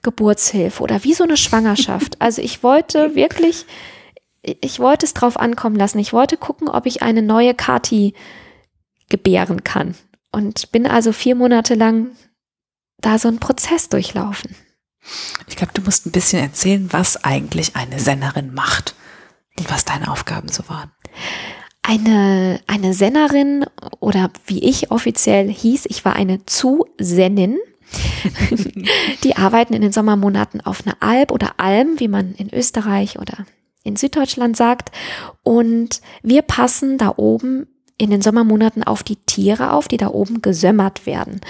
Geburtshilfe 0.02 0.82
oder 0.82 1.04
wie 1.04 1.14
so 1.14 1.24
eine 1.24 1.36
Schwangerschaft. 1.36 2.16
Also 2.20 2.42
ich 2.42 2.62
wollte 2.62 3.14
wirklich, 3.14 3.66
ich 4.42 4.80
wollte 4.80 5.06
es 5.06 5.14
drauf 5.14 5.38
ankommen 5.38 5.76
lassen. 5.76 5.98
Ich 5.98 6.12
wollte 6.12 6.36
gucken, 6.36 6.68
ob 6.68 6.86
ich 6.86 7.02
eine 7.02 7.22
neue 7.22 7.54
Kati 7.54 8.14
gebären 9.08 9.64
kann. 9.64 9.94
Und 10.32 10.72
bin 10.72 10.86
also 10.86 11.12
vier 11.12 11.34
Monate 11.34 11.74
lang 11.74 12.10
da 12.98 13.18
so 13.18 13.28
einen 13.28 13.40
Prozess 13.40 13.88
durchlaufen. 13.88 14.54
Ich 15.46 15.56
glaube, 15.56 15.72
du 15.74 15.82
musst 15.82 16.06
ein 16.06 16.12
bisschen 16.12 16.40
erzählen, 16.40 16.92
was 16.92 17.22
eigentlich 17.22 17.76
eine 17.76 18.00
Sennerin 18.00 18.52
macht 18.52 18.94
und 19.58 19.70
was 19.70 19.84
deine 19.84 20.10
Aufgaben 20.10 20.48
so 20.48 20.68
waren. 20.68 20.90
Eine, 21.88 22.58
eine 22.66 22.94
Sennerin 22.94 23.64
oder 24.00 24.30
wie 24.46 24.64
ich 24.64 24.90
offiziell 24.90 25.48
hieß, 25.48 25.86
ich 25.86 26.04
war 26.04 26.16
eine 26.16 26.44
Zusennin. 26.44 27.58
die 29.22 29.36
arbeiten 29.36 29.72
in 29.72 29.82
den 29.82 29.92
Sommermonaten 29.92 30.60
auf 30.60 30.84
einer 30.84 30.96
Alp 30.98 31.30
oder 31.30 31.60
Alm, 31.60 32.00
wie 32.00 32.08
man 32.08 32.34
in 32.34 32.52
Österreich 32.52 33.20
oder 33.20 33.46
in 33.84 33.94
Süddeutschland 33.94 34.56
sagt. 34.56 34.90
Und 35.44 36.00
wir 36.24 36.42
passen 36.42 36.98
da 36.98 37.14
oben 37.16 37.68
in 37.98 38.10
den 38.10 38.20
Sommermonaten 38.20 38.82
auf 38.82 39.04
die 39.04 39.16
Tiere 39.16 39.72
auf, 39.72 39.86
die 39.86 39.96
da 39.96 40.08
oben 40.08 40.42
gesömmert 40.42 41.06
werden. 41.06 41.40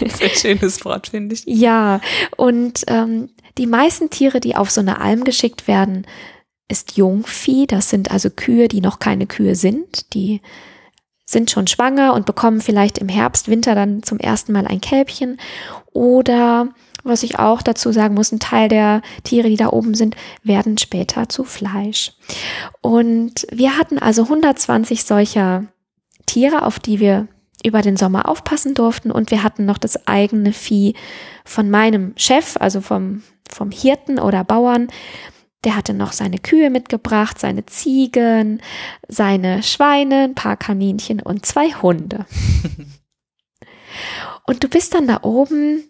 Sehr 0.00 0.30
schönes 0.30 0.84
Wort, 0.84 1.08
finde 1.08 1.36
ich. 1.36 1.44
Ja, 1.46 2.00
und 2.36 2.82
ähm, 2.88 3.30
die 3.56 3.66
meisten 3.66 4.10
Tiere, 4.10 4.40
die 4.40 4.56
auf 4.56 4.70
so 4.70 4.80
eine 4.80 5.00
Alm 5.00 5.22
geschickt 5.22 5.68
werden, 5.68 6.06
ist 6.68 6.96
Jungvieh. 6.96 7.66
Das 7.66 7.90
sind 7.90 8.10
also 8.10 8.30
Kühe, 8.30 8.68
die 8.68 8.80
noch 8.80 8.98
keine 8.98 9.26
Kühe 9.26 9.54
sind. 9.54 10.14
Die 10.14 10.40
sind 11.26 11.50
schon 11.50 11.66
schwanger 11.66 12.14
und 12.14 12.26
bekommen 12.26 12.60
vielleicht 12.60 12.98
im 12.98 13.08
Herbst, 13.08 13.48
Winter 13.48 13.74
dann 13.74 14.02
zum 14.02 14.18
ersten 14.18 14.52
Mal 14.52 14.66
ein 14.66 14.80
Kälbchen. 14.80 15.38
Oder, 15.92 16.68
was 17.02 17.22
ich 17.22 17.38
auch 17.38 17.62
dazu 17.62 17.92
sagen 17.92 18.14
muss, 18.14 18.32
ein 18.32 18.40
Teil 18.40 18.68
der 18.68 19.02
Tiere, 19.22 19.48
die 19.48 19.56
da 19.56 19.68
oben 19.68 19.94
sind, 19.94 20.16
werden 20.42 20.76
später 20.76 21.28
zu 21.28 21.44
Fleisch. 21.44 22.12
Und 22.82 23.46
wir 23.50 23.78
hatten 23.78 23.98
also 23.98 24.22
120 24.24 25.04
solcher 25.04 25.64
Tiere, 26.26 26.64
auf 26.64 26.78
die 26.78 27.00
wir 27.00 27.28
über 27.64 27.80
den 27.80 27.96
Sommer 27.96 28.28
aufpassen 28.28 28.74
durften. 28.74 29.10
Und 29.10 29.30
wir 29.30 29.42
hatten 29.42 29.64
noch 29.64 29.78
das 29.78 30.06
eigene 30.06 30.52
Vieh 30.52 30.94
von 31.46 31.70
meinem 31.70 32.12
Chef, 32.16 32.56
also 32.60 32.82
vom, 32.82 33.22
vom 33.50 33.70
Hirten 33.70 34.18
oder 34.18 34.44
Bauern, 34.44 34.88
der 35.64 35.76
hatte 35.76 35.94
noch 35.94 36.12
seine 36.12 36.38
Kühe 36.38 36.70
mitgebracht, 36.70 37.38
seine 37.38 37.66
Ziegen, 37.66 38.62
seine 39.08 39.62
Schweine, 39.62 40.24
ein 40.24 40.34
paar 40.34 40.56
Kaninchen 40.56 41.20
und 41.20 41.46
zwei 41.46 41.72
Hunde. 41.72 42.26
und 44.46 44.62
du 44.62 44.68
bist 44.68 44.94
dann 44.94 45.06
da 45.06 45.20
oben 45.22 45.84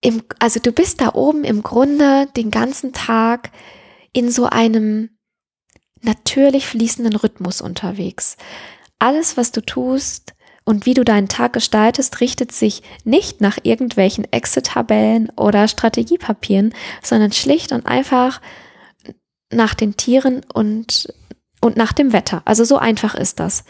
im, 0.00 0.22
also 0.38 0.60
du 0.60 0.70
bist 0.70 1.00
da 1.00 1.14
oben 1.14 1.44
im 1.44 1.62
Grunde 1.62 2.28
den 2.36 2.50
ganzen 2.50 2.92
Tag 2.92 3.50
in 4.12 4.30
so 4.30 4.44
einem 4.44 5.10
natürlich 6.02 6.66
fließenden 6.66 7.16
Rhythmus 7.16 7.62
unterwegs. 7.62 8.36
Alles, 8.98 9.38
was 9.38 9.50
du 9.50 9.62
tust, 9.62 10.34
und 10.64 10.86
wie 10.86 10.94
du 10.94 11.04
deinen 11.04 11.28
Tag 11.28 11.52
gestaltest, 11.52 12.20
richtet 12.20 12.50
sich 12.52 12.82
nicht 13.04 13.40
nach 13.40 13.58
irgendwelchen 13.62 14.30
Exit-Tabellen 14.32 15.30
oder 15.36 15.68
Strategiepapieren, 15.68 16.72
sondern 17.02 17.32
schlicht 17.32 17.72
und 17.72 17.86
einfach 17.86 18.40
nach 19.52 19.74
den 19.74 19.96
Tieren 19.96 20.40
und, 20.52 21.12
und 21.60 21.76
nach 21.76 21.92
dem 21.92 22.12
Wetter. 22.12 22.42
Also 22.46 22.64
so 22.64 22.78
einfach 22.78 23.14
ist 23.14 23.40
das. 23.40 23.64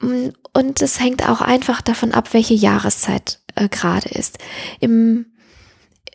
Und 0.00 0.80
es 0.80 1.00
hängt 1.00 1.28
auch 1.28 1.40
einfach 1.40 1.80
davon 1.82 2.12
ab, 2.12 2.32
welche 2.32 2.54
Jahreszeit 2.54 3.40
äh, 3.56 3.68
gerade 3.68 4.08
ist. 4.10 4.38
Im, 4.78 5.26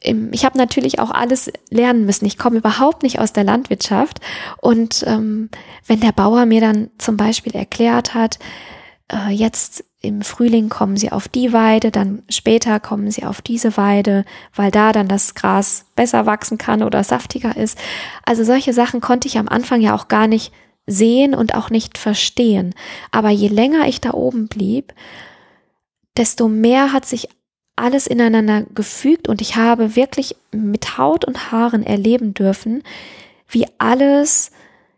im, 0.01 0.31
ich 0.31 0.45
habe 0.45 0.57
natürlich 0.57 0.99
auch 0.99 1.11
alles 1.11 1.51
lernen 1.69 2.05
müssen. 2.05 2.25
Ich 2.25 2.37
komme 2.37 2.57
überhaupt 2.57 3.03
nicht 3.03 3.19
aus 3.19 3.33
der 3.33 3.43
Landwirtschaft. 3.43 4.21
Und 4.61 5.03
ähm, 5.05 5.49
wenn 5.85 5.99
der 5.99 6.13
Bauer 6.13 6.45
mir 6.45 6.61
dann 6.61 6.91
zum 6.97 7.17
Beispiel 7.17 7.53
erklärt 7.53 8.13
hat, 8.13 8.39
äh, 9.13 9.31
jetzt 9.31 9.85
im 10.01 10.21
Frühling 10.21 10.67
kommen 10.67 10.97
sie 10.97 11.11
auf 11.11 11.27
die 11.27 11.53
Weide, 11.53 11.91
dann 11.91 12.23
später 12.29 12.79
kommen 12.79 13.09
sie 13.09 13.23
auf 13.23 13.41
diese 13.41 13.77
Weide, 13.77 14.25
weil 14.53 14.69
da 14.69 14.91
dann 14.91 15.07
das 15.07 15.33
Gras 15.33 15.85
besser 15.95 16.25
wachsen 16.25 16.57
kann 16.57 16.83
oder 16.83 17.03
saftiger 17.03 17.55
ist. 17.55 17.77
Also 18.25 18.43
solche 18.43 18.73
Sachen 18.73 18.99
konnte 18.99 19.27
ich 19.27 19.37
am 19.37 19.47
Anfang 19.47 19.79
ja 19.79 19.95
auch 19.95 20.09
gar 20.09 20.27
nicht 20.27 20.51
sehen 20.85 21.33
und 21.33 21.55
auch 21.55 21.69
nicht 21.69 21.97
verstehen. 21.97 22.75
Aber 23.11 23.29
je 23.29 23.47
länger 23.47 23.87
ich 23.87 24.01
da 24.01 24.11
oben 24.11 24.47
blieb, 24.47 24.93
desto 26.17 26.49
mehr 26.49 26.91
hat 26.91 27.05
sich 27.05 27.29
alles 27.75 28.05
ineinander 28.05 28.63
gefügt 28.75 29.27
und 29.27 29.41
ich 29.41 29.55
habe 29.55 29.95
wirklich 29.95 30.35
mit 30.51 30.97
Haut 30.97 31.25
und 31.25 31.51
Haaren 31.51 31.83
erleben 31.83 32.33
dürfen, 32.33 32.83
wie 33.47 33.65
alles 33.77 34.51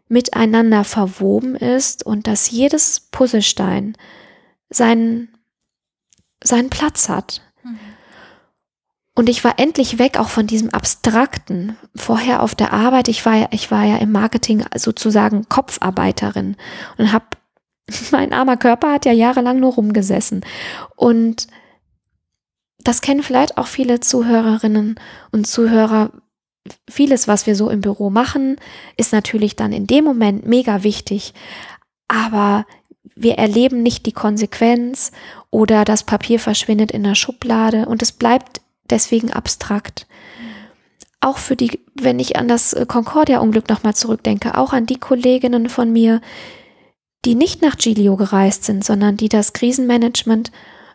miteinander 0.07 0.83
verwoben 0.83 1.55
ist 1.55 2.05
und 2.05 2.27
dass 2.27 2.51
jedes 2.51 2.99
Puzzlestein 3.11 3.97
seinen, 4.69 5.29
seinen 6.43 6.69
Platz 6.69 7.09
hat. 7.09 7.41
Mhm. 7.63 7.79
Und 9.15 9.29
ich 9.29 9.43
war 9.43 9.57
endlich 9.57 9.97
weg 9.97 10.19
auch 10.19 10.27
von 10.27 10.45
diesem 10.45 10.69
Abstrakten. 10.69 11.77
Vorher 11.95 12.43
auf 12.43 12.53
der 12.53 12.73
Arbeit, 12.73 13.07
ich 13.07 13.25
war 13.25 13.35
ja, 13.35 13.47
ich 13.51 13.71
war 13.71 13.85
ja 13.85 13.95
im 13.97 14.11
Marketing 14.11 14.65
sozusagen 14.75 15.47
Kopfarbeiterin 15.47 16.57
und 16.97 17.11
habe, 17.13 17.25
mein 18.11 18.33
armer 18.33 18.57
Körper 18.57 18.91
hat 18.91 19.05
ja 19.05 19.13
jahrelang 19.13 19.59
nur 19.59 19.73
rumgesessen. 19.73 20.45
Und 20.95 21.47
das 22.79 23.01
kennen 23.01 23.23
vielleicht 23.23 23.57
auch 23.57 23.67
viele 23.67 24.01
Zuhörerinnen 24.01 24.99
und 25.31 25.47
Zuhörer, 25.47 26.11
vieles, 26.89 27.28
was 27.28 27.47
wir 27.47 27.55
so 27.55 27.70
im 27.70 27.82
Büro 27.82 28.09
machen, 28.09 28.57
ist 28.97 29.13
natürlich 29.13 29.55
dann 29.55 29.74
in 29.74 29.88
dem 29.88 30.03
Moment 30.03 30.45
mega 30.45 30.84
wichtig, 30.84 31.34
aber 32.07 32.66
wir 33.16 33.36
erleben 33.36 33.84
nicht 33.84 34.05
die 34.05 34.11
Konsequenz 34.11 35.11
oder 35.51 35.86
das 35.86 36.03
Papier 36.03 36.39
verschwindet 36.39 36.91
in 36.91 37.03
der 37.03 37.16
Schublade 37.16 37.86
und 37.86 38.01
es 38.01 38.11
bleibt 38.11 38.61
deswegen 38.89 39.32
abstrakt. 39.32 40.07
Auch 41.22 41.38
für 41.38 41.55
die, 41.55 41.80
wenn 41.95 42.20
ich 42.20 42.36
an 42.36 42.47
das 42.47 42.76
Concordia-Unglück 42.88 43.70
nochmal 43.70 43.95
zurückdenke, 43.95 44.57
auch 44.57 44.74
an 44.74 44.86
die 44.86 44.99
Kolleginnen 44.99 45.70
von 45.70 45.91
mir, 45.91 46.22
die 47.24 47.36
nicht 47.36 47.61
nach 47.61 47.78
Giglio 47.78 48.16
gereist 48.16 48.66
sind, 48.66 48.84
sondern 48.84 49.18
die 49.18 49.30
das 49.30 49.53
Krisenmanagement 49.53 50.51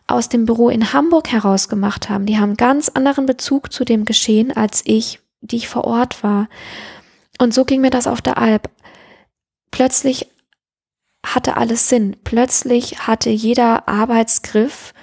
aus 0.07 0.29
dem 0.29 0.45
Büro 0.45 0.69
in 0.69 0.93
Hamburg 0.93 1.31
heraus 1.31 1.69
gemacht 1.69 2.09
haben, 2.09 2.25
die 2.25 2.37
haben 2.37 2.55
ganz 2.55 2.89
anderen 2.89 3.25
Bezug 3.25 3.73
zu 3.73 3.83
dem 3.83 4.05
Geschehen 4.05 4.55
als 4.55 4.81
ich, 4.85 5.19
die 5.41 5.57
ich 5.57 5.67
vor 5.67 5.85
Ort 5.85 6.23
war. 6.23 6.47
Und 7.39 7.53
so 7.53 7.65
ging 7.65 7.81
mir 7.81 7.89
das 7.89 8.07
auf 8.07 8.21
der 8.21 8.37
Alp. 8.37 8.69
Plötzlich 9.71 10.27
hatte 11.25 11.57
alles 11.57 11.89
Sinn. 11.89 12.17
Plötzlich 12.23 13.07
hatte 13.07 13.29
jeder 13.29 13.87
Arbeitsgriff 13.87 14.93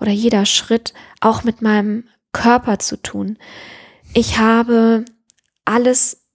oder 0.00 0.10
jeder 0.10 0.46
Schritt 0.46 0.94
auch 1.20 1.44
mit 1.44 1.62
meinem 1.62 2.08
Körper 2.32 2.78
zu 2.78 3.00
tun. 3.00 3.38
Ich 4.14 4.38
habe 4.38 5.04
alles 5.64 6.26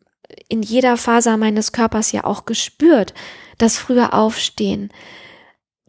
in 0.47 0.61
jeder 0.61 0.97
Faser 0.97 1.37
meines 1.37 1.71
Körpers 1.71 2.11
ja 2.11 2.23
auch 2.23 2.45
gespürt. 2.45 3.13
Das 3.57 3.77
frühe 3.77 4.13
Aufstehen, 4.13 4.91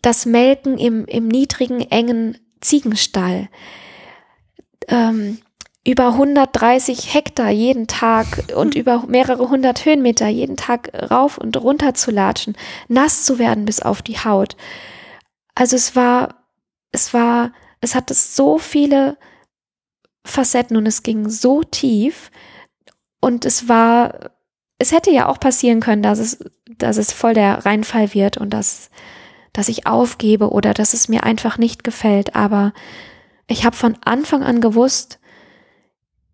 das 0.02 0.26
Melken 0.26 0.76
im, 0.78 1.06
im 1.06 1.28
niedrigen, 1.28 1.80
engen 1.80 2.38
Ziegenstall, 2.60 3.48
ähm, 4.88 5.38
über 5.84 6.08
130 6.08 7.12
Hektar 7.12 7.50
jeden 7.50 7.88
Tag 7.88 8.52
und 8.54 8.74
über 8.74 9.04
mehrere 9.08 9.48
hundert 9.48 9.84
Höhenmeter 9.84 10.28
jeden 10.28 10.56
Tag 10.56 10.92
rauf 11.10 11.38
und 11.38 11.56
runter 11.56 11.94
zu 11.94 12.10
latschen, 12.10 12.56
nass 12.88 13.24
zu 13.24 13.38
werden 13.38 13.64
bis 13.64 13.80
auf 13.80 14.00
die 14.00 14.18
Haut. 14.18 14.56
Also 15.54 15.74
es 15.76 15.96
war, 15.96 16.46
es 16.92 17.12
war, 17.12 17.52
es 17.80 17.94
hatte 17.94 18.14
so 18.14 18.58
viele 18.58 19.16
Facetten 20.24 20.76
und 20.76 20.86
es 20.86 21.02
ging 21.02 21.28
so 21.28 21.64
tief 21.64 22.30
und 23.20 23.44
es 23.44 23.68
war, 23.68 24.30
es 24.78 24.92
hätte 24.92 25.10
ja 25.10 25.26
auch 25.28 25.40
passieren 25.40 25.80
können, 25.80 26.02
dass 26.02 26.20
es, 26.20 26.44
dass 26.78 26.96
es 26.96 27.12
voll 27.12 27.34
der 27.34 27.66
Reinfall 27.66 28.14
wird 28.14 28.36
und 28.36 28.50
dass, 28.50 28.90
dass 29.52 29.68
ich 29.68 29.86
aufgebe 29.86 30.50
oder 30.50 30.74
dass 30.74 30.94
es 30.94 31.08
mir 31.08 31.24
einfach 31.24 31.58
nicht 31.58 31.82
gefällt. 31.82 32.36
Aber 32.36 32.72
ich 33.48 33.64
habe 33.64 33.76
von 33.76 33.98
Anfang 34.04 34.44
an 34.44 34.60
gewusst, 34.60 35.18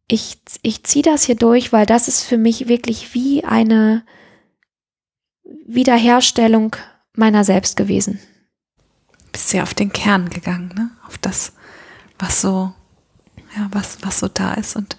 ich, 0.08 0.38
ich 0.62 0.82
ziehe 0.84 1.02
das 1.02 1.24
hier 1.24 1.36
durch, 1.36 1.72
weil 1.72 1.86
das 1.86 2.08
ist 2.08 2.22
für 2.22 2.38
mich 2.38 2.68
wirklich 2.68 3.14
wie 3.14 3.44
eine 3.44 4.04
Wiederherstellung 5.66 6.76
meiner 7.14 7.44
selbst 7.44 7.76
gewesen. 7.76 8.18
Bist 9.32 9.52
ja 9.52 9.62
auf 9.62 9.74
den 9.74 9.92
Kern 9.92 10.30
gegangen, 10.30 10.72
ne? 10.74 10.90
Auf 11.06 11.18
das, 11.18 11.52
was 12.18 12.40
so, 12.40 12.72
ja, 13.54 13.68
was, 13.70 13.98
was 14.02 14.18
so 14.18 14.28
da 14.28 14.54
ist. 14.54 14.76
Und 14.76 14.96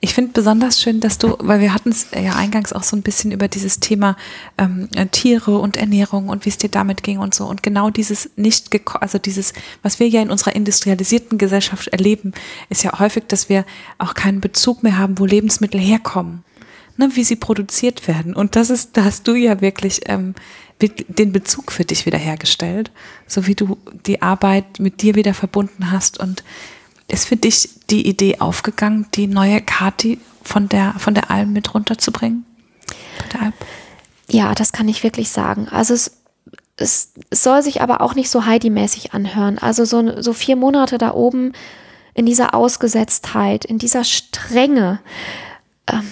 ich 0.00 0.12
finde 0.12 0.32
besonders 0.32 0.80
schön, 0.80 1.00
dass 1.00 1.18
du, 1.18 1.36
weil 1.38 1.60
wir 1.60 1.72
hatten 1.72 1.88
es 1.88 2.08
ja 2.12 2.34
eingangs 2.34 2.72
auch 2.72 2.82
so 2.82 2.96
ein 2.96 3.02
bisschen 3.02 3.32
über 3.32 3.48
dieses 3.48 3.80
Thema 3.80 4.16
ähm, 4.58 4.88
äh, 4.94 5.06
Tiere 5.06 5.58
und 5.58 5.76
Ernährung 5.76 6.28
und 6.28 6.44
wie 6.44 6.50
es 6.50 6.58
dir 6.58 6.68
damit 6.68 7.02
ging 7.02 7.18
und 7.18 7.34
so. 7.34 7.46
Und 7.46 7.62
genau 7.62 7.90
dieses 7.90 8.30
nicht, 8.36 8.68
also 9.00 9.18
dieses, 9.18 9.54
was 9.82 9.98
wir 9.98 10.08
ja 10.08 10.20
in 10.20 10.30
unserer 10.30 10.54
industrialisierten 10.54 11.38
Gesellschaft 11.38 11.88
erleben, 11.88 12.32
ist 12.68 12.84
ja 12.84 12.98
häufig, 12.98 13.24
dass 13.28 13.48
wir 13.48 13.64
auch 13.98 14.14
keinen 14.14 14.40
Bezug 14.40 14.82
mehr 14.82 14.98
haben, 14.98 15.18
wo 15.18 15.24
Lebensmittel 15.24 15.80
herkommen, 15.80 16.44
ne, 16.98 17.10
wie 17.14 17.24
sie 17.24 17.36
produziert 17.36 18.06
werden. 18.06 18.34
Und 18.34 18.54
das 18.54 18.68
ist, 18.68 18.96
da 18.98 19.04
hast 19.04 19.26
du 19.26 19.34
ja 19.34 19.62
wirklich 19.62 20.02
ähm, 20.06 20.34
den 20.82 21.32
Bezug 21.32 21.72
für 21.72 21.86
dich 21.86 22.04
wiederhergestellt, 22.04 22.90
so 23.26 23.46
wie 23.46 23.54
du 23.54 23.78
die 24.04 24.20
Arbeit 24.20 24.78
mit 24.78 25.00
dir 25.00 25.14
wieder 25.14 25.32
verbunden 25.32 25.90
hast 25.90 26.20
und 26.20 26.44
ist 27.08 27.26
für 27.26 27.36
dich 27.36 27.68
die 27.90 28.06
Idee 28.06 28.40
aufgegangen, 28.40 29.06
die 29.14 29.26
neue 29.26 29.60
Kati 29.60 30.18
von 30.42 30.68
der, 30.68 30.94
von 30.98 31.14
der 31.14 31.30
Alm 31.30 31.52
mit 31.52 31.74
runterzubringen? 31.74 32.44
Ja, 34.28 34.54
das 34.54 34.72
kann 34.72 34.88
ich 34.88 35.02
wirklich 35.02 35.30
sagen. 35.30 35.68
Also 35.68 35.94
es, 35.94 36.18
es, 36.76 37.12
es 37.30 37.42
soll 37.42 37.62
sich 37.62 37.80
aber 37.80 38.00
auch 38.00 38.14
nicht 38.14 38.30
so 38.30 38.44
Heidi-mäßig 38.44 39.14
anhören. 39.14 39.58
Also 39.58 39.84
so, 39.84 40.20
so 40.20 40.32
vier 40.32 40.56
Monate 40.56 40.98
da 40.98 41.14
oben 41.14 41.52
in 42.14 42.26
dieser 42.26 42.54
Ausgesetztheit, 42.54 43.64
in 43.64 43.78
dieser 43.78 44.02
Strenge. 44.02 45.00
Ähm, 45.86 46.10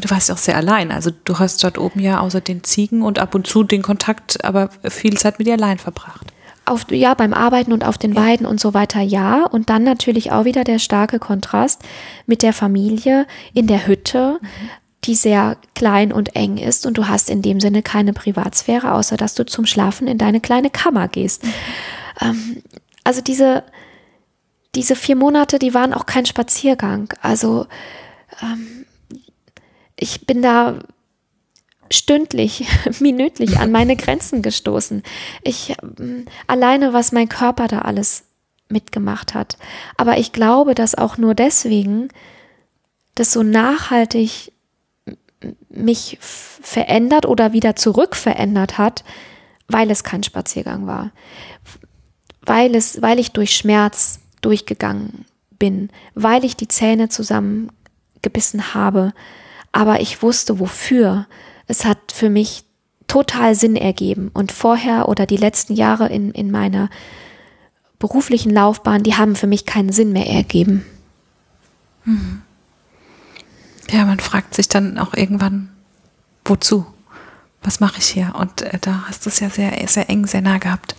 du 0.00 0.10
warst 0.10 0.30
auch 0.32 0.38
sehr 0.38 0.56
allein. 0.56 0.90
Also 0.90 1.10
du 1.24 1.38
hast 1.38 1.62
dort 1.62 1.78
oben 1.78 2.00
ja 2.00 2.18
außer 2.20 2.40
den 2.40 2.64
Ziegen 2.64 3.02
und 3.02 3.20
ab 3.20 3.34
und 3.34 3.46
zu 3.46 3.62
den 3.62 3.82
Kontakt, 3.82 4.44
aber 4.44 4.70
viel 4.88 5.16
Zeit 5.18 5.38
mit 5.38 5.46
dir 5.46 5.54
allein 5.54 5.78
verbracht 5.78 6.31
auf, 6.64 6.86
ja, 6.90 7.14
beim 7.14 7.34
Arbeiten 7.34 7.72
und 7.72 7.84
auf 7.84 7.98
den. 7.98 8.14
Weiden 8.14 8.46
und 8.46 8.60
so 8.60 8.74
weiter, 8.74 9.00
ja. 9.00 9.44
Und 9.44 9.70
dann 9.70 9.84
natürlich 9.84 10.32
auch 10.32 10.44
wieder 10.44 10.64
der 10.64 10.78
starke 10.78 11.18
Kontrast 11.18 11.82
mit 12.26 12.42
der 12.42 12.52
Familie 12.52 13.26
in 13.54 13.66
der 13.66 13.86
Hütte, 13.86 14.38
mhm. 14.40 14.46
die 15.04 15.14
sehr 15.14 15.56
klein 15.74 16.12
und 16.12 16.36
eng 16.36 16.58
ist 16.58 16.86
und 16.86 16.98
du 16.98 17.08
hast 17.08 17.30
in 17.30 17.42
dem 17.42 17.58
Sinne 17.58 17.82
keine 17.82 18.12
Privatsphäre, 18.12 18.92
außer 18.92 19.16
dass 19.16 19.34
du 19.34 19.44
zum 19.44 19.66
Schlafen 19.66 20.06
in 20.06 20.18
deine 20.18 20.40
kleine 20.40 20.70
Kammer 20.70 21.08
gehst. 21.08 21.44
Mhm. 21.44 21.52
Ähm, 22.20 22.62
also 23.04 23.20
diese, 23.20 23.64
diese 24.74 24.94
vier 24.94 25.16
Monate, 25.16 25.58
die 25.58 25.74
waren 25.74 25.92
auch 25.92 26.06
kein 26.06 26.26
Spaziergang. 26.26 27.12
Also 27.20 27.66
ähm, 28.42 28.86
ich 29.96 30.26
bin 30.26 30.42
da 30.42 30.78
stündlich, 31.92 32.66
minütlich 33.00 33.58
an 33.58 33.70
meine 33.70 33.96
Grenzen 33.96 34.42
gestoßen. 34.42 35.02
Ich 35.42 35.74
ähm, 35.98 36.26
alleine, 36.46 36.92
was 36.92 37.12
mein 37.12 37.28
Körper 37.28 37.68
da 37.68 37.80
alles 37.80 38.24
mitgemacht 38.68 39.34
hat. 39.34 39.56
Aber 39.96 40.18
ich 40.18 40.32
glaube, 40.32 40.74
dass 40.74 40.94
auch 40.94 41.18
nur 41.18 41.34
deswegen 41.34 42.08
das 43.14 43.32
so 43.32 43.42
nachhaltig 43.42 44.52
mich 45.68 46.18
verändert 46.20 47.26
oder 47.26 47.52
wieder 47.52 47.76
zurück 47.76 48.16
verändert 48.16 48.78
hat, 48.78 49.04
weil 49.68 49.90
es 49.90 50.04
kein 50.04 50.22
Spaziergang 50.22 50.86
war. 50.86 51.10
Weil 52.42 52.74
es, 52.74 53.02
weil 53.02 53.18
ich 53.18 53.32
durch 53.32 53.56
Schmerz 53.56 54.20
durchgegangen 54.40 55.26
bin, 55.50 55.90
weil 56.14 56.44
ich 56.44 56.56
die 56.56 56.68
Zähne 56.68 57.08
zusammengebissen 57.08 58.74
habe, 58.74 59.12
aber 59.72 60.00
ich 60.00 60.22
wusste 60.22 60.58
wofür 60.58 61.26
es 61.66 61.84
hat 61.84 62.12
für 62.12 62.30
mich 62.30 62.64
total 63.06 63.54
Sinn 63.54 63.76
ergeben. 63.76 64.30
Und 64.32 64.52
vorher 64.52 65.08
oder 65.08 65.26
die 65.26 65.36
letzten 65.36 65.74
Jahre 65.74 66.08
in, 66.08 66.30
in 66.30 66.50
meiner 66.50 66.88
beruflichen 67.98 68.50
Laufbahn, 68.50 69.02
die 69.02 69.14
haben 69.14 69.36
für 69.36 69.46
mich 69.46 69.66
keinen 69.66 69.92
Sinn 69.92 70.12
mehr 70.12 70.26
ergeben. 70.26 70.84
Mhm. 72.04 72.42
Ja, 73.90 74.06
man 74.06 74.20
fragt 74.20 74.54
sich 74.54 74.68
dann 74.68 74.98
auch 74.98 75.14
irgendwann, 75.14 75.70
wozu? 76.44 76.86
Was 77.62 77.78
mache 77.78 77.98
ich 77.98 78.06
hier? 78.06 78.32
Und 78.36 78.62
äh, 78.62 78.78
da 78.80 79.04
hast 79.06 79.26
du 79.26 79.30
es 79.30 79.38
ja 79.40 79.50
sehr, 79.50 79.72
sehr 79.86 80.08
eng, 80.08 80.26
sehr 80.26 80.40
nah 80.40 80.58
gehabt. 80.58 80.96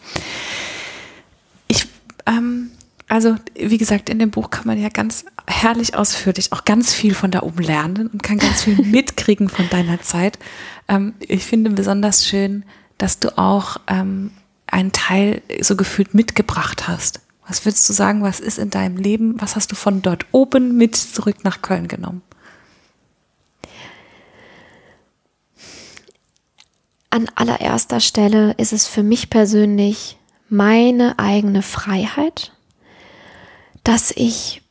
Ich 1.67 1.87
ähm, 2.25 2.71
also, 3.13 3.35
wie 3.53 3.77
gesagt, 3.77 4.09
in 4.09 4.17
dem 4.17 4.31
Buch 4.31 4.49
kann 4.49 4.65
man 4.65 4.81
ja 4.81 4.89
ganz 4.89 5.25
herrlich 5.45 5.93
ausführlich 5.93 6.51
auch 6.51 6.65
ganz 6.65 6.95
viel 6.95 7.13
von 7.13 7.29
da 7.29 7.43
oben 7.43 7.61
lernen 7.61 8.07
und 8.07 8.23
kann 8.23 8.39
ganz 8.39 8.63
viel 8.63 8.75
mitkriegen 8.85 9.49
von 9.49 9.69
deiner 9.69 10.01
Zeit. 10.01 10.39
Ähm, 10.87 11.13
ich 11.19 11.45
finde 11.45 11.69
besonders 11.69 12.25
schön, 12.25 12.65
dass 12.97 13.19
du 13.19 13.37
auch 13.37 13.77
ähm, 13.85 14.31
einen 14.65 14.93
Teil 14.93 15.43
so 15.61 15.75
gefühlt 15.75 16.15
mitgebracht 16.15 16.87
hast. 16.87 17.21
Was 17.47 17.63
würdest 17.65 17.87
du 17.87 17.93
sagen, 17.93 18.23
was 18.23 18.39
ist 18.39 18.57
in 18.57 18.71
deinem 18.71 18.97
Leben, 18.97 19.39
was 19.39 19.55
hast 19.55 19.71
du 19.71 19.75
von 19.75 20.01
dort 20.01 20.25
oben 20.31 20.75
mit 20.75 20.95
zurück 20.95 21.43
nach 21.43 21.61
Köln 21.61 21.87
genommen? 21.87 22.23
An 27.11 27.29
allererster 27.35 27.99
Stelle 27.99 28.55
ist 28.57 28.73
es 28.73 28.87
für 28.87 29.03
mich 29.03 29.29
persönlich 29.29 30.17
meine 30.49 31.19
eigene 31.19 31.61
Freiheit 31.61 32.52
dass 33.83 34.11
ich 34.11 34.61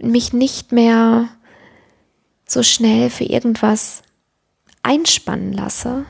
mich 0.00 0.32
nicht 0.32 0.72
mehr 0.72 1.28
so 2.46 2.62
schnell 2.62 3.10
für 3.10 3.24
irgendwas 3.24 4.02
einspannen 4.82 5.52
lasse, 5.52 6.06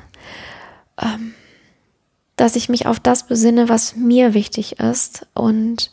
ähm, 1.00 1.34
dass 2.36 2.54
ich 2.54 2.68
mich 2.68 2.86
auf 2.86 3.00
das 3.00 3.26
besinne, 3.26 3.68
was 3.68 3.96
mir 3.96 4.34
wichtig 4.34 4.78
ist. 4.78 5.26
Und 5.34 5.90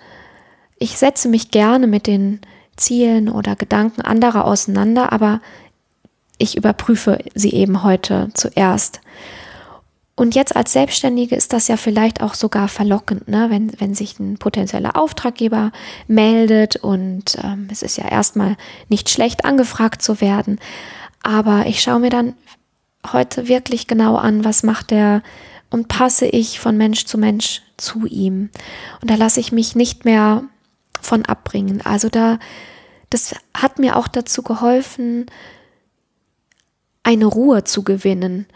ich 0.78 0.98
setze 0.98 1.28
mich 1.28 1.50
gerne 1.50 1.88
mit 1.88 2.06
den 2.06 2.42
Zielen 2.76 3.30
oder 3.30 3.56
Gedanken 3.56 4.02
anderer 4.02 4.46
auseinander, 4.46 5.12
aber 5.12 5.42
ich 6.38 6.58
überprüfe 6.58 7.20
sie 7.34 7.54
eben 7.54 7.84
heute 7.84 8.30
zuerst. 8.34 9.02
Und 10.18 10.34
jetzt 10.34 10.56
als 10.56 10.72
Selbstständige 10.72 11.36
ist 11.36 11.52
das 11.52 11.68
ja 11.68 11.76
vielleicht 11.76 12.22
auch 12.22 12.36
sogar 12.36 12.70
verlockend, 12.70 13.28
ne? 13.28 13.48
wenn, 13.50 13.72
wenn 13.82 13.94
sich 13.94 14.18
ein 14.18 14.38
potenzieller 14.38 14.96
Auftraggeber 14.96 15.74
meldet 16.08 16.78
und 16.78 17.38
ähm, 17.44 17.68
es 17.70 17.82
ist 17.82 17.98
ja 17.98 18.08
erstmal 18.08 18.56
nicht 18.88 19.10
schlecht 19.10 19.44
angefragt 19.44 20.02
zu 20.02 20.22
werden. 20.22 20.60
Aber 21.22 21.66
ich 21.66 21.82
schaue 21.82 22.00
mir 22.00 22.10
dann 22.10 22.34
heute 23.12 23.50
wirklich 23.50 23.88
genau 23.88 24.16
an, 24.16 24.46
was 24.46 24.64
macht 24.64 24.92
der 24.92 25.22
und 25.70 25.90
passe 25.90 26.28
ich 26.28 26.62
von 26.62 26.78
Mensch 26.78 27.06
zu 27.06 27.18
Mensch 27.18 27.62
zu 27.76 28.06
ihm. 28.06 28.50
Und 29.02 29.10
da 29.12 29.16
lasse 29.16 29.42
ich 29.42 29.52
mich 29.52 29.76
nicht 29.76 30.06
mehr 30.06 30.44
von 31.02 31.26
abbringen. 31.26 31.82
Also 31.84 32.08
da, 32.08 32.40
das 33.10 33.36
hat 33.54 33.80
mir 33.80 33.98
auch 33.98 34.08
dazu 34.08 34.44
geholfen, 34.44 35.26
eine 37.04 37.26
Ruhe 37.26 37.66
zu 37.66 37.84
gewinnen 37.84 38.48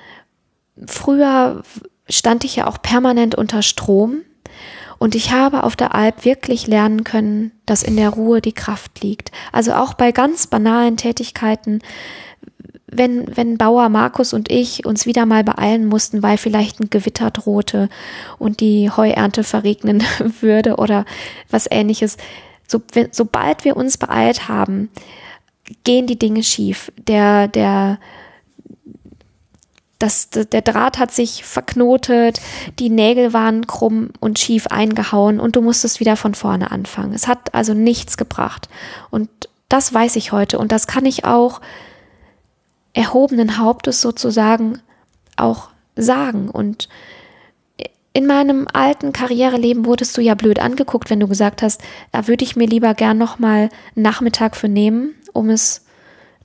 früher 0.88 1.64
stand 2.10 2.44
ich 2.44 2.56
ja 2.56 2.68
auch 2.68 2.82
permanent 2.82 3.36
unter 3.36 3.62
Strom 3.62 4.22
Und 4.98 5.16
ich 5.16 5.32
habe 5.32 5.64
auf 5.64 5.76
der 5.76 5.96
Alp 5.96 6.26
wirklich 6.26 6.68
lernen 6.68 7.04
können, 7.04 7.52
dass 7.66 7.84
in 7.84 7.96
der 7.96 8.10
Ruhe 8.10 8.42
die 8.42 8.54
Kraft 8.54 9.02
liegt. 9.02 9.32
Also 9.52 9.74
auch 9.74 9.94
bei 9.94 10.12
ganz 10.12 10.48
banalen 10.48 10.98
Tätigkeiten, 10.98 11.80
wenn, 12.92 13.38
wenn 13.38 13.58
Bauer 13.58 13.90
Markus 13.90 14.34
und 14.34 14.52
ich 14.52 14.86
uns 14.86 15.06
wieder 15.06 15.26
mal 15.26 15.44
beeilen 15.44 15.86
mussten, 15.86 16.24
weil 16.24 16.38
vielleicht 16.38 16.80
ein 16.80 16.90
Gewitter 16.90 17.32
drohte 17.32 17.88
und 18.40 18.60
die 18.60 18.90
Heuernte 18.90 19.44
verregnen 19.44 20.04
würde 20.42 20.78
oder 20.78 21.06
was 21.50 21.68
ähnliches. 21.70 22.18
So, 22.68 22.82
wenn, 22.94 23.10
sobald 23.12 23.64
wir 23.64 23.78
uns 23.78 23.98
beeilt 23.98 24.50
haben, 24.50 24.90
gehen 25.84 26.08
die 26.08 26.20
Dinge 26.20 26.44
schief. 26.44 26.92
Der, 26.98 27.48
der, 27.48 28.00
das, 30.00 30.30
der 30.30 30.62
Draht 30.62 30.98
hat 30.98 31.12
sich 31.12 31.44
verknotet, 31.44 32.40
die 32.80 32.90
Nägel 32.90 33.34
waren 33.34 33.68
krumm 33.68 34.10
und 34.22 34.40
schief 34.40 34.68
eingehauen 34.68 35.42
und 35.42 35.58
du 35.58 35.62
musstest 35.62 36.00
wieder 36.00 36.16
von 36.16 36.34
vorne 36.34 36.72
anfangen. 36.72 37.14
Es 37.14 37.28
hat 37.28 37.54
also 37.54 37.74
nichts 37.74 38.16
gebracht. 38.16 38.70
Und 39.12 39.30
das 39.68 39.94
weiß 39.94 40.16
ich 40.16 40.32
heute 40.32 40.58
und 40.58 40.72
das 40.72 40.88
kann 40.88 41.06
ich 41.06 41.26
auch 41.26 41.60
erhobenen 42.94 43.58
Hauptes 43.58 44.02
sozusagen 44.02 44.82
auch 45.36 45.70
sagen. 45.96 46.50
Und 46.50 46.88
in 48.14 48.26
meinem 48.26 48.68
alten 48.72 49.12
Karriereleben 49.12 49.86
wurdest 49.86 50.18
du 50.18 50.22
ja 50.22 50.34
blöd 50.34 50.60
angeguckt, 50.60 51.10
wenn 51.10 51.20
du 51.20 51.28
gesagt 51.28 51.62
hast, 51.62 51.82
da 52.14 52.28
würde 52.28 52.46
ich 52.46 52.56
mir 52.56 52.68
lieber 52.68 52.94
gern 52.94 53.18
noch 53.18 53.38
mal 53.38 53.70
einen 53.96 54.04
Nachmittag 54.04 54.56
für 54.56 54.70
nehmen, 54.70 55.14
um 55.34 55.50
es 55.50 55.86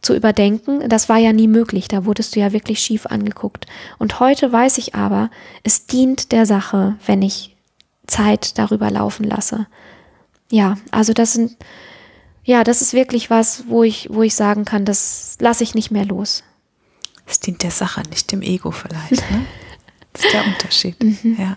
zu 0.05 0.15
überdenken. 0.15 0.89
Das 0.89 1.09
war 1.09 1.19
ja 1.19 1.33
nie 1.33 1.49
möglich, 1.49 1.89
da 1.89 2.05
wurdest 2.05 2.37
du 2.37 2.41
ja 2.41 2.53
wirklich 2.53 2.81
schief 2.81 3.07
angeguckt. 3.07 3.67
Und 3.99 4.21
heute 4.21 4.53
weiß 4.53 4.79
ich 4.79 4.95
aber, 4.95 5.31
es 5.63 5.87
dient 5.87 6.33
der 6.33 6.47
Sache, 6.47 6.97
wenn 7.07 7.23
ich 7.23 7.57
Zeit 8.07 8.59
darüber 8.59 8.91
laufen 8.91 9.25
lasse. 9.25 9.67
Ja, 10.51 10.77
also 10.91 11.13
das 11.13 11.33
sind 11.33 11.57
ja, 12.45 12.63
das 12.63 12.83
ist 12.83 12.93
wirklich 12.93 13.31
was, 13.31 13.65
wo 13.69 13.83
ich, 13.83 14.09
wo 14.11 14.23
ich 14.23 14.35
sagen 14.35 14.67
kann, 14.67 14.85
das 14.85 15.37
lasse 15.41 15.65
ich 15.65 15.75
nicht 15.75 15.91
mehr 15.91 16.05
los. 16.05 16.45
Es 17.27 17.41
dient 17.41 17.63
der 17.63 17.71
Sache, 17.71 18.03
nicht 18.11 18.31
dem 18.33 18.43
Ego 18.43 18.71
vielleicht. 18.71 19.31
Ne? 19.31 19.47
Das 20.13 20.25
ist 20.25 20.35
der 20.35 20.45
Unterschied. 20.47 21.03
Mhm. 21.03 21.37
Ja. 21.39 21.57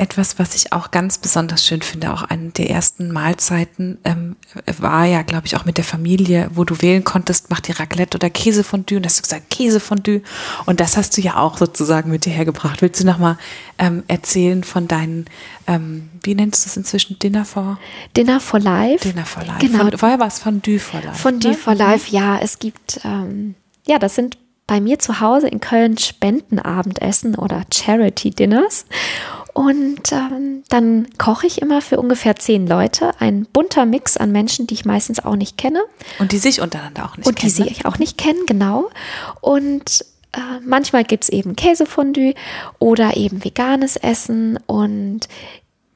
Etwas, 0.00 0.38
was 0.38 0.54
ich 0.54 0.72
auch 0.72 0.90
ganz 0.92 1.18
besonders 1.18 1.66
schön 1.66 1.82
finde, 1.82 2.10
auch 2.14 2.22
eine 2.22 2.48
der 2.52 2.70
ersten 2.70 3.12
Mahlzeiten 3.12 3.98
ähm, 4.04 4.36
war 4.78 5.04
ja, 5.04 5.20
glaube 5.20 5.46
ich, 5.46 5.56
auch 5.56 5.66
mit 5.66 5.76
der 5.76 5.84
Familie, 5.84 6.48
wo 6.54 6.64
du 6.64 6.80
wählen 6.80 7.04
konntest, 7.04 7.50
macht 7.50 7.68
ihr 7.68 7.78
Raclette 7.78 8.16
oder 8.16 8.30
Käsefondue? 8.30 8.96
Und 8.96 9.04
hast 9.04 9.18
du 9.18 9.22
gesagt 9.22 9.50
Käsefondue. 9.50 10.22
Und 10.64 10.80
das 10.80 10.96
hast 10.96 11.18
du 11.18 11.20
ja 11.20 11.36
auch 11.36 11.58
sozusagen 11.58 12.10
mit 12.10 12.24
dir 12.24 12.32
hergebracht. 12.32 12.80
Willst 12.80 13.02
du 13.02 13.04
nochmal 13.04 13.36
ähm, 13.76 14.02
erzählen 14.08 14.64
von 14.64 14.88
deinen, 14.88 15.26
ähm, 15.66 16.08
wie 16.22 16.34
nennst 16.34 16.64
du 16.64 16.70
es 16.70 16.78
inzwischen, 16.78 17.18
Dinner 17.18 17.44
for? 17.44 17.78
Dinner 18.16 18.40
for 18.40 18.58
Life. 18.58 19.06
Dinner 19.06 19.26
for 19.26 19.44
Life. 19.44 19.58
Genau. 19.58 19.84
Von, 19.84 19.98
vorher 19.98 20.18
war 20.18 20.28
es 20.28 20.38
Fondue 20.38 20.78
for 20.78 21.02
Life. 21.02 21.18
Fondue 21.18 21.50
ne? 21.50 21.56
for 21.58 21.74
Life, 21.74 22.10
ja. 22.10 22.38
Es 22.38 22.58
gibt, 22.58 23.00
ähm, 23.04 23.54
ja, 23.86 23.98
das 23.98 24.14
sind 24.14 24.38
bei 24.66 24.80
mir 24.80 25.00
zu 25.00 25.20
Hause 25.20 25.48
in 25.48 25.58
Köln 25.58 25.98
Spendenabendessen 25.98 27.34
oder 27.34 27.64
Charity 27.74 28.30
Dinners. 28.30 28.86
Und 29.52 30.12
ähm, 30.12 30.62
dann 30.68 31.08
koche 31.18 31.46
ich 31.46 31.60
immer 31.60 31.80
für 31.82 31.98
ungefähr 31.98 32.36
zehn 32.36 32.66
Leute. 32.66 33.12
Ein 33.20 33.46
bunter 33.52 33.84
Mix 33.84 34.16
an 34.16 34.32
Menschen, 34.32 34.66
die 34.66 34.74
ich 34.74 34.84
meistens 34.84 35.24
auch 35.24 35.36
nicht 35.36 35.58
kenne. 35.58 35.82
Und 36.18 36.32
die 36.32 36.38
sich 36.38 36.60
untereinander 36.60 37.04
auch 37.04 37.16
nicht 37.16 37.26
und 37.26 37.36
kennen. 37.36 37.52
Und 37.52 37.58
die 37.58 37.74
sich 37.74 37.86
auch 37.86 37.98
nicht 37.98 38.16
kennen, 38.16 38.46
genau. 38.46 38.90
Und 39.40 40.04
äh, 40.32 40.38
manchmal 40.64 41.04
gibt 41.04 41.24
es 41.24 41.30
eben 41.30 41.56
Käsefondue 41.56 42.34
oder 42.78 43.16
eben 43.16 43.44
veganes 43.44 43.96
Essen. 43.96 44.58
Und 44.66 45.28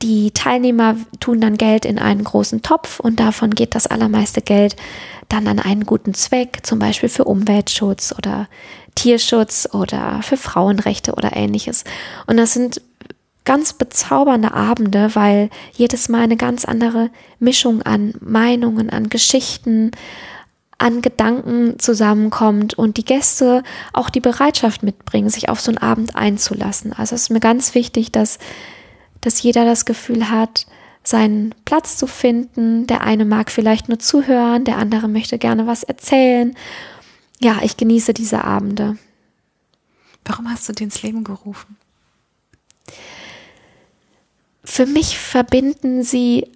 die 0.02 0.32
Teilnehmer 0.32 0.96
tun 1.20 1.40
dann 1.40 1.57
Geld 1.57 1.84
in 1.84 1.98
einen 1.98 2.24
großen 2.24 2.62
Topf 2.62 3.00
und 3.00 3.20
davon 3.20 3.55
geht 3.55 3.74
das 3.74 3.86
allermeiste 3.86 4.42
Geld 4.42 4.76
dann 5.28 5.48
an 5.48 5.59
einen 5.59 5.86
guten 5.86 6.12
Zweck, 6.12 6.59
zum 6.62 6.78
Beispiel 6.78 7.09
für 7.09 7.24
Umweltschutz 7.24 8.14
oder 8.18 8.48
Tierschutz 8.94 9.68
oder 9.72 10.20
für 10.22 10.36
Frauenrechte 10.36 11.14
oder 11.14 11.34
ähnliches. 11.34 11.84
Und 12.26 12.36
das 12.36 12.52
sind 12.52 12.82
ganz 13.45 13.74
bezaubernde 13.74 14.55
Abende, 14.55 15.14
weil 15.14 15.51
jedes 15.72 16.09
Mal 16.09 16.22
eine 16.22 16.36
ganz 16.36 16.64
andere 16.64 17.11
Mischung 17.38 17.82
an 17.82 18.14
Meinungen, 18.20 18.90
an 18.90 19.09
Geschichten, 19.09 19.90
an 20.78 21.03
Gedanken 21.03 21.78
zusammenkommt 21.78 22.74
und 22.74 22.97
die 22.97 23.05
Gäste 23.05 23.62
auch 23.92 24.11
die 24.11 24.20
Bereitschaft 24.20 24.82
mitbringen, 24.82 25.28
sich 25.28 25.49
auf 25.49 25.61
so 25.61 25.70
einen 25.70 25.78
Abend 25.78 26.16
einzulassen. 26.16 26.92
Also 26.92 27.14
es 27.14 27.22
ist 27.22 27.30
mir 27.30 27.40
ganz 27.40 27.74
wichtig, 27.74 28.12
dass, 28.12 28.38
dass 29.20 29.42
jeder 29.42 29.64
das 29.64 29.84
Gefühl 29.84 30.30
hat, 30.30 30.66
seinen 31.03 31.55
Platz 31.66 31.99
zu 31.99 32.07
finden. 32.07 32.86
Der 32.86 33.03
eine 33.03 33.24
mag 33.24 33.51
vielleicht 33.51 33.88
nur 33.88 33.99
zuhören, 33.99 34.64
der 34.64 34.78
andere 34.78 35.07
möchte 35.07 35.38
gerne 35.38 35.66
was 35.66 35.82
erzählen. 35.82 36.57
Ja, 37.40 37.59
ich 37.62 37.76
genieße 37.76 38.14
diese 38.14 38.45
Abende. 38.45 38.97
Warum 40.24 40.51
hast 40.51 40.68
du 40.68 40.72
dir 40.72 40.84
ins 40.84 41.03
Leben 41.03 41.22
gerufen? 41.22 41.76
Für 44.65 44.87
mich 44.87 45.19
verbinden 45.19 46.03
sie 46.03 46.49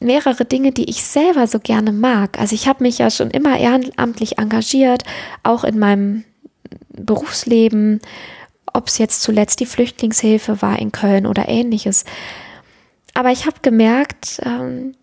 mehrere 0.00 0.44
Dinge, 0.44 0.72
die 0.72 0.88
ich 0.90 1.02
selber 1.04 1.46
so 1.46 1.58
gerne 1.58 1.92
mag. 1.92 2.38
Also 2.38 2.54
ich 2.54 2.68
habe 2.68 2.82
mich 2.82 2.98
ja 2.98 3.10
schon 3.10 3.30
immer 3.30 3.58
ehrenamtlich 3.58 4.38
engagiert, 4.38 5.04
auch 5.42 5.64
in 5.64 5.78
meinem 5.78 6.24
Berufsleben, 6.90 8.00
ob 8.72 8.88
es 8.88 8.98
jetzt 8.98 9.22
zuletzt 9.22 9.60
die 9.60 9.66
Flüchtlingshilfe 9.66 10.60
war 10.60 10.78
in 10.78 10.92
Köln 10.92 11.26
oder 11.26 11.48
ähnliches. 11.48 12.04
Aber 13.14 13.30
ich 13.30 13.46
habe 13.46 13.56
gemerkt, 13.62 14.40
ähm, 14.44 14.94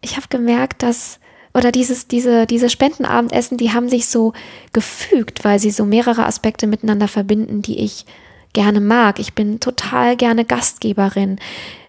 ich 0.00 0.16
habe 0.16 0.26
gemerkt, 0.28 0.82
dass 0.82 1.20
oder 1.52 1.72
dieses, 1.72 2.06
diese, 2.06 2.46
diese 2.46 2.70
Spendenabendessen, 2.70 3.58
die 3.58 3.72
haben 3.72 3.88
sich 3.88 4.06
so 4.06 4.32
gefügt, 4.72 5.44
weil 5.44 5.58
sie 5.58 5.72
so 5.72 5.84
mehrere 5.84 6.24
Aspekte 6.24 6.66
miteinander 6.66 7.08
verbinden, 7.08 7.60
die 7.60 7.80
ich 7.80 8.06
gerne 8.52 8.80
mag. 8.80 9.18
Ich 9.18 9.34
bin 9.34 9.60
total 9.60 10.16
gerne 10.16 10.44
Gastgeberin. 10.44 11.38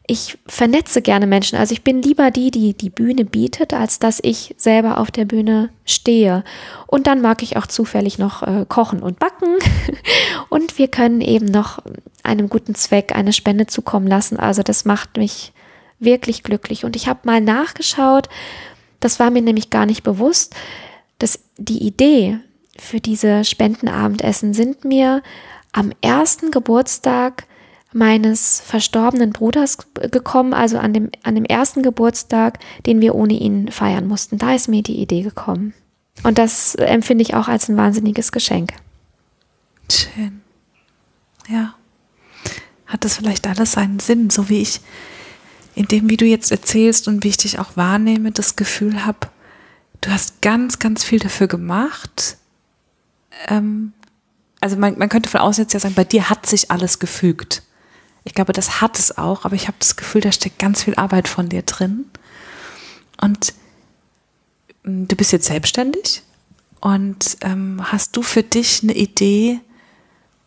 Ich 0.07 0.37
vernetze 0.45 1.01
gerne 1.01 1.27
Menschen. 1.27 1.57
Also 1.57 1.73
ich 1.73 1.83
bin 1.83 2.01
lieber 2.01 2.31
die, 2.31 2.51
die 2.51 2.73
die 2.73 2.89
Bühne 2.89 3.23
bietet, 3.23 3.73
als 3.73 3.99
dass 3.99 4.19
ich 4.21 4.53
selber 4.57 4.97
auf 4.97 5.11
der 5.11 5.25
Bühne 5.25 5.69
stehe. 5.85 6.43
Und 6.87 7.07
dann 7.07 7.21
mag 7.21 7.43
ich 7.43 7.55
auch 7.55 7.67
zufällig 7.67 8.17
noch 8.17 8.43
äh, 8.43 8.65
kochen 8.67 9.01
und 9.01 9.19
backen. 9.19 9.57
und 10.49 10.77
wir 10.77 10.89
können 10.89 11.21
eben 11.21 11.45
noch 11.45 11.79
einem 12.23 12.49
guten 12.49 12.75
Zweck 12.75 13.15
eine 13.15 13.31
Spende 13.31 13.67
zukommen 13.67 14.07
lassen. 14.07 14.37
Also 14.37 14.63
das 14.63 14.85
macht 14.85 15.17
mich 15.17 15.53
wirklich 15.99 16.43
glücklich. 16.43 16.83
Und 16.83 16.95
ich 16.95 17.07
habe 17.07 17.19
mal 17.23 17.39
nachgeschaut, 17.39 18.27
das 18.99 19.19
war 19.19 19.29
mir 19.31 19.41
nämlich 19.41 19.69
gar 19.69 19.85
nicht 19.85 20.03
bewusst, 20.03 20.55
dass 21.19 21.39
die 21.57 21.83
Idee 21.83 22.39
für 22.77 22.99
diese 22.99 23.43
Spendenabendessen 23.43 24.53
sind 24.53 24.83
mir 24.83 25.21
am 25.71 25.91
ersten 26.01 26.51
Geburtstag 26.51 27.45
meines 27.93 28.61
verstorbenen 28.61 29.31
Bruders 29.31 29.77
gekommen, 30.11 30.53
also 30.53 30.77
an 30.77 30.93
dem, 30.93 31.09
an 31.23 31.35
dem 31.35 31.45
ersten 31.45 31.83
Geburtstag, 31.83 32.59
den 32.85 33.01
wir 33.01 33.15
ohne 33.15 33.33
ihn 33.33 33.69
feiern 33.69 34.07
mussten. 34.07 34.37
Da 34.37 34.53
ist 34.53 34.69
mir 34.69 34.81
die 34.81 34.99
Idee 34.99 35.23
gekommen. 35.23 35.73
Und 36.23 36.37
das 36.37 36.75
empfinde 36.75 37.21
ich 37.21 37.35
auch 37.35 37.47
als 37.47 37.67
ein 37.67 37.77
wahnsinniges 37.77 38.31
Geschenk. 38.31 38.73
Schön. 39.91 40.41
Ja. 41.49 41.75
Hat 42.85 43.03
das 43.03 43.17
vielleicht 43.17 43.47
alles 43.47 43.73
seinen 43.73 43.99
Sinn, 43.99 44.29
so 44.29 44.49
wie 44.49 44.61
ich 44.61 44.81
in 45.75 45.87
dem, 45.87 46.09
wie 46.09 46.17
du 46.17 46.25
jetzt 46.25 46.51
erzählst 46.51 47.07
und 47.07 47.23
wie 47.23 47.29
ich 47.29 47.37
dich 47.37 47.59
auch 47.59 47.77
wahrnehme, 47.77 48.31
das 48.31 48.55
Gefühl 48.55 49.05
habe, 49.05 49.29
du 50.01 50.11
hast 50.11 50.41
ganz, 50.41 50.79
ganz 50.79 51.03
viel 51.03 51.19
dafür 51.19 51.47
gemacht. 51.47 52.37
Ähm, 53.47 53.93
also 54.61 54.77
man, 54.77 54.97
man 54.97 55.09
könnte 55.09 55.29
von 55.29 55.41
außen 55.41 55.63
jetzt 55.63 55.73
ja 55.73 55.79
sagen, 55.79 55.95
bei 55.95 56.03
dir 56.03 56.29
hat 56.29 56.45
sich 56.45 56.71
alles 56.71 56.99
gefügt. 56.99 57.63
Ich 58.23 58.35
glaube, 58.35 58.53
das 58.53 58.79
hat 58.79 58.99
es 58.99 59.17
auch, 59.17 59.43
aber 59.43 59.55
ich 59.55 59.67
habe 59.67 59.77
das 59.79 59.95
Gefühl, 59.95 60.21
da 60.21 60.31
steckt 60.31 60.59
ganz 60.59 60.83
viel 60.83 60.95
Arbeit 60.95 61.27
von 61.27 61.49
dir 61.49 61.63
drin. 61.63 62.05
Und 63.19 63.53
mm, 64.83 65.07
du 65.07 65.15
bist 65.15 65.31
jetzt 65.31 65.47
selbstständig 65.47 66.21
und 66.79 67.37
ähm, 67.41 67.81
hast 67.83 68.15
du 68.15 68.21
für 68.21 68.43
dich 68.43 68.83
eine 68.83 68.93
Idee, 68.93 69.59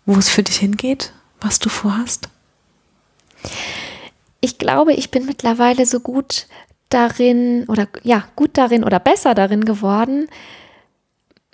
wo 0.07 0.17
es 0.17 0.29
für 0.29 0.45
dich 0.45 0.59
hingeht, 0.59 1.13
was 1.41 1.59
du 1.59 1.69
vorhast? 1.69 2.29
Ich 4.41 4.59
glaube, 4.59 4.93
ich 4.93 5.11
bin 5.11 5.27
mittlerweile 5.27 5.87
so 5.87 5.99
gut 6.01 6.47
darin 6.89 7.65
oder 7.67 7.89
ja, 8.03 8.25
gut 8.37 8.57
darin 8.59 8.85
oder 8.85 9.01
besser 9.01 9.35
darin 9.35 9.65
geworden, 9.65 10.29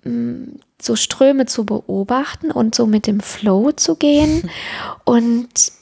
mm, 0.04 0.58
so 0.83 0.97
Ströme 0.97 1.47
zu 1.47 1.64
beobachten 1.64 2.51
und 2.51 2.74
so 2.74 2.87
mit 2.87 3.07
dem 3.07 3.20
Flow 3.20 3.72
zu 3.72 3.97
gehen 3.97 4.51
und 5.05 5.72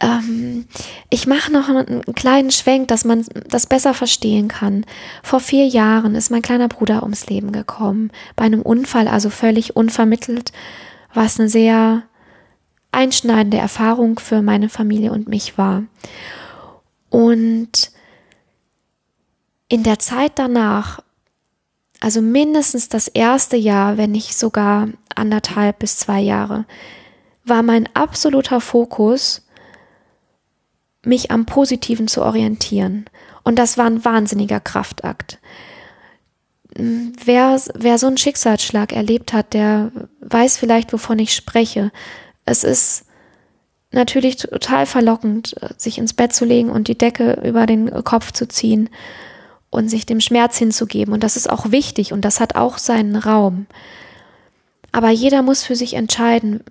ähm, 0.00 0.66
ich 1.08 1.26
mache 1.26 1.52
noch 1.52 1.68
einen, 1.68 2.02
kleinen 2.14 2.50
Schwenk, 2.50 2.88
dass 2.88 3.04
man 3.04 3.24
das 3.48 3.66
besser 3.66 3.94
verstehen 3.94 4.48
kann. 4.48 4.84
Vor 5.22 5.40
vier 5.40 5.66
Jahren 5.66 6.14
ist 6.14 6.30
mein 6.30 6.42
kleiner 6.42 6.68
Bruder 6.68 7.02
ums 7.02 7.26
Leben 7.26 7.52
gekommen. 7.52 8.10
Bei 8.36 8.44
einem 8.44 8.62
Unfall, 8.62 9.08
also 9.08 9.30
völlig 9.30 9.76
unvermittelt, 9.76 10.52
war 11.14 11.24
es 11.24 11.38
eine 11.38 11.48
sehr 11.48 12.02
einschneidende 12.92 13.58
Erfahrung 13.58 14.18
für 14.18 14.42
meine 14.42 14.68
Familie 14.68 15.12
und 15.12 15.28
mich 15.28 15.56
war. 15.56 15.84
Und 17.08 17.90
in 19.68 19.82
der 19.82 19.98
Zeit 19.98 20.32
danach, 20.36 21.00
also 22.00 22.22
mindestens 22.22 22.88
das 22.88 23.08
erste 23.08 23.56
Jahr, 23.56 23.98
wenn 23.98 24.10
nicht 24.10 24.36
sogar 24.36 24.88
anderthalb 25.14 25.78
bis 25.80 25.98
zwei 25.98 26.20
Jahre, 26.20 26.64
war 27.44 27.62
mein 27.62 27.88
absoluter 27.94 28.60
Fokus, 28.62 29.46
mich 31.04 31.30
am 31.30 31.44
Positiven 31.44 32.08
zu 32.08 32.22
orientieren. 32.22 33.04
Und 33.44 33.58
das 33.58 33.76
war 33.76 33.86
ein 33.86 34.04
wahnsinniger 34.04 34.60
Kraftakt. 34.60 35.38
Wer, 36.74 37.60
wer 37.74 37.98
so 37.98 38.06
einen 38.06 38.18
Schicksalsschlag 38.18 38.92
erlebt 38.92 39.32
hat, 39.32 39.52
der 39.52 39.92
weiß 40.20 40.56
vielleicht, 40.56 40.92
wovon 40.92 41.18
ich 41.18 41.34
spreche. 41.34 41.90
Es 42.46 42.64
ist 42.64 43.04
natürlich 43.90 44.36
total 44.36 44.86
verlockend, 44.86 45.56
sich 45.76 45.98
ins 45.98 46.14
Bett 46.14 46.32
zu 46.32 46.44
legen 46.44 46.70
und 46.70 46.88
die 46.88 46.96
Decke 46.96 47.42
über 47.44 47.66
den 47.66 48.04
Kopf 48.04 48.32
zu 48.32 48.46
ziehen 48.46 48.88
und 49.70 49.88
sich 49.88 50.06
dem 50.06 50.20
Schmerz 50.20 50.58
hinzugeben. 50.58 51.14
Und 51.14 51.22
das 51.22 51.36
ist 51.36 51.48
auch 51.48 51.70
wichtig 51.70 52.12
und 52.12 52.24
das 52.24 52.40
hat 52.40 52.56
auch 52.56 52.78
seinen 52.78 53.16
Raum. 53.16 53.66
Aber 54.92 55.10
jeder 55.10 55.42
muss 55.42 55.62
für 55.62 55.76
sich 55.76 55.94
entscheiden, 55.94 56.64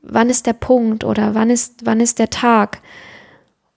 wann 0.00 0.30
ist 0.30 0.46
der 0.46 0.54
Punkt 0.54 1.04
oder 1.04 1.34
wann 1.34 1.50
ist, 1.50 1.84
wann 1.84 2.00
ist 2.00 2.18
der 2.18 2.30
Tag, 2.30 2.80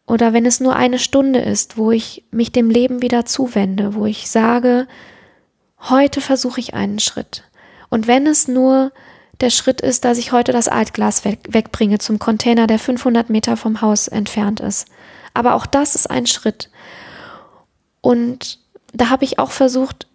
oder 0.07 0.33
wenn 0.33 0.45
es 0.45 0.59
nur 0.59 0.75
eine 0.75 0.99
Stunde 0.99 1.39
ist, 1.39 1.77
wo 1.77 1.91
ich 1.91 2.23
mich 2.31 2.51
dem 2.51 2.69
Leben 2.69 3.01
wieder 3.01 3.25
zuwende, 3.25 3.95
wo 3.95 4.05
ich 4.05 4.29
sage, 4.29 4.87
heute 5.89 6.21
versuche 6.21 6.59
ich 6.59 6.73
einen 6.73 6.99
Schritt. 6.99 7.43
Und 7.89 8.07
wenn 8.07 8.27
es 8.27 8.47
nur 8.47 8.91
der 9.41 9.49
Schritt 9.49 9.81
ist, 9.81 10.05
dass 10.05 10.17
ich 10.17 10.31
heute 10.31 10.51
das 10.51 10.67
Altglas 10.67 11.25
weg, 11.25 11.39
wegbringe 11.49 11.97
zum 11.97 12.19
Container, 12.19 12.67
der 12.67 12.79
500 12.79 13.29
Meter 13.29 13.57
vom 13.57 13.81
Haus 13.81 14.07
entfernt 14.07 14.59
ist. 14.59 14.87
Aber 15.33 15.55
auch 15.55 15.65
das 15.65 15.95
ist 15.95 16.09
ein 16.09 16.27
Schritt. 16.27 16.69
Und 18.05 18.59
da 18.93 19.09
habe 19.09 19.23
ich 19.23 19.39
auch 19.39 19.49
versucht, 19.49 20.05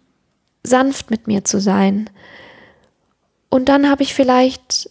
sanft 0.63 1.11
mit 1.11 1.27
mir 1.27 1.43
zu 1.43 1.59
sein. 1.59 2.09
Und 3.49 3.67
dann 3.67 3.89
habe 3.89 4.01
ich 4.01 4.13
vielleicht 4.13 4.89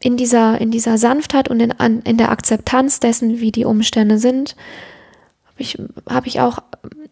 in 0.00 0.16
dieser, 0.16 0.60
in 0.60 0.72
dieser 0.72 0.98
Sanftheit 0.98 1.46
und 1.48 1.60
in, 1.60 1.70
in 2.02 2.16
der 2.16 2.32
Akzeptanz 2.32 2.98
dessen, 2.98 3.38
wie 3.38 3.52
die 3.52 3.64
Umstände 3.64 4.18
sind, 4.18 4.56
habe 5.46 5.60
ich, 5.60 5.78
hab 6.08 6.26
ich 6.26 6.40
auch 6.40 6.58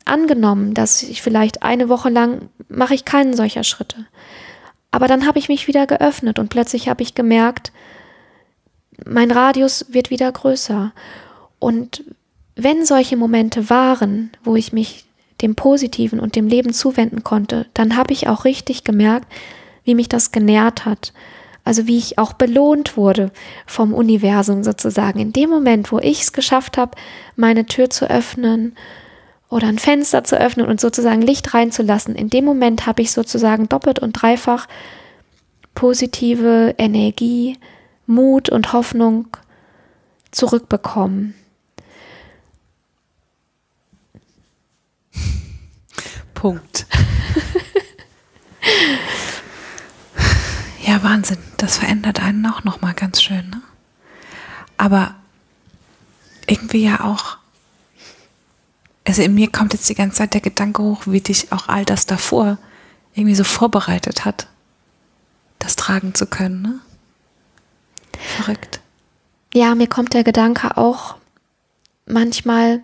angenommen, 0.05 0.75
dass 0.75 1.05
ich 1.05 1.23
vielleicht 1.23 1.63
eine 1.63 1.89
Woche 1.89 2.09
lang 2.09 2.49
mache 2.69 2.95
ich 2.95 3.05
keinen 3.05 3.37
solcher 3.37 3.63
Schritte. 3.63 4.07
Aber 4.91 5.07
dann 5.07 5.25
habe 5.25 5.39
ich 5.39 5.49
mich 5.49 5.69
wieder 5.69 5.87
geöffnet 5.87 6.41
und 6.41 6.49
plötzlich 6.49 6.89
habe 6.89 7.05
ich 7.05 7.15
gemerkt, 7.15 7.71
mein 9.07 9.31
Radius 9.31 9.87
wird 9.91 10.11
wieder 10.11 10.33
größer. 10.33 10.93
Und 11.61 12.03
wenn 12.57 12.85
solche 12.85 13.17
Momente 13.17 13.71
waren, 13.71 14.33
wo 14.43 14.57
ich 14.57 14.73
mich 14.73 15.05
dem 15.43 15.55
Positiven 15.55 16.21
und 16.21 16.37
dem 16.37 16.49
Leben 16.49 16.73
zuwenden 16.73 17.25
konnte, 17.25 17.67
dann 17.75 17.97
habe 17.97 18.13
ich 18.13 18.29
auch 18.29 18.45
richtig 18.45 18.85
gemerkt, 18.85 19.27
wie 19.85 19.95
mich 19.95 20.09
das 20.09 20.33
genährt 20.33 20.85
hat 20.85 21.13
also 21.69 21.87
wie 21.87 21.99
ich 21.99 22.17
auch 22.17 22.33
belohnt 22.33 22.97
wurde 22.97 23.31
vom 23.67 23.93
Universum 23.93 24.65
sozusagen. 24.65 25.19
In 25.19 25.35
dem 25.35 25.51
Moment, 25.51 25.93
wo 25.93 25.99
ich 25.99 26.23
es 26.23 26.33
geschafft 26.33 26.79
habe, 26.79 26.93
meine 27.37 27.67
Tür 27.67 27.91
zu 27.91 28.09
öffnen 28.09 28.75
oder 29.51 29.67
ein 29.67 29.79
Fenster 29.79 30.25
zu 30.25 30.41
öffnen 30.41 30.67
und 30.67 30.81
sozusagen 30.81 31.21
Licht 31.21 31.53
reinzulassen, 31.53 32.15
in 32.15 32.31
dem 32.31 32.47
Moment 32.47 32.87
habe 32.87 33.03
ich 33.03 33.13
sozusagen 33.13 33.69
doppelt 33.69 33.99
und 33.99 34.13
dreifach 34.13 34.67
positive 35.75 36.75
Energie, 36.79 37.59
Mut 38.07 38.49
und 38.49 38.73
Hoffnung 38.73 39.27
zurückbekommen. 40.31 41.35
Punkt. 46.39 46.87
Ja, 50.89 51.03
Wahnsinn. 51.03 51.37
Das 51.59 51.77
verändert 51.77 52.21
einen 52.21 52.47
auch 52.47 52.65
nochmal 52.65 52.95
ganz 52.95 53.21
schön. 53.21 53.51
Ne? 53.51 53.61
Aber 54.79 55.15
irgendwie 56.47 56.83
ja 56.83 57.05
auch, 57.05 57.37
also 59.07 59.21
in 59.21 59.35
mir 59.35 59.53
kommt 59.53 59.75
jetzt 59.75 59.87
die 59.91 59.95
ganze 59.95 60.17
Zeit 60.17 60.33
der 60.33 60.41
Gedanke 60.41 60.83
hoch, 60.83 61.03
wie 61.05 61.21
dich 61.21 61.53
auch 61.53 61.69
all 61.69 61.85
das 61.85 62.07
davor 62.07 62.57
irgendwie 63.15 63.35
so 63.35 63.45
vorbereitet 63.45 64.25
hat, 64.25 64.47
das 65.59 65.77
tragen 65.77 66.15
zu 66.15 66.27
können. 66.27 66.63
Ne? 66.63 66.81
Verrückt. 68.37 68.81
Ja, 69.53 69.75
mir 69.75 69.89
kommt 69.89 70.15
der 70.15 70.25
Gedanke 70.25 70.79
auch 70.79 71.17
manchmal, 72.07 72.83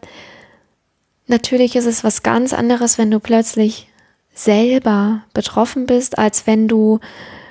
natürlich 1.26 1.76
ist 1.76 1.86
es 1.86 2.04
was 2.04 2.22
ganz 2.22 2.52
anderes, 2.52 2.98
wenn 2.98 3.10
du 3.10 3.20
plötzlich 3.20 3.88
selber 4.34 5.22
betroffen 5.32 5.86
bist, 5.86 6.18
als 6.18 6.46
wenn 6.46 6.68
du 6.68 7.00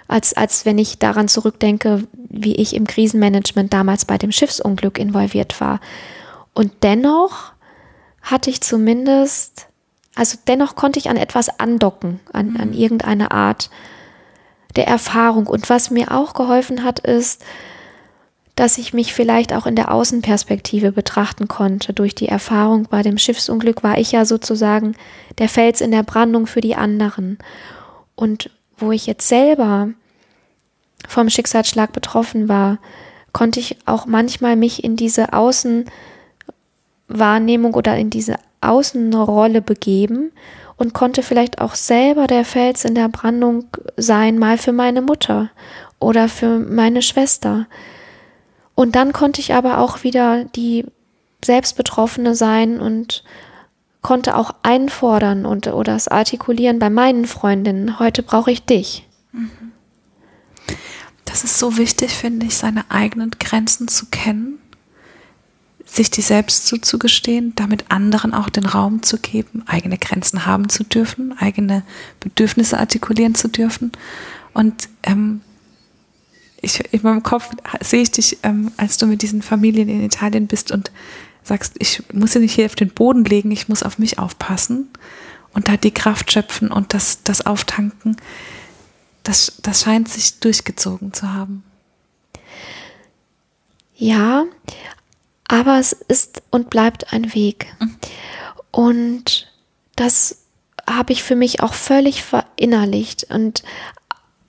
als, 0.07 0.33
als 0.33 0.65
wenn 0.65 0.77
ich 0.77 0.99
daran 0.99 1.27
zurückdenke, 1.27 2.03
wie 2.13 2.55
ich 2.55 2.75
im 2.75 2.85
Krisenmanagement 2.85 3.73
damals 3.73 4.05
bei 4.05 4.17
dem 4.17 4.31
Schiffsunglück 4.31 4.99
involviert 4.99 5.59
war. 5.61 5.79
Und 6.53 6.71
dennoch 6.83 7.53
hatte 8.21 8.49
ich 8.49 8.61
zumindest, 8.61 9.67
also 10.13 10.37
dennoch 10.47 10.75
konnte 10.75 10.99
ich 10.99 11.09
an 11.09 11.17
etwas 11.17 11.59
andocken, 11.59 12.19
an, 12.31 12.57
an 12.57 12.69
mhm. 12.69 12.73
irgendeine 12.73 13.31
Art 13.31 13.69
der 14.75 14.87
Erfahrung. 14.87 15.47
Und 15.47 15.69
was 15.69 15.89
mir 15.89 16.11
auch 16.11 16.33
geholfen 16.33 16.83
hat, 16.83 16.99
ist, 16.99 17.43
dass 18.55 18.77
ich 18.77 18.93
mich 18.93 19.13
vielleicht 19.13 19.53
auch 19.53 19.65
in 19.65 19.75
der 19.75 19.91
Außenperspektive 19.91 20.91
betrachten 20.91 21.47
konnte. 21.47 21.93
Durch 21.93 22.13
die 22.13 22.27
Erfahrung 22.27 22.87
bei 22.89 23.01
dem 23.01 23.17
Schiffsunglück 23.17 23.81
war 23.83 23.97
ich 23.97 24.11
ja 24.11 24.25
sozusagen 24.25 24.95
der 25.39 25.49
Fels 25.49 25.81
in 25.81 25.89
der 25.91 26.03
Brandung 26.03 26.45
für 26.45 26.61
die 26.61 26.75
anderen. 26.75 27.39
Und 28.15 28.51
wo 28.77 28.91
ich 28.91 29.07
jetzt 29.07 29.27
selber 29.27 29.89
vom 31.07 31.29
Schicksalsschlag 31.29 31.91
betroffen 31.93 32.47
war, 32.47 32.77
konnte 33.31 33.59
ich 33.59 33.77
auch 33.85 34.05
manchmal 34.05 34.55
mich 34.55 34.83
in 34.83 34.95
diese 34.95 35.33
Außenwahrnehmung 35.33 37.73
oder 37.73 37.97
in 37.97 38.11
diese 38.11 38.35
Außenrolle 38.61 39.61
begeben 39.61 40.31
und 40.77 40.93
konnte 40.93 41.23
vielleicht 41.23 41.59
auch 41.59 41.75
selber 41.75 42.27
der 42.27 42.45
Fels 42.45 42.85
in 42.85 42.93
der 42.93 43.09
Brandung 43.09 43.65
sein, 43.97 44.37
mal 44.37 44.59
für 44.59 44.71
meine 44.71 45.01
Mutter 45.01 45.49
oder 45.99 46.29
für 46.29 46.59
meine 46.59 47.01
Schwester. 47.01 47.65
Und 48.75 48.95
dann 48.95 49.13
konnte 49.13 49.41
ich 49.41 49.53
aber 49.53 49.77
auch 49.77 50.03
wieder 50.03 50.45
die 50.45 50.85
Selbstbetroffene 51.43 52.35
sein 52.35 52.79
und 52.79 53.23
konnte 54.01 54.35
auch 54.35 54.55
einfordern 54.63 55.45
und 55.45 55.67
oder 55.67 55.93
das 55.93 56.07
artikulieren 56.07 56.79
bei 56.79 56.89
meinen 56.89 57.25
Freundinnen. 57.25 57.99
Heute 57.99 58.23
brauche 58.23 58.51
ich 58.51 58.65
dich. 58.65 59.07
Mhm 59.31 59.63
das 61.33 61.43
ist 61.43 61.57
so 61.57 61.77
wichtig, 61.77 62.11
finde 62.11 62.45
ich, 62.45 62.55
seine 62.55 62.91
eigenen 62.91 63.31
Grenzen 63.31 63.87
zu 63.87 64.05
kennen, 64.05 64.59
sich 65.83 66.11
die 66.11 66.21
selbst 66.21 66.67
zuzugestehen, 66.67 67.53
damit 67.55 67.89
anderen 67.89 68.35
auch 68.35 68.49
den 68.49 68.67
Raum 68.67 69.01
zu 69.01 69.17
geben, 69.17 69.63
eigene 69.65 69.97
Grenzen 69.97 70.45
haben 70.45 70.69
zu 70.69 70.83
dürfen, 70.83 71.35
eigene 71.35 71.81
Bedürfnisse 72.19 72.79
artikulieren 72.79 73.33
zu 73.33 73.47
dürfen. 73.47 73.91
Und 74.53 74.89
ähm, 75.01 75.41
ich, 76.63 76.93
in 76.93 77.01
meinem 77.03 77.23
Kopf 77.23 77.49
sehe 77.81 78.01
ich 78.01 78.11
dich, 78.11 78.39
ähm, 78.43 78.71
als 78.77 78.97
du 78.97 79.05
mit 79.05 79.21
diesen 79.21 79.41
Familien 79.41 79.89
in 79.89 80.03
Italien 80.03 80.47
bist 80.47 80.71
und 80.71 80.91
sagst, 81.43 81.75
ich 81.79 82.01
muss 82.13 82.33
ja 82.33 82.41
nicht 82.41 82.55
hier 82.55 82.65
auf 82.65 82.75
den 82.75 82.89
Boden 82.89 83.25
legen, 83.25 83.51
ich 83.51 83.69
muss 83.69 83.83
auf 83.83 83.99
mich 83.99 84.17
aufpassen 84.17 84.89
und 85.53 85.67
da 85.67 85.77
die 85.77 85.91
Kraft 85.91 86.31
schöpfen 86.31 86.71
und 86.71 86.93
das, 86.93 87.23
das 87.23 87.45
auftanken 87.45 88.17
das, 89.23 89.53
das 89.61 89.83
scheint 89.83 90.09
sich 90.09 90.39
durchgezogen 90.39 91.13
zu 91.13 91.33
haben. 91.33 91.63
Ja, 93.95 94.45
aber 95.47 95.79
es 95.79 95.93
ist 95.93 96.43
und 96.51 96.69
bleibt 96.69 97.13
ein 97.13 97.33
Weg. 97.33 97.73
Mhm. 97.79 97.95
Und 98.71 99.53
das 99.95 100.39
habe 100.87 101.13
ich 101.13 101.23
für 101.23 101.35
mich 101.35 101.61
auch 101.61 101.73
völlig 101.73 102.23
verinnerlicht. 102.23 103.25
Und 103.29 103.63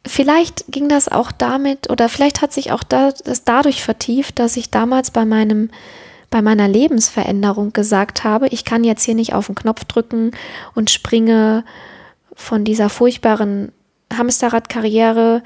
vielleicht 0.06 0.64
ging 0.68 0.88
das 0.88 1.08
auch 1.08 1.32
damit, 1.32 1.90
oder 1.90 2.08
vielleicht 2.08 2.42
hat 2.42 2.52
sich 2.52 2.72
auch 2.72 2.82
da, 2.82 3.12
das 3.12 3.44
dadurch 3.44 3.82
vertieft, 3.82 4.38
dass 4.38 4.56
ich 4.56 4.70
damals 4.70 5.10
bei 5.10 5.24
meinem 5.24 5.70
bei 6.30 6.42
meiner 6.42 6.66
Lebensveränderung 6.66 7.72
gesagt 7.72 8.24
habe, 8.24 8.48
ich 8.48 8.64
kann 8.64 8.82
jetzt 8.82 9.04
hier 9.04 9.14
nicht 9.14 9.34
auf 9.34 9.46
den 9.46 9.54
Knopf 9.54 9.84
drücken 9.84 10.32
und 10.74 10.90
springe 10.90 11.64
von 12.34 12.64
dieser 12.64 12.88
furchtbaren 12.88 13.70
Hamsterradkarriere 14.12 15.44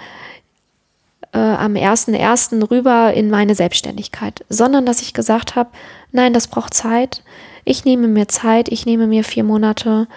äh, 1.35 1.39
am 1.39 1.75
1.1. 1.75 2.71
rüber 2.71 3.13
in 3.13 3.29
meine 3.29 3.55
Selbstständigkeit, 3.55 4.47
sondern 4.49 4.87
dass 4.87 5.03
ich 5.03 5.13
gesagt 5.13 5.57
habe, 5.57 5.69
nein, 6.13 6.33
das 6.33 6.49
braucht 6.49 6.73
Zeit. 6.73 7.23
Ich 7.67 7.85
nehme 7.85 8.09
mir 8.09 8.29
Zeit, 8.29 8.69
ich 8.71 8.87
nehme 8.87 9.07
mir 9.07 9.25
vier 9.25 9.45
Monate, 9.45 10.09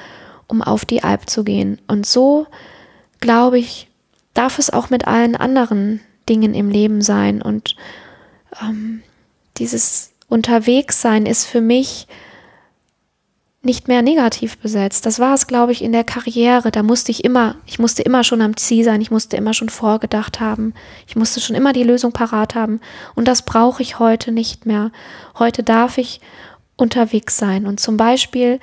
um 0.48 0.62
auf 0.62 0.86
die 0.86 1.04
Alp 1.04 1.30
zu 1.30 1.44
gehen. 1.44 1.80
Und 1.88 2.06
so, 2.06 2.48
glaube 3.20 3.60
ich, 3.60 3.91
darf 4.34 4.60
es 4.60 4.70
auch 4.70 4.90
mit 4.90 5.08
allen 5.08 5.36
anderen 5.36 6.02
Dingen 6.30 6.54
im 6.54 6.70
Leben 6.70 7.02
sein. 7.02 7.42
Und 7.42 7.76
ähm, 8.62 9.02
dieses 9.58 10.14
Unterwegssein 10.28 11.26
ist 11.26 11.46
für 11.46 11.62
mich 11.62 12.08
nicht 13.64 13.88
mehr 13.88 14.02
negativ 14.02 14.58
besetzt. 14.58 15.06
Das 15.06 15.20
war 15.20 15.36
es, 15.36 15.46
glaube 15.46 15.72
ich, 15.72 15.84
in 15.84 15.92
der 15.92 16.04
Karriere. 16.04 16.72
Da 16.72 16.82
musste 16.82 17.12
ich 17.12 17.24
immer, 17.24 17.56
ich 17.68 17.78
musste 17.78 18.02
immer 18.02 18.24
schon 18.24 18.42
am 18.42 18.58
Ziel 18.58 18.84
sein, 18.84 19.02
ich 19.02 19.12
musste 19.12 19.38
immer 19.38 19.54
schon 19.54 19.70
vorgedacht 19.70 20.40
haben, 20.40 20.74
ich 21.08 21.16
musste 21.16 21.42
schon 21.42 21.56
immer 21.56 21.72
die 21.72 21.84
Lösung 21.84 22.12
parat 22.12 22.56
haben. 22.56 22.80
Und 23.14 23.28
das 23.28 23.44
brauche 23.44 23.84
ich 23.84 24.00
heute 24.00 24.32
nicht 24.32 24.66
mehr. 24.66 24.92
Heute 25.38 25.62
darf 25.62 26.00
ich 26.00 26.22
unterwegs 26.76 27.38
sein. 27.38 27.68
Und 27.68 27.80
zum 27.80 27.98
Beispiel 27.98 28.60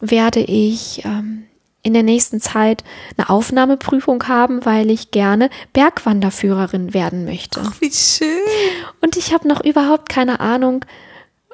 werde 0.00 0.40
ich 0.40 1.02
ähm, 1.06 1.45
in 1.86 1.94
der 1.94 2.02
nächsten 2.02 2.40
Zeit 2.40 2.82
eine 3.16 3.30
Aufnahmeprüfung 3.30 4.26
haben, 4.26 4.64
weil 4.66 4.90
ich 4.90 5.12
gerne 5.12 5.50
Bergwanderführerin 5.72 6.92
werden 6.92 7.24
möchte. 7.24 7.62
Ach, 7.64 7.80
wie 7.80 7.92
schön. 7.92 8.28
Und 9.00 9.16
ich 9.16 9.32
habe 9.32 9.46
noch 9.46 9.64
überhaupt 9.64 10.08
keine 10.08 10.40
Ahnung, 10.40 10.84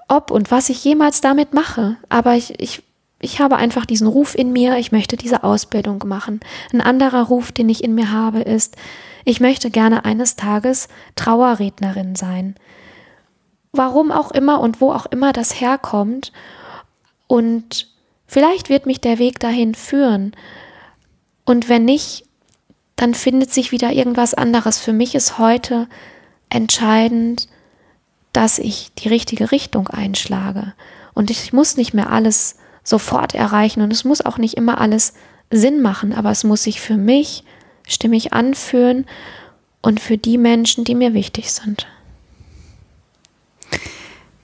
ob 0.09 0.31
und 0.31 0.51
was 0.51 0.71
ich 0.71 0.83
jemals 0.83 1.21
damit 1.21 1.53
mache. 1.53 1.97
Aber 2.09 2.35
ich, 2.35 2.59
ich, 2.59 2.83
ich 3.21 3.41
habe 3.43 3.57
einfach 3.57 3.85
diesen 3.85 4.07
Ruf 4.07 4.35
in 4.35 4.53
mir, 4.53 4.79
ich 4.79 4.91
möchte 4.91 5.19
diese 5.19 5.45
Ausbildung 5.45 6.03
machen. 6.07 6.41
Ein 6.73 6.81
anderer 6.81 7.25
Ruf, 7.25 7.53
den 7.53 7.69
ich 7.69 7.85
in 7.85 7.95
mir 7.95 8.11
habe, 8.11 8.41
ist, 8.41 8.77
ich 9.27 9.39
möchte 9.39 9.71
gerne 9.71 10.07
eines 10.07 10.37
Tages 10.37 10.89
Trauerrednerin 11.15 12.17
sein. 12.17 12.57
Warum 13.73 14.11
auch 14.11 14.31
immer 14.31 14.61
und 14.61 14.81
wo 14.81 14.93
auch 14.93 15.05
immer 15.05 15.35
das 15.35 15.61
herkommt. 15.61 16.33
Und 17.27 17.92
Vielleicht 18.33 18.71
wird 18.71 18.87
mich 18.87 18.99
der 18.99 19.19
Weg 19.19 19.41
dahin 19.41 19.75
führen. 19.75 20.33
Und 21.45 21.69
wenn 21.69 21.85
nicht, 21.85 22.25
dann 22.97 23.13
findet 23.13 23.53
sich 23.53 23.73
wieder 23.73 23.93
irgendwas 23.93 24.33
anderes. 24.33 24.79
Für 24.79 24.95
mich 24.95 25.15
ist 25.15 25.37
heute 25.37 25.87
entscheidend, 26.49 27.47
dass 28.33 28.59
ich 28.59 28.91
die 28.95 29.09
richtige 29.09 29.53
Richtung 29.53 29.87
einschlage. 29.89 30.73
Und 31.13 31.31
ich 31.31 31.53
muss 31.53 31.77
nicht 31.77 31.93
mehr 31.93 32.11
alles 32.11 32.57
sofort 32.83 33.35
erreichen 33.35 33.83
und 33.83 33.93
es 33.93 34.03
muss 34.03 34.25
auch 34.25 34.39
nicht 34.39 34.57
immer 34.57 34.81
alles 34.81 35.13
Sinn 35.51 35.83
machen, 35.83 36.15
aber 36.15 36.31
es 36.31 36.43
muss 36.43 36.63
sich 36.63 36.81
für 36.81 36.97
mich 36.97 37.45
stimmig 37.87 38.33
anfühlen 38.33 39.05
und 39.83 40.01
für 40.01 40.17
die 40.17 40.39
Menschen, 40.39 40.85
die 40.85 40.95
mir 40.95 41.13
wichtig 41.13 41.53
sind. 41.53 41.87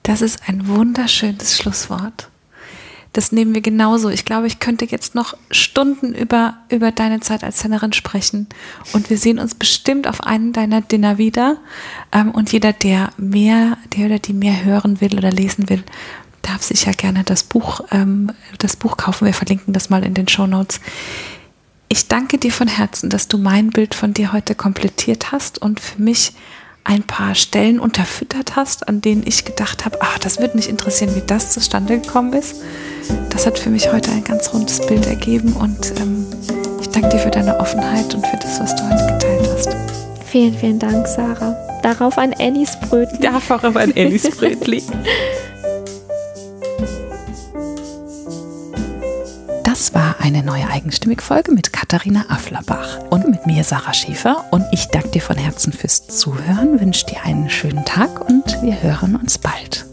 Das 0.02 0.20
ist 0.20 0.46
ein 0.46 0.68
wunderschönes 0.68 1.56
Schlusswort 1.56 2.28
das 3.12 3.32
nehmen 3.32 3.54
wir 3.54 3.62
genauso. 3.62 4.10
Ich 4.10 4.24
glaube, 4.24 4.46
ich 4.46 4.60
könnte 4.60 4.84
jetzt 4.84 5.14
noch 5.14 5.36
Stunden 5.50 6.14
über, 6.14 6.58
über 6.68 6.92
deine 6.92 7.20
Zeit 7.20 7.42
als 7.42 7.60
Sennerin 7.60 7.92
sprechen. 7.92 8.46
Und 8.92 9.10
wir 9.10 9.18
sehen 9.18 9.38
uns 9.38 9.54
bestimmt 9.54 10.06
auf 10.06 10.22
einem 10.22 10.52
deiner 10.52 10.80
Dinner 10.80 11.18
wieder. 11.18 11.58
Ähm, 12.12 12.30
und 12.30 12.52
jeder, 12.52 12.72
der 12.72 13.10
mehr, 13.16 13.78
der 13.96 14.06
oder 14.06 14.18
die 14.18 14.34
mehr 14.34 14.64
hören 14.64 15.00
will 15.00 15.16
oder 15.16 15.30
lesen 15.30 15.68
will, 15.68 15.82
darf 16.42 16.62
sich 16.62 16.84
ja 16.84 16.92
gerne 16.92 17.24
das 17.24 17.44
Buch, 17.44 17.80
ähm, 17.90 18.30
das 18.58 18.76
Buch 18.76 18.96
kaufen. 18.96 19.26
Wir 19.26 19.34
verlinken 19.34 19.72
das 19.72 19.90
mal 19.90 20.04
in 20.04 20.14
den 20.14 20.28
Show 20.28 20.46
Notes. 20.46 20.80
Ich 21.88 22.08
danke 22.08 22.36
dir 22.36 22.52
von 22.52 22.68
Herzen, 22.68 23.08
dass 23.08 23.28
du 23.28 23.38
mein 23.38 23.70
Bild 23.70 23.94
von 23.94 24.12
dir 24.12 24.32
heute 24.32 24.54
komplettiert 24.54 25.32
hast 25.32 25.60
und 25.60 25.80
für 25.80 26.02
mich 26.02 26.32
ein 26.88 27.02
paar 27.02 27.34
Stellen 27.34 27.80
unterfüttert 27.80 28.56
hast, 28.56 28.88
an 28.88 29.02
denen 29.02 29.22
ich 29.26 29.44
gedacht 29.44 29.84
habe, 29.84 29.98
ach, 30.00 30.18
das 30.18 30.40
würde 30.40 30.56
mich 30.56 30.70
interessieren, 30.70 31.14
wie 31.14 31.22
das 31.26 31.50
zustande 31.50 32.00
gekommen 32.00 32.32
ist. 32.32 32.56
Das 33.28 33.46
hat 33.46 33.58
für 33.58 33.68
mich 33.68 33.92
heute 33.92 34.10
ein 34.10 34.24
ganz 34.24 34.54
rundes 34.54 34.84
Bild 34.86 35.06
ergeben 35.06 35.52
und 35.52 35.92
ähm, 36.00 36.26
ich 36.80 36.88
danke 36.88 37.10
dir 37.10 37.18
für 37.18 37.30
deine 37.30 37.60
Offenheit 37.60 38.14
und 38.14 38.26
für 38.26 38.38
das, 38.38 38.58
was 38.58 38.74
du 38.74 38.84
heute 38.84 39.06
geteilt 39.12 39.48
hast. 39.52 39.76
Vielen, 40.24 40.54
vielen 40.54 40.78
Dank, 40.78 41.06
Sarah. 41.06 41.54
Darauf 41.82 42.16
ein 42.16 42.32
Annies 42.40 42.78
Brötli. 42.80 43.18
Darauf 43.20 43.76
ein 43.76 43.92
Annies 43.94 44.30
Brötli. 44.30 44.82
Das 49.78 49.94
war 49.94 50.16
eine 50.18 50.42
neue 50.42 50.68
Eigenstimmig-Folge 50.68 51.52
mit 51.52 51.72
Katharina 51.72 52.24
Afflerbach 52.30 52.98
und 53.10 53.28
mit 53.28 53.46
mir, 53.46 53.62
Sarah 53.62 53.94
Schäfer. 53.94 54.44
Und 54.50 54.64
ich 54.72 54.86
danke 54.86 55.10
dir 55.10 55.22
von 55.22 55.36
Herzen 55.36 55.72
fürs 55.72 56.04
Zuhören, 56.08 56.80
wünsche 56.80 57.06
dir 57.06 57.22
einen 57.22 57.48
schönen 57.48 57.84
Tag 57.84 58.28
und 58.28 58.60
wir 58.60 58.82
hören 58.82 59.14
uns 59.14 59.38
bald. 59.38 59.86